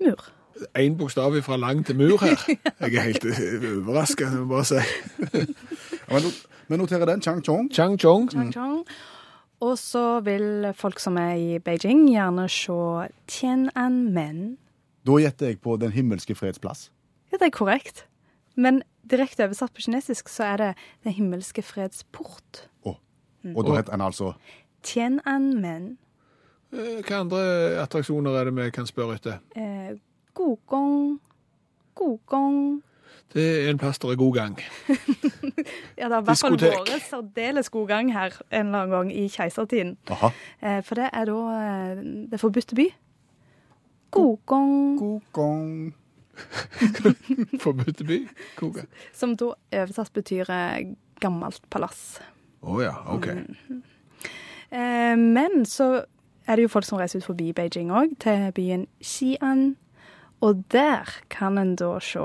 mur. 0.00 0.22
Én 0.78 0.96
bokstav 0.98 1.34
fra 1.42 1.56
lang 1.56 1.84
til 1.86 1.96
mur 1.96 2.18
her. 2.22 2.36
Jeg 2.80 2.94
er 2.94 3.00
helt 3.00 3.24
overraska, 3.24 4.30
må 4.30 4.38
jeg 4.38 4.48
bare 4.48 4.64
si. 4.64 4.80
Ja, 6.08 6.14
men, 6.14 6.32
vi 6.68 6.76
noterer 6.76 7.04
den. 7.04 7.22
Chang 7.22 7.44
Chong. 7.44 7.70
Chang-chong. 7.72 8.30
Changcheng. 8.30 8.84
Og 9.60 9.78
så 9.78 10.20
vil 10.20 10.72
folk 10.74 11.00
som 11.02 11.16
er 11.16 11.34
i 11.34 11.58
Beijing, 11.58 12.06
gjerne 12.12 12.48
se 12.48 13.08
Tiananmen. 13.26 14.58
Da 15.06 15.16
gjetter 15.18 15.46
jeg 15.52 15.60
på 15.60 15.76
Den 15.76 15.92
himmelske 15.92 16.34
freds 16.34 16.58
plass. 16.58 16.90
Ja, 17.32 17.38
det 17.40 17.48
er 17.48 17.56
korrekt. 17.56 18.04
Men 18.56 18.82
direkte 19.10 19.46
oversatt 19.46 19.74
på 19.74 19.82
kinesisk 19.86 20.28
så 20.28 20.44
er 20.52 20.56
det 20.56 20.72
Den 21.04 21.12
himmelske 21.12 21.62
freds 21.62 22.04
port. 22.12 22.68
Oh. 22.82 22.96
Og 23.54 23.64
da 23.66 23.78
heter 23.80 23.92
den 23.92 24.04
altså 24.04 24.32
Tiananmen. 24.82 25.96
Hvilke 26.70 27.16
andre 27.16 27.40
attraksjoner 27.82 28.36
er 28.36 28.44
det 28.44 28.56
vi 28.56 28.70
kan 28.70 28.86
spørre 28.86 29.16
etter? 29.16 29.38
Eh, 29.56 29.96
Gogong. 30.38 31.18
Gogong. 31.98 32.82
Det 33.34 33.44
er 33.44 33.70
en 33.70 33.78
plass 33.78 33.98
der 33.98 34.14
er 34.14 34.16
god 34.16 34.34
gang. 34.34 34.58
Ja, 35.98 36.04
det 36.06 36.14
har 36.14 36.20
i 36.22 36.24
hvert 36.24 36.38
fall 36.38 36.56
vært 36.62 37.02
særdeles 37.10 37.68
god 37.74 37.88
gang 37.90 38.12
her 38.14 38.36
en 38.54 38.66
eller 38.70 38.84
annen 38.84 38.90
gang 38.94 39.08
i 39.12 39.26
keisertiden. 39.28 39.96
Eh, 40.08 40.78
for 40.86 40.94
det 41.00 41.08
er 41.12 41.24
da 41.26 41.38
eh, 41.58 42.02
Det 42.30 42.40
forbudte 42.40 42.78
by. 42.78 42.86
Gogong. 44.14 44.98
God 44.98 45.20
gang. 45.34 45.94
Forbudte 47.60 48.06
by. 48.06 48.20
God 48.56 48.78
gang. 48.78 48.88
Som 49.12 49.34
da 49.36 49.50
oversatt 49.74 50.12
betyr 50.14 50.48
eh, 50.54 50.94
gammelt 51.20 51.66
palass. 51.70 52.20
Å 52.62 52.78
ja, 52.82 52.94
OK. 53.12 53.28
Eh, 54.70 55.16
men 55.18 55.66
så 55.66 56.04
er 56.48 56.56
det 56.56 56.68
jo 56.68 56.72
folk 56.72 56.86
som 56.88 57.02
reiser 57.02 57.20
ut 57.20 57.28
forbi 57.28 57.50
Beijing 57.52 57.90
òg, 57.92 58.14
til 58.22 58.48
byen 58.56 58.86
Xi'an. 59.04 59.74
Og 60.40 60.64
der 60.70 61.10
kan 61.30 61.58
en 61.58 61.74
da 61.76 61.98
se 62.00 62.22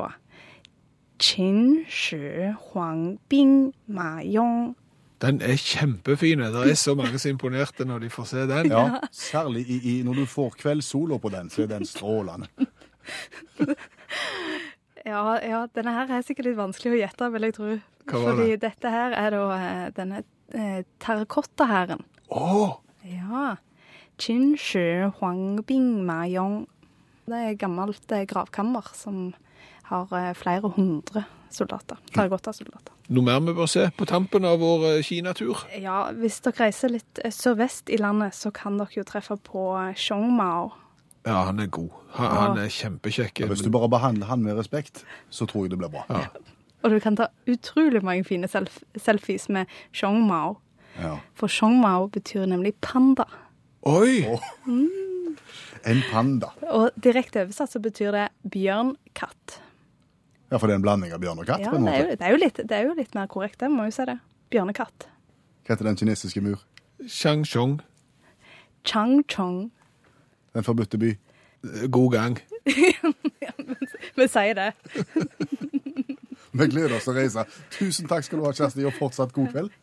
Qin 1.20 1.86
Shi 1.90 2.52
Huang 2.70 3.20
Bing 3.30 3.74
Ma 3.88 4.22
Yong. 4.22 4.76
Den 5.24 5.40
er 5.42 5.56
kjempefin. 5.56 6.40
Det 6.44 6.72
er 6.72 6.76
så 6.76 6.96
mange 7.00 7.18
som 7.20 7.30
er 7.30 7.34
imponerte 7.38 7.86
når 7.88 8.00
de 8.04 8.10
får 8.12 8.26
se 8.28 8.48
den. 8.50 8.72
Ja, 8.72 9.00
særlig 9.12 9.64
i, 9.70 9.78
i, 9.92 10.04
når 10.04 10.14
du 10.14 10.26
får 10.28 10.58
kveldssola 10.60 11.18
på 11.18 11.30
den, 11.32 11.50
så 11.50 11.64
er 11.64 11.72
den 11.78 11.86
strålende. 11.88 12.48
Ja, 15.04 15.36
ja, 15.44 15.66
denne 15.76 15.92
her 15.98 16.12
er 16.16 16.22
sikkert 16.24 16.48
litt 16.48 16.56
vanskelig 16.56 16.94
å 16.94 17.00
gjette, 17.02 17.28
vil 17.34 17.44
jeg 17.44 17.56
tro. 17.58 17.72
Hva 18.08 18.20
var 18.22 18.30
Fordi 18.30 18.46
det? 18.54 18.60
dette 18.64 18.92
her 18.94 19.16
er 19.20 19.34
da 19.36 19.42
eh, 19.58 19.88
denne 19.98 20.22
eh, 20.56 20.86
terrakottahæren. 21.04 22.06
Å! 22.32 22.70
Ja. 23.12 23.50
Qin 24.22 24.54
Shi 24.56 24.86
Huang 25.18 25.60
Bing 25.68 26.06
Ma 26.08 26.22
Yong. 26.30 26.64
Det 27.24 27.40
er 27.40 27.54
et 27.54 27.62
gammelt 27.62 28.18
gravkammer 28.30 28.90
som 28.98 29.32
har 29.90 30.12
eh, 30.18 30.34
flere 30.36 30.72
hundre 30.76 31.26
soldater. 31.54 32.00
Terrakottasoldater. 32.14 32.94
Noe 33.14 33.26
mer 33.28 33.42
vi 33.44 33.54
bør 33.56 33.68
se 33.70 33.86
på 33.98 34.08
tampen 34.10 34.46
av 34.48 34.62
vår 34.64 34.86
eh, 34.90 35.02
Kinatur? 35.06 35.66
Ja, 35.80 36.06
hvis 36.18 36.40
dere 36.46 36.68
reiser 36.68 36.94
litt 36.94 37.22
eh, 37.24 37.34
sørvest 37.34 37.92
i 37.94 38.00
landet, 38.02 38.36
så 38.38 38.52
kan 38.56 38.80
dere 38.80 38.96
jo 38.96 39.06
treffe 39.08 39.38
på 39.44 39.68
eh, 39.80 39.92
Xiongmao. 40.00 40.72
Ja, 41.28 41.46
han 41.50 41.62
er 41.64 41.70
god. 41.72 41.92
Han, 42.18 42.34
han 42.36 42.60
er 42.66 42.74
kjempekjekk. 42.74 43.46
Hvis 43.52 43.64
du 43.64 43.70
bare 43.72 43.92
behandler 43.92 44.28
han 44.28 44.44
med 44.44 44.58
respekt, 44.60 45.06
så 45.32 45.48
tror 45.48 45.68
jeg 45.68 45.76
det 45.76 45.80
blir 45.84 45.94
bra. 45.94 46.04
Ja. 46.12 46.26
Og 46.84 46.92
du 46.92 47.00
kan 47.00 47.16
ta 47.16 47.30
utrolig 47.48 48.04
mange 48.04 48.26
fine 48.28 48.50
self 48.52 48.82
selfies 49.00 49.48
med 49.48 49.72
Xiongmao. 49.96 50.58
Ja. 51.00 51.16
For 51.40 51.48
Xiongmao 51.48 52.10
betyr 52.12 52.44
nemlig 52.52 52.76
panda. 52.84 53.30
Oi! 53.88 54.26
En 55.90 56.02
panda. 56.12 56.54
Og 56.72 56.96
direkte 57.04 57.44
oversatt 57.44 57.74
så 57.74 57.82
betyr 57.84 58.14
det 58.16 58.28
bjørnkatt. 58.54 59.60
Ja, 60.54 60.60
for 60.60 60.70
det 60.70 60.76
er 60.76 60.80
en 60.80 60.86
blanding 60.86 61.16
av 61.16 61.22
bjørn 61.24 61.42
og 61.42 61.48
katt? 61.50 61.64
Ja, 61.66 61.72
på 61.74 61.80
en 61.80 61.88
det 61.90 61.96
er, 61.96 62.04
jo, 62.04 62.14
det, 62.14 62.28
er 62.28 62.36
jo 62.36 62.40
litt, 62.40 62.60
det 62.70 62.78
er 62.78 62.88
jo 62.88 62.94
litt 62.98 63.16
mer 63.18 63.28
korrekt, 63.32 63.60
det 63.64 63.72
må 63.74 63.88
jo 63.90 63.96
si 63.96 64.06
det. 64.08 64.20
Bjørnekatt. 64.54 65.08
Hva 65.64 65.74
heter 65.74 65.90
den 65.90 65.98
kinesiske 65.98 66.44
mur? 66.46 66.62
Changchong. 67.10 67.80
Changchong. 68.86 69.72
Den 70.54 70.68
forbudte 70.68 71.00
by? 71.02 71.16
God 71.90 72.12
gang. 72.14 72.38
Vi 74.20 74.28
sier 74.28 74.54
det. 74.60 74.70
Vi 76.54 76.68
gleder 76.70 77.00
oss 77.00 77.08
til 77.08 77.16
å 77.16 77.18
reise. 77.18 77.48
Tusen 77.74 78.10
takk 78.12 78.28
skal 78.28 78.40
du 78.40 78.46
ha, 78.46 78.54
Kjersti, 78.54 78.86
og 78.86 78.94
fortsatt 79.00 79.34
god 79.34 79.50
kveld. 79.56 79.74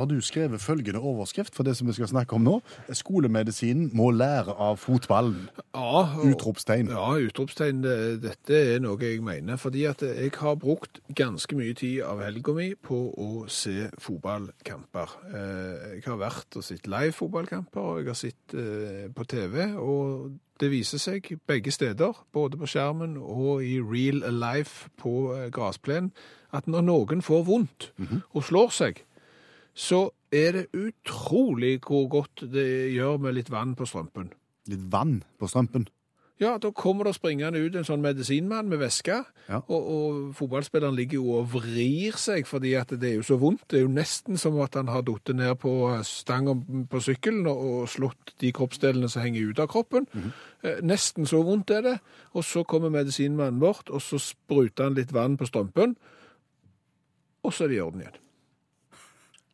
Så 0.00 0.06
har 0.06 0.08
du 0.16 0.20
skrevet 0.24 0.60
følgende 0.64 1.00
overskrift 1.04 1.52
for 1.54 1.62
det 1.66 1.74
som 1.76 1.84
vi 1.86 1.92
skal 1.92 2.08
snakke 2.08 2.32
om 2.32 2.40
nå. 2.46 2.54
Skolemedisinen 2.96 3.90
må 3.92 4.06
lære 4.16 4.54
av 4.56 4.78
fotballen. 4.80 5.50
Ja, 5.74 6.06
Utropstegn. 6.24 6.88
Ja, 6.88 7.10
utropstegn. 7.20 7.82
Det- 7.82 8.22
Dette 8.22 8.54
er 8.76 8.78
noe 8.80 8.96
jeg 8.98 9.20
mener. 9.22 9.56
Fordi 9.56 9.84
at 9.84 10.00
jeg 10.00 10.30
har 10.38 10.54
brukt 10.56 11.00
ganske 11.14 11.54
mye 11.54 11.74
tid 11.74 12.00
av 12.02 12.18
helga 12.22 12.52
mi 12.54 12.74
på 12.74 13.14
å 13.18 13.44
se 13.50 13.90
fotballkamper. 13.98 15.08
Eh, 15.34 15.96
Jeg 16.00 16.04
har 16.06 16.16
vært 16.16 16.56
og 16.56 16.64
sett 16.64 16.86
live 16.86 17.12
fotballkamper, 17.12 17.80
og 17.80 17.98
jeg 17.98 18.06
har 18.06 18.14
sett 18.14 18.54
eh, 18.54 19.08
på 19.14 19.26
TV. 19.26 19.74
Og 19.76 20.32
det 20.58 20.70
viser 20.70 20.98
seg 20.98 21.38
begge 21.46 21.70
steder, 21.70 22.14
både 22.32 22.56
på 22.56 22.66
skjermen 22.66 23.18
og 23.18 23.62
i 23.62 23.78
real 23.80 24.22
life 24.32 24.88
på 24.96 25.50
gressplenen, 25.52 26.10
at 26.52 26.66
når 26.66 26.82
noen 26.82 27.22
får 27.22 27.44
vondt 27.44 27.90
og 28.34 28.42
slår 28.42 28.70
seg, 28.72 29.02
så 29.80 30.00
er 30.34 30.52
det 30.58 30.66
utrolig 30.76 31.78
hvor 31.86 32.04
godt 32.12 32.44
det 32.52 32.66
gjør 32.94 33.16
med 33.24 33.38
litt 33.38 33.48
vann 33.52 33.72
på 33.78 33.86
strømpen. 33.88 34.28
Litt 34.70 34.84
vann 34.92 35.22
på 35.40 35.48
strømpen. 35.50 35.88
Ja, 36.40 36.54
da 36.56 36.70
kommer 36.72 37.04
det 37.04 37.12
springende 37.18 37.60
ut 37.60 37.74
en 37.76 37.84
sånn 37.84 38.00
medisinmann 38.00 38.68
med 38.70 38.80
væske, 38.80 39.18
Ja. 39.50 39.58
og, 39.68 39.88
og 39.92 40.20
fotballspilleren 40.38 40.96
ligger 40.96 41.18
jo 41.18 41.34
og 41.40 41.50
vrir 41.52 42.16
seg 42.16 42.46
fordi 42.48 42.70
at 42.80 42.94
det 42.96 43.10
er 43.10 43.18
jo 43.18 43.26
så 43.28 43.36
vondt. 43.42 43.66
Det 43.68 43.76
er 43.76 43.84
jo 43.84 43.90
nesten 43.92 44.38
som 44.40 44.56
at 44.64 44.78
han 44.78 44.88
har 44.88 45.02
falt 45.04 45.32
ned 45.36 45.58
på 45.60 45.74
stangen 46.08 46.86
på 46.88 47.02
sykkelen 47.04 47.44
og, 47.50 47.84
slått 47.92 48.32
de 48.40 48.54
kroppsdelene 48.56 49.10
som 49.12 49.20
henger 49.26 49.50
ut 49.52 49.60
av 49.60 49.68
kroppen. 49.68 50.08
Eh, 50.64 50.80
Nesten 50.80 51.28
så 51.28 51.42
vondt 51.44 51.74
er 51.76 51.84
det. 51.84 51.94
Og 52.32 52.44
så 52.48 52.64
kommer 52.64 52.88
medisinmannen 52.94 53.60
bort, 53.60 53.90
og 53.92 54.00
så 54.00 54.16
spruter 54.22 54.88
han 54.88 54.96
litt 54.96 55.12
vann 55.12 55.36
på 55.36 55.48
strømpen, 55.50 55.92
og 57.44 57.52
så 57.52 57.64
er 57.66 57.68
det 57.74 57.76
i 57.80 57.84
orden 57.84 58.00
igjen. 58.06 58.16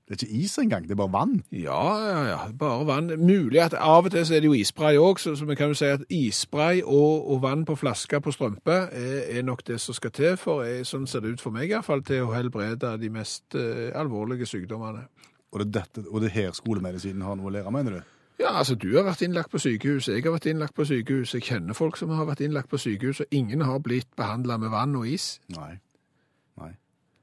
Det 0.06 0.22
er 0.22 0.26
ikke 0.26 0.44
is 0.44 0.58
engang, 0.62 0.84
det 0.86 0.94
er 0.94 0.98
bare 1.00 1.12
vann. 1.12 1.42
Ja, 1.50 1.82
ja, 1.98 2.18
ja. 2.28 2.38
Bare 2.58 2.86
vann. 2.86 3.10
Mulig 3.18 3.58
at 3.58 3.74
av 3.74 4.06
og 4.06 4.12
til 4.14 4.22
så 4.26 4.36
er 4.36 4.44
det 4.44 4.46
jo 4.46 4.54
isspray 4.54 5.00
òg, 5.02 5.18
så, 5.18 5.34
så 5.34 5.48
vi 5.48 5.56
kan 5.58 5.72
jo 5.72 5.78
si 5.78 5.88
at 5.90 6.04
isspray 6.14 6.84
og, 6.84 7.26
og 7.32 7.40
vann 7.42 7.64
på 7.66 7.74
flaske 7.74 8.20
på 8.22 8.30
strømpe 8.30 8.76
er, 8.94 9.16
er 9.38 9.42
nok 9.42 9.64
det 9.66 9.80
som 9.82 9.96
skal 9.98 10.14
til 10.14 10.36
for, 10.38 10.62
er, 10.62 10.84
sånn 10.86 11.08
ser 11.10 11.24
det 11.24 11.34
ut 11.34 11.42
for 11.42 11.54
meg 11.54 11.74
iallfall, 11.74 12.04
til 12.06 12.22
å 12.22 12.34
helbrede 12.36 12.92
de 13.02 13.10
mest 13.10 13.58
eh, 13.58 13.90
alvorlige 13.98 14.46
sykdommene. 14.46 15.08
Og 15.50 15.64
det, 15.64 15.72
dette, 15.74 16.06
og 16.06 16.22
det 16.22 16.30
er 16.30 16.36
her 16.36 16.54
skolemedisinen 16.54 17.26
har 17.26 17.34
noe 17.40 17.50
å 17.50 17.56
lære, 17.58 17.72
mener 17.74 17.98
du? 17.98 18.12
Ja, 18.38 18.52
altså 18.60 18.76
du 18.78 18.92
har 18.92 19.06
vært 19.08 19.24
innlagt 19.24 19.50
på 19.50 19.58
sykehus, 19.58 20.10
jeg 20.12 20.22
har 20.22 20.34
vært 20.34 20.46
innlagt 20.50 20.76
på 20.76 20.84
sykehus, 20.84 21.34
jeg 21.34 21.46
kjenner 21.48 21.74
folk 21.74 21.96
som 21.96 22.12
har 22.12 22.28
vært 22.28 22.44
innlagt 22.44 22.68
på 22.70 22.78
sykehus, 22.78 23.24
og 23.24 23.34
ingen 23.34 23.64
har 23.64 23.80
blitt 23.82 24.10
behandla 24.16 24.58
med 24.60 24.70
vann 24.70 24.94
og 25.00 25.08
is. 25.08 25.40
Nei. 25.56 25.78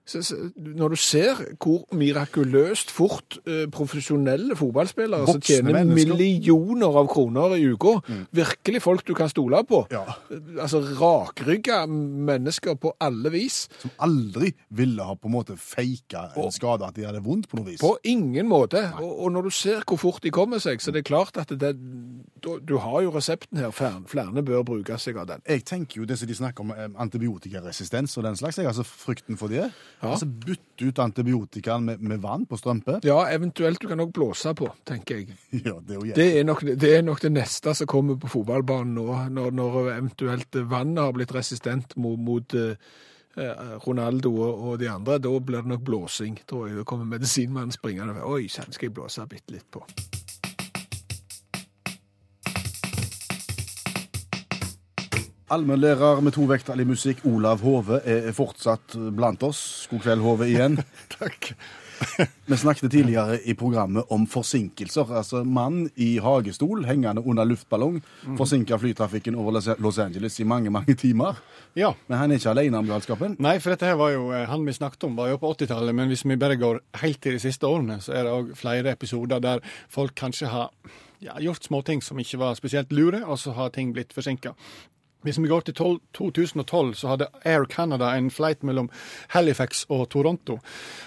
Når 0.03 0.89
du 0.89 0.95
ser 0.99 1.37
hvor 1.63 1.85
mirakuløst 1.95 2.91
fort 2.91 3.37
eh, 3.47 3.65
profesjonelle 3.71 4.55
fotballspillere 4.59 5.27
som 5.29 5.39
tjener 5.41 5.77
mennesker. 5.77 6.11
millioner 6.17 6.97
av 6.99 7.07
kroner 7.07 7.55
i 7.55 7.63
uka, 7.71 7.93
virkelig 8.35 8.81
folk 8.83 9.05
du 9.07 9.13
kan 9.15 9.29
stole 9.31 9.61
på, 9.63 9.85
Ja. 9.93 10.03
altså 10.59 10.81
rakrygga 10.99 11.85
mennesker 11.87 12.75
på 12.75 12.91
alle 12.99 13.31
vis, 13.31 13.69
Som 13.79 13.91
aldri 13.99 14.51
ville 14.69 15.03
ha 15.03 15.15
på 15.15 15.27
en 15.31 15.35
måte 15.37 15.55
faka 15.57 16.33
en 16.35 16.51
skade, 16.51 16.83
at 16.85 16.95
de 16.95 17.05
hadde 17.07 17.23
vondt 17.23 17.47
på 17.49 17.57
noe 17.61 17.65
vis. 17.71 17.79
på 17.79 17.95
ingen 18.03 18.47
måte. 18.47 18.83
Og, 18.99 19.23
og 19.23 19.31
når 19.31 19.41
du 19.47 19.49
ser 19.51 19.83
hvor 19.87 19.97
fort 19.97 20.23
de 20.23 20.31
kommer 20.31 20.59
seg, 20.59 20.81
så 20.81 20.91
det 20.91 21.05
er 21.05 21.09
klart 21.15 21.37
at 21.37 21.49
det, 21.49 21.77
du, 22.43 22.77
har 22.77 23.01
jo 23.01 23.11
resepten 23.15 23.57
her, 23.57 23.71
flere, 23.71 24.03
flere 24.07 24.43
bør 24.43 24.63
bruke 24.67 24.97
seg 24.99 25.17
av 25.17 25.27
den. 25.27 25.41
Jeg 25.47 25.63
tenker 25.65 26.01
jo 26.01 26.05
det 26.05 26.19
som 26.19 26.27
de 26.27 26.35
snakker 26.35 26.63
om 26.65 26.71
eh, 26.75 26.89
antibiotikaresistens 26.99 28.17
og 28.17 28.23
den 28.27 28.35
slags, 28.35 28.57
jeg, 28.57 28.67
altså 28.67 28.83
frykten 28.83 29.37
for 29.39 29.47
det. 29.47 29.71
Ja. 30.03 30.11
Altså 30.11 30.27
bytte 30.27 30.89
ut 30.89 30.99
antibiotikaen 30.99 31.85
med, 31.87 32.01
med 32.03 32.19
vann 32.21 32.43
på 32.49 32.57
strømpe. 32.59 32.97
Ja, 33.07 33.21
eventuelt 33.31 33.79
du 33.79 33.87
kan 33.87 34.03
også 34.03 34.15
blåse 34.17 34.53
på, 34.59 34.67
tenker 34.87 35.21
jeg. 35.21 35.37
Ja, 35.63 35.77
det 35.79 35.95
er 35.95 36.17
Det 36.17 36.27
er, 36.39 36.43
nok, 36.43 36.61
det 36.61 36.91
er 36.97 37.05
nok 37.07 37.21
det 37.23 37.31
neste 37.31 37.73
som 37.77 37.87
kommer 37.87 38.19
på 38.19 38.31
fotballbanen 38.33 38.97
nå, 38.99 39.07
når, 39.31 39.55
når 39.55 39.79
eventuelt 39.95 40.59
vannet 40.67 41.03
har 41.05 41.15
blitt 41.15 41.31
resistent 41.35 41.95
mot, 41.95 42.19
mot 42.19 42.57
eh, 42.59 42.75
eh, 43.37 43.77
Ronaldo 43.87 44.33
og 44.43 44.75
de 44.81 44.91
andre. 44.91 45.21
Da 45.23 45.31
blir 45.39 45.63
det 45.63 45.71
nok 45.71 45.87
blåsing, 45.87 46.41
tror 46.49 46.67
jeg. 46.67 46.81
Da 46.81 46.87
kommer 46.89 47.07
medisinmannen 47.15 47.71
springende. 47.71 48.19
Oi, 48.27 48.49
sann, 48.51 48.75
skal 48.75 48.91
jeg 48.91 48.97
blåse 48.99 49.27
bitte 49.31 49.55
litt 49.55 49.69
på. 49.71 49.85
Allmennlærer 55.53 56.21
med 56.25 56.33
to 56.33 56.47
vekttall 56.49 56.81
i 56.81 56.85
musikk, 56.87 57.19
Olav 57.29 57.61
Hove, 57.61 57.99
er 58.09 58.31
fortsatt 58.33 58.95
blant 59.13 59.43
oss. 59.45 59.59
God 59.91 60.01
kveld, 60.01 60.23
Hove, 60.25 60.47
igjen. 60.49 60.79
Takk. 61.13 61.51
Vi 62.49 62.57
snakket 62.57 62.89
tidligere 62.91 63.35
i 63.47 63.53
programmet 63.55 64.09
om 64.11 64.25
forsinkelser. 64.27 65.11
Altså 65.13 65.43
Mann 65.45 65.85
i 66.01 66.15
hagestol 66.23 66.81
hengende 66.89 67.21
under 67.21 67.45
luftballong 67.47 67.99
Mhm. 68.01 68.37
forsinka 68.39 68.79
flytrafikken 68.81 69.35
over 69.37 69.53
Los- 69.77 70.01
Angeles 70.01 70.39
i 70.41 70.43
mange, 70.47 70.71
mange 70.73 70.95
timer. 70.99 71.37
Ja. 71.77 71.93
Men 72.07 72.17
han 72.17 72.31
er 72.33 72.41
ikke 72.41 72.49
alene 72.55 72.81
om 72.81 72.89
galskapen. 72.89 73.37
Nei, 73.39 73.59
for 73.59 73.75
dette 73.75 73.85
her 73.91 73.95
var 74.01 74.09
jo, 74.15 74.31
eh, 74.33 74.47
han 74.49 74.65
vi 74.65 74.73
snakket 74.73 75.05
om 75.05 75.15
var 75.15 75.29
jo 75.29 75.37
på 75.37 75.53
80-tallet, 75.53 75.93
men 75.95 76.09
hvis 76.09 76.25
vi 76.25 76.35
bare 76.35 76.57
går 76.57 76.79
helt 77.03 77.21
til 77.21 77.37
de 77.37 77.39
siste 77.45 77.69
årene, 77.69 78.01
så 78.01 78.13
er 78.17 78.23
det 78.25 78.33
òg 78.33 78.55
flere 78.57 78.91
episoder 78.97 79.39
der 79.39 79.61
folk 79.87 80.15
kanskje 80.15 80.49
har 80.49 80.71
ja, 81.21 81.37
gjort 81.39 81.63
småting 81.63 82.01
som 82.03 82.17
ikke 82.19 82.37
var 82.41 82.55
spesielt 82.59 82.91
lure, 82.91 83.21
og 83.25 83.37
så 83.39 83.53
har 83.55 83.69
ting 83.69 83.93
blitt 83.93 84.11
forsinka. 84.13 84.55
Hvis 85.23 85.39
vi 85.39 85.47
går 85.47 85.67
til 85.67 85.75
12, 85.75 85.99
2012, 86.13 86.93
så 86.99 87.13
hadde 87.13 87.29
Air 87.47 87.65
Canada 87.71 88.11
en 88.17 88.29
flight 88.31 88.63
mellom 88.63 88.89
Halifax 89.35 89.85
og 89.89 90.09
Toronto. 90.11 90.59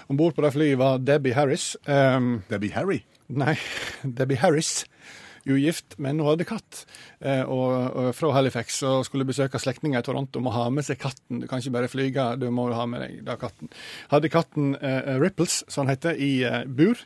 Om 0.09 0.17
bord 0.17 0.35
på 0.35 0.45
det 0.45 0.53
flyet 0.55 0.81
var 0.81 0.97
Debbie 0.97 1.37
Harris. 1.37 1.75
Um, 1.85 2.41
Debbie 2.49 2.73
Harry. 2.73 3.03
Nei, 3.29 3.55
Debbie 4.17 4.39
Harris. 4.41 4.85
Ugift, 5.47 5.95
men 5.97 6.19
hun 6.19 6.27
hadde 6.27 6.47
katt. 6.47 6.81
Eh, 7.23 7.43
og, 7.43 7.71
og 7.95 8.09
fra 8.17 8.33
Halifax 8.35 8.81
og 8.87 9.05
skulle 9.07 9.27
besøke 9.27 9.61
slektninger 9.61 10.01
i 10.01 10.05
Toronto. 10.05 10.41
Må 10.43 10.51
ha 10.55 10.67
med 10.73 10.83
seg 10.83 10.99
katten. 10.99 11.41
Du 11.41 11.47
kan 11.47 11.63
ikke 11.63 11.75
bare 11.77 11.91
flyge, 11.91 12.25
du 12.41 12.49
må 12.51 12.67
ha 12.75 12.87
med 12.89 13.05
deg 13.05 13.21
da 13.27 13.37
katten. 13.39 13.71
Hadde 14.11 14.31
katten 14.33 14.73
eh, 14.81 15.13
Ripples, 15.21 15.61
som 15.71 15.85
han 15.85 15.95
heter, 15.95 16.19
i 16.19 16.41
eh, 16.47 16.65
bur. 16.67 16.99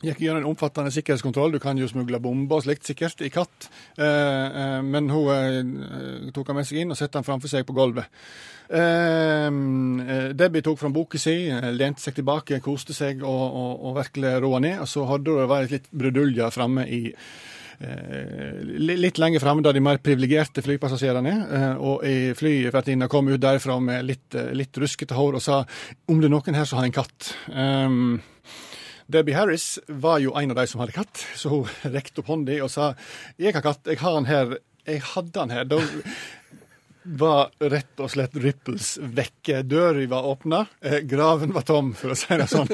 Gikk 0.00 0.22
gjennom 0.24 0.40
en 0.40 0.48
omfattende 0.48 0.88
sikkerhetskontroll. 0.94 1.52
Du 1.52 1.60
kan 1.60 1.76
jo 1.76 1.84
smugle 1.88 2.16
bomber 2.24 2.56
og 2.56 2.64
slikt 2.64 2.88
sikkert 2.88 3.20
i 3.20 3.28
katt. 3.32 3.66
Eh, 4.00 4.06
eh, 4.06 4.78
men 4.80 5.10
hun 5.12 5.28
eh, 5.34 6.30
tok 6.32 6.48
han 6.48 6.56
med 6.56 6.68
seg 6.68 6.80
inn 6.80 6.94
og 6.94 6.96
satte 6.96 7.20
han 7.20 7.26
framfor 7.26 7.52
seg 7.52 7.66
på 7.68 7.76
gulvet. 7.76 8.08
Debbie 10.40 10.62
tok 10.62 10.78
fram 10.78 10.94
boka 10.94 11.18
si, 11.18 11.50
lente 11.74 12.00
seg 12.00 12.14
tilbake, 12.16 12.62
koste 12.64 12.94
seg 12.96 13.20
og, 13.26 13.44
og, 13.44 13.72
og 13.90 13.96
virkelig 13.98 14.32
roa 14.46 14.62
ned. 14.62 14.78
Og 14.86 14.88
så 14.88 15.04
hadde 15.10 15.36
det 15.36 15.48
vært 15.52 15.74
litt 15.76 15.90
bruduljer 15.92 16.54
framme 16.54 16.88
i 16.88 17.08
Litt 17.80 19.16
lenger 19.16 19.40
framme 19.40 19.62
da 19.64 19.70
de 19.72 19.80
mer 19.80 19.96
privilegerte 20.04 20.60
flypassasjerene. 20.60 21.32
Og 21.80 22.02
i 22.04 22.34
Tina 22.36 23.08
kom 23.08 23.30
ut 23.32 23.40
derfra 23.40 23.78
med 23.80 24.04
litt, 24.04 24.36
litt 24.52 24.76
ruskete 24.76 25.16
hår 25.16 25.38
og 25.38 25.44
sa 25.44 25.62
om 26.12 26.20
det 26.20 26.28
er 26.28 26.34
noen 26.34 26.58
her 26.60 26.68
som 26.68 26.82
har 26.82 26.90
en 26.90 26.98
katt. 26.98 27.32
Debbie 29.10 29.34
Harris 29.34 29.78
var 29.88 30.20
jo 30.22 30.34
en 30.38 30.52
av 30.52 30.60
de 30.60 30.66
som 30.70 30.82
hadde 30.82 30.94
katt, 30.94 31.22
så 31.36 31.50
hun 31.52 31.70
rekte 31.96 32.22
opp 32.22 32.30
hånda 32.30 32.60
og 32.64 32.70
sa 32.72 32.92
jeg 33.40 33.56
har 33.56 33.64
katt, 33.64 33.82
jeg 33.88 34.02
har 34.02 34.18
den 34.20 34.30
her. 34.30 34.58
Jeg 34.88 35.02
hadde 35.04 35.34
den 35.34 35.52
her. 35.52 35.66
Da 35.68 35.80
var 37.02 37.50
rett 37.58 38.00
og 38.00 38.10
slett 38.12 38.36
Ripples 38.40 38.92
vekke. 39.00 39.62
Døra 39.68 40.06
var 40.10 40.26
åpna, 40.30 40.60
eh, 40.82 40.98
graven 41.08 41.52
var 41.52 41.64
tom, 41.68 41.92
for 41.96 42.12
å 42.12 42.18
si 42.18 42.36
det 42.36 42.46
sånn. 42.50 42.68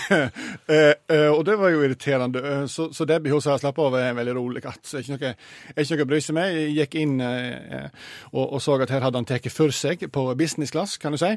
eh, 0.10 0.92
eh, 1.08 1.28
og 1.30 1.44
det 1.48 1.56
var 1.60 1.72
jo 1.74 1.82
irriterende. 1.84 2.68
Så, 2.70 2.88
så 2.94 3.06
Debbie 3.08 3.32
hun 3.34 3.42
sa 3.44 3.56
slapp 3.58 3.78
av, 3.82 3.96
er 3.98 4.12
en 4.12 4.20
veldig 4.20 4.36
rolig 4.38 4.64
katt. 4.64 4.82
Så 4.86 5.02
ikke 5.02 5.16
noe, 5.16 5.34
ikke 5.74 5.98
noe 5.98 6.06
å 6.06 6.10
bry 6.12 6.20
seg 6.24 6.38
med. 6.38 6.58
Jeg 6.58 6.76
gikk 6.78 6.98
inn 7.02 7.16
og, 7.24 8.44
og 8.44 8.60
så 8.62 8.78
at 8.84 8.92
her 8.94 9.04
hadde 9.04 9.20
han 9.20 9.28
tatt 9.28 9.50
for 9.52 9.74
seg 9.74 10.06
på 10.12 10.26
business 10.38 10.72
class, 10.74 10.96
kan 11.02 11.14
du 11.14 11.20
si. 11.20 11.34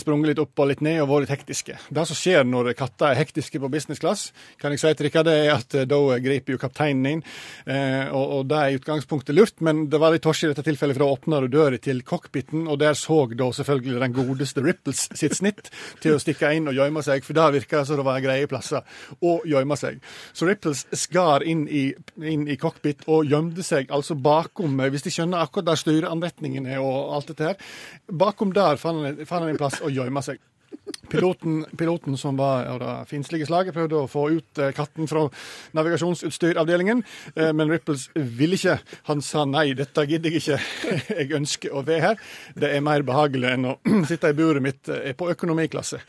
Sprunget 0.00 0.32
litt 0.32 0.42
opp 0.42 0.60
og 0.60 0.70
litt 0.70 0.84
ned 0.84 1.00
og 1.02 1.10
vært 1.10 1.26
litt 1.26 1.34
hektiske. 1.38 1.78
Det 1.88 2.06
som 2.08 2.18
skjer 2.18 2.46
når 2.48 2.72
katter 2.78 3.10
er 3.10 3.20
hektiske 3.20 3.60
på 3.60 3.72
business 3.72 4.02
class, 4.02 4.28
kan 4.60 4.74
jeg 4.74 4.82
si 4.82 4.92
til 4.96 5.08
Rikard, 5.08 5.30
er 5.30 5.54
at 5.54 5.74
da 5.88 6.00
griper 6.22 6.54
jo 6.54 6.60
kapteinen 6.60 7.08
inn. 7.14 7.24
Eh, 7.66 8.06
og, 8.08 8.36
og 8.38 8.48
det 8.50 8.58
er 8.60 8.72
i 8.72 8.78
utgangspunktet 8.80 9.36
lurt, 9.36 9.58
men 9.64 9.86
det 9.90 10.00
var 10.02 10.14
litt 10.14 10.24
torsig 10.24 10.48
i 10.48 10.52
dette 10.52 10.64
tilfellet, 10.66 10.96
for 10.96 11.04
da 11.04 11.16
åpner 11.16 11.46
du 11.46 11.56
døra 11.56 11.69
til 11.78 12.02
cockpiten, 12.06 12.66
og 12.68 12.80
der 12.80 12.96
så 12.98 13.22
da 13.30 13.50
selvfølgelig 13.54 14.00
den 14.00 14.16
godeste 14.16 14.64
Ripples 14.64 15.06
sitt 15.14 15.36
snitt 15.38 15.70
til 16.02 16.16
å 16.16 16.20
stikke 16.22 16.50
inn 16.56 16.68
og 16.70 16.74
gjemme 16.74 17.02
seg, 17.06 17.24
for 17.24 17.38
det 17.38 17.46
virka 17.60 17.84
som 17.86 18.00
det 18.00 18.06
var 18.08 18.20
greie 18.24 18.48
plasser 18.50 18.82
å 19.22 19.38
gjemme 19.48 19.78
seg. 19.78 20.00
Så 20.32 20.48
Ripples 20.48 20.86
skar 20.96 21.44
inn 21.46 21.66
i, 21.68 21.90
inn 22.18 22.48
i 22.50 22.58
cockpit 22.60 23.06
og 23.06 23.30
gjemte 23.30 23.64
seg 23.66 23.92
altså 23.94 24.16
bakom, 24.18 24.80
hvis 24.90 25.06
de 25.06 25.14
skjønner 25.14 25.44
akkurat 25.44 25.70
der 25.70 25.82
styreanretningen 25.84 26.66
er 26.66 26.82
og 26.82 27.14
alt 27.16 27.32
dette 27.32 27.52
her, 27.52 27.74
bakom 28.10 28.54
der 28.56 28.80
fant 28.80 29.04
han, 29.04 29.26
fant 29.26 29.44
han 29.44 29.52
en 29.54 29.60
plass 29.60 29.80
å 29.84 29.92
gjemme 29.92 30.24
seg. 30.24 30.40
Piloten, 31.10 31.64
piloten 31.78 32.16
som 32.16 32.36
var 32.38 32.68
av 32.70 32.78
det 32.80 32.94
finslige 33.10 33.48
slaget, 33.48 33.74
prøvde 33.74 33.98
å 33.98 34.08
få 34.10 34.26
ut 34.36 34.60
eh, 34.62 34.72
katten 34.76 35.08
fra 35.10 35.24
navigasjonsutstyravdelingen, 35.76 37.02
eh, 37.34 37.50
men 37.56 37.72
Ripples 37.72 38.08
ville 38.14 38.58
ikke. 38.58 38.78
Han 39.10 39.22
sa 39.24 39.44
nei, 39.48 39.72
dette 39.78 40.06
gidder 40.06 40.30
jeg 40.30 40.42
ikke. 40.42 40.60
Jeg 41.20 41.34
ønsker 41.36 41.74
å 41.74 41.82
være 41.86 42.04
her. 42.04 42.20
Det 42.54 42.70
er 42.70 42.84
mer 42.84 43.02
behagelig 43.06 43.50
enn 43.54 43.68
å 43.72 43.74
sitte 44.10 44.30
i 44.30 44.36
buret 44.38 44.62
mitt 44.64 44.90
eh, 44.92 45.12
på 45.18 45.30
økonomiklasse. 45.34 46.00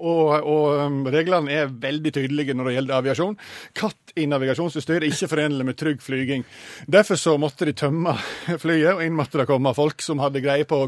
Og, 0.00 0.34
og 0.38 0.84
um, 0.84 1.00
reglene 1.10 1.52
er 1.62 1.72
veldig 1.72 2.12
tydelige 2.16 2.56
når 2.56 2.68
det 2.68 2.76
gjelder 2.76 3.00
aviasjon. 3.00 3.38
Katt 3.76 4.14
i 4.18 4.26
navigasjonsutstyr 4.30 5.00
er 5.00 5.08
ikke 5.08 5.30
forenlig 5.30 5.66
med 5.66 5.78
trygg 5.80 6.02
flyging. 6.04 6.44
Derfor 6.90 7.20
så 7.20 7.36
måtte 7.40 7.68
de 7.68 7.76
tømme 7.76 8.16
flyet, 8.62 8.94
og 8.96 9.04
inn 9.04 9.16
måtte 9.16 9.40
det 9.40 9.48
komme 9.50 9.74
folk 9.76 10.04
som 10.04 10.22
hadde 10.22 10.44
greie 10.44 10.68
på, 10.68 10.84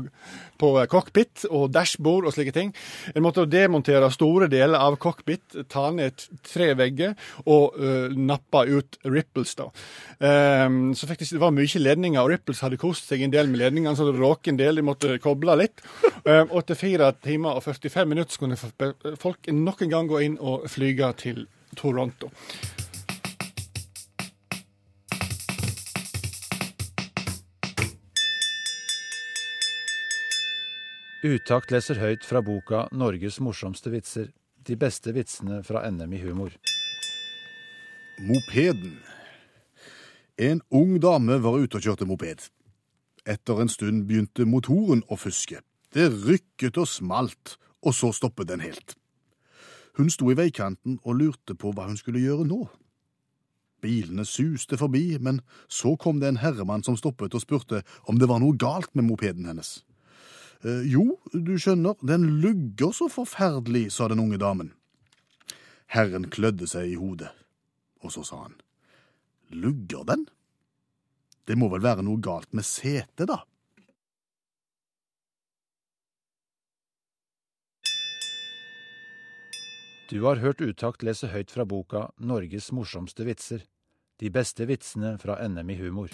på 0.63 0.73
cockpit 0.91 1.47
og 1.51 1.71
dashbord 1.75 2.29
og 2.29 2.37
slike 2.37 2.55
ting. 2.55 2.73
En 3.15 3.25
måtte 3.25 3.47
demontere 3.51 4.11
store 4.15 4.49
deler 4.53 4.79
av 4.79 4.99
cockpit, 5.03 5.45
ta 5.73 5.89
ned 5.95 6.27
tre 6.47 6.73
vegger 6.79 7.17
og 7.45 7.79
uh, 7.79 8.13
nappe 8.15 8.65
ut 8.71 9.01
Ripples. 9.09 9.57
da. 9.59 9.69
Um, 10.23 10.93
så 10.95 11.09
faktisk, 11.11 11.35
Det 11.35 11.43
var 11.43 11.55
mye 11.55 11.83
ledninger, 11.83 12.21
og 12.23 12.31
Ripples 12.31 12.63
hadde 12.63 12.81
kost 12.81 13.11
seg 13.11 13.25
en 13.25 13.35
del 13.35 13.51
med 13.51 13.63
ledningene, 13.65 13.97
så 13.97 14.07
det 14.09 14.21
råk 14.21 14.49
en 14.49 14.61
del. 14.61 14.79
De 14.79 14.87
måtte 14.87 15.19
koble 15.23 15.57
litt. 15.59 15.83
Um, 16.25 16.53
etter 16.61 16.79
fire 16.79 17.13
timer 17.23 17.59
og 17.59 17.67
45 17.67 18.09
minutter 18.09 18.37
så 18.37 18.45
kunne 18.45 19.19
folk 19.21 19.51
nok 19.53 19.83
en 19.83 19.93
gang 19.97 20.11
gå 20.11 20.23
inn 20.29 20.39
og 20.41 20.69
flyge 20.71 21.13
til 21.25 21.45
Toronto. 21.79 22.31
Utakt 31.23 31.71
leser 31.71 32.01
høyt 32.03 32.25
fra 32.27 32.41
boka 32.43 32.89
'Norges 32.91 33.37
morsomste 33.39 33.93
vitser'. 33.95 34.33
De 34.67 34.75
beste 34.75 35.13
vitsene 35.15 35.61
fra 35.63 35.85
NM 35.87 36.13
i 36.13 36.19
humor. 36.19 36.51
Mopeden. 38.19 38.97
En 40.37 40.61
ung 40.71 40.99
dame 40.99 41.39
var 41.39 41.61
ute 41.63 41.79
og 41.79 41.83
kjørte 41.87 42.09
moped. 42.11 42.49
Etter 43.23 43.61
en 43.63 43.71
stund 43.71 44.09
begynte 44.09 44.43
motoren 44.45 45.05
å 45.07 45.15
fuske. 45.15 45.63
Det 45.95 46.09
rykket 46.11 46.79
og 46.83 46.91
smalt, 46.91 47.57
og 47.87 47.95
så 47.95 48.11
stoppet 48.11 48.51
den 48.51 48.61
helt. 48.67 48.97
Hun 49.95 50.11
sto 50.11 50.27
i 50.31 50.35
veikanten 50.35 50.99
og 51.05 51.23
lurte 51.23 51.55
på 51.55 51.71
hva 51.71 51.87
hun 51.87 51.97
skulle 51.97 52.19
gjøre 52.19 52.49
nå. 52.51 52.67
Bilene 53.81 54.27
suste 54.27 54.75
forbi, 54.75 55.19
men 55.21 55.41
så 55.69 55.95
kom 55.97 56.19
det 56.19 56.35
en 56.35 56.43
herremann 56.43 56.83
som 56.83 56.99
stoppet 56.99 57.35
og 57.35 57.47
spurte 57.47 57.85
om 58.11 58.19
det 58.19 58.27
var 58.27 58.43
noe 58.43 58.59
galt 58.59 58.91
med 58.95 59.07
mopeden 59.07 59.47
hennes. 59.47 59.85
«Eh, 60.63 60.85
jo, 60.87 61.19
du 61.35 61.57
skjønner, 61.59 61.99
den 62.07 62.41
lugger 62.43 62.93
så 62.95 63.09
forferdelig, 63.11 63.89
sa 63.93 64.07
den 64.09 64.23
unge 64.23 64.39
damen. 64.39 64.71
Herren 65.91 66.29
klødde 66.31 66.69
seg 66.71 66.93
i 66.93 66.99
hodet, 67.01 67.33
og 68.01 68.15
så 68.15 68.23
sa 68.25 68.45
han, 68.45 68.55
lugger 69.51 70.07
den? 70.09 70.29
Det 71.45 71.59
må 71.59 71.69
vel 71.73 71.83
være 71.83 72.05
noe 72.07 72.23
galt 72.23 72.53
med 72.55 72.65
setet, 72.65 73.27
da? 73.29 73.43
Du 80.13 80.23
har 80.27 80.43
hørt 80.45 80.61
Utakt 80.61 81.03
lese 81.03 81.31
høyt 81.33 81.51
fra 81.51 81.65
boka 81.65 82.11
'Norges 82.21 82.69
morsomste 82.77 83.25
vitser'. 83.25 83.65
De 84.21 84.29
beste 84.31 84.67
vitsene 84.69 85.17
fra 85.19 85.41
NM 85.49 85.71
i 85.73 85.79
humor. 85.81 86.13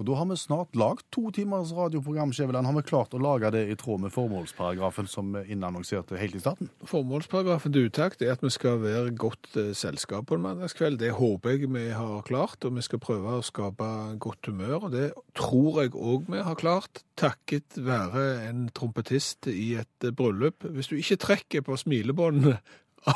Og 0.00 0.06
da 0.08 0.14
har 0.16 0.24
vi 0.30 0.36
snart 0.40 0.76
lagd 0.80 1.02
to 1.12 1.26
timers 1.36 1.74
radioprogram, 1.76 2.30
Skjæveland. 2.32 2.64
Har 2.64 2.76
vi 2.78 2.82
klart 2.88 3.12
å 3.12 3.18
lage 3.20 3.50
det 3.52 3.66
i 3.68 3.74
tråd 3.76 4.00
med 4.06 4.14
formålsparagrafen 4.14 5.08
som 5.12 5.34
vi 5.34 5.42
innannonserte 5.52 6.16
helt 6.16 6.38
i 6.38 6.40
starten? 6.40 6.70
Formålsparagrafen 6.88 7.74
til 7.74 7.90
utakt 7.90 8.24
er 8.24 8.32
at 8.32 8.40
vi 8.40 8.48
skal 8.54 8.78
være 8.80 9.12
godt 9.20 9.50
eh, 9.60 9.74
selskap 9.76 10.30
på 10.30 10.38
en 10.38 10.46
mandagskveld. 10.46 10.96
Det 11.02 11.10
håper 11.18 11.52
jeg 11.52 11.68
vi 11.74 11.82
har 11.92 12.22
klart, 12.24 12.64
og 12.64 12.78
vi 12.78 12.84
skal 12.86 13.02
prøve 13.04 13.34
å 13.36 13.44
skape 13.44 13.90
godt 14.24 14.48
humør. 14.48 14.86
Og 14.88 14.94
det 14.96 15.10
tror 15.36 15.82
jeg 15.82 15.92
òg 15.92 16.32
vi 16.32 16.40
har 16.48 16.56
klart, 16.56 17.02
takket 17.20 17.76
være 17.76 18.24
en 18.48 18.70
trompetist 18.72 19.50
i 19.52 19.74
et 19.82 20.08
bryllup. 20.16 20.64
Hvis 20.64 20.88
du 20.88 20.96
ikke 20.96 21.20
trekker 21.26 21.66
på 21.68 21.76
smilebåndene 21.76 22.56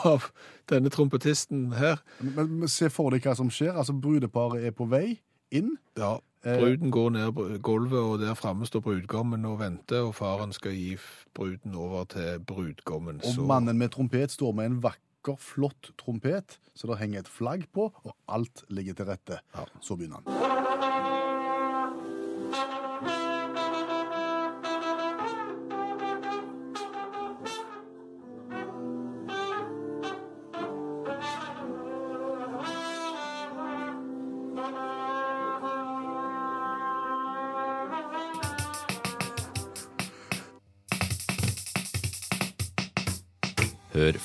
av 0.04 0.28
denne 0.68 0.92
trompetisten 0.92 1.70
her, 1.80 2.04
Men, 2.20 2.60
men 2.60 2.68
se 2.68 2.92
for 2.92 3.16
deg 3.16 3.24
hva 3.24 3.38
som 3.40 3.48
skjer. 3.48 3.72
Altså, 3.72 3.96
Brudeparet 3.96 4.68
er 4.68 4.76
på 4.76 4.84
vei 4.92 5.22
inn. 5.54 5.78
ja, 5.96 6.18
bruden 6.44 6.90
går 6.90 7.10
ned 7.10 7.32
på 7.32 7.48
gulvet, 7.62 7.98
og 8.00 8.18
der 8.18 8.34
framme 8.34 8.66
står 8.66 8.80
brudgommen 8.80 9.44
og 9.44 9.58
venter, 9.60 10.00
og 10.00 10.14
faren 10.14 10.52
skal 10.52 10.72
gi 10.76 10.96
bruden 11.34 11.74
over 11.74 12.04
til 12.04 12.40
brudgommen. 12.46 13.16
Og 13.24 13.32
Så- 13.34 13.40
mannen 13.46 13.78
med 13.78 13.88
trompet 13.88 14.30
står 14.30 14.52
med 14.52 14.66
en 14.66 14.82
vakker, 14.82 15.36
flott 15.38 15.90
trompet, 15.98 16.58
så 16.74 16.86
det 16.86 16.98
henger 16.98 17.20
et 17.20 17.28
flagg 17.28 17.64
på, 17.74 17.92
og 18.04 18.16
alt 18.28 18.64
ligger 18.68 18.94
til 18.94 19.04
rette. 19.04 19.38
Så 19.80 19.96
begynner 19.96 20.16
han. 20.26 20.34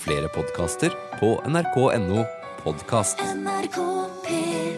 Flere 0.10 0.30
podkaster 0.34 0.90
på 1.20 1.36
nrk.no 1.46 2.24
podkast. 2.64 3.20
NRK 3.22 3.78
P1 4.26 4.69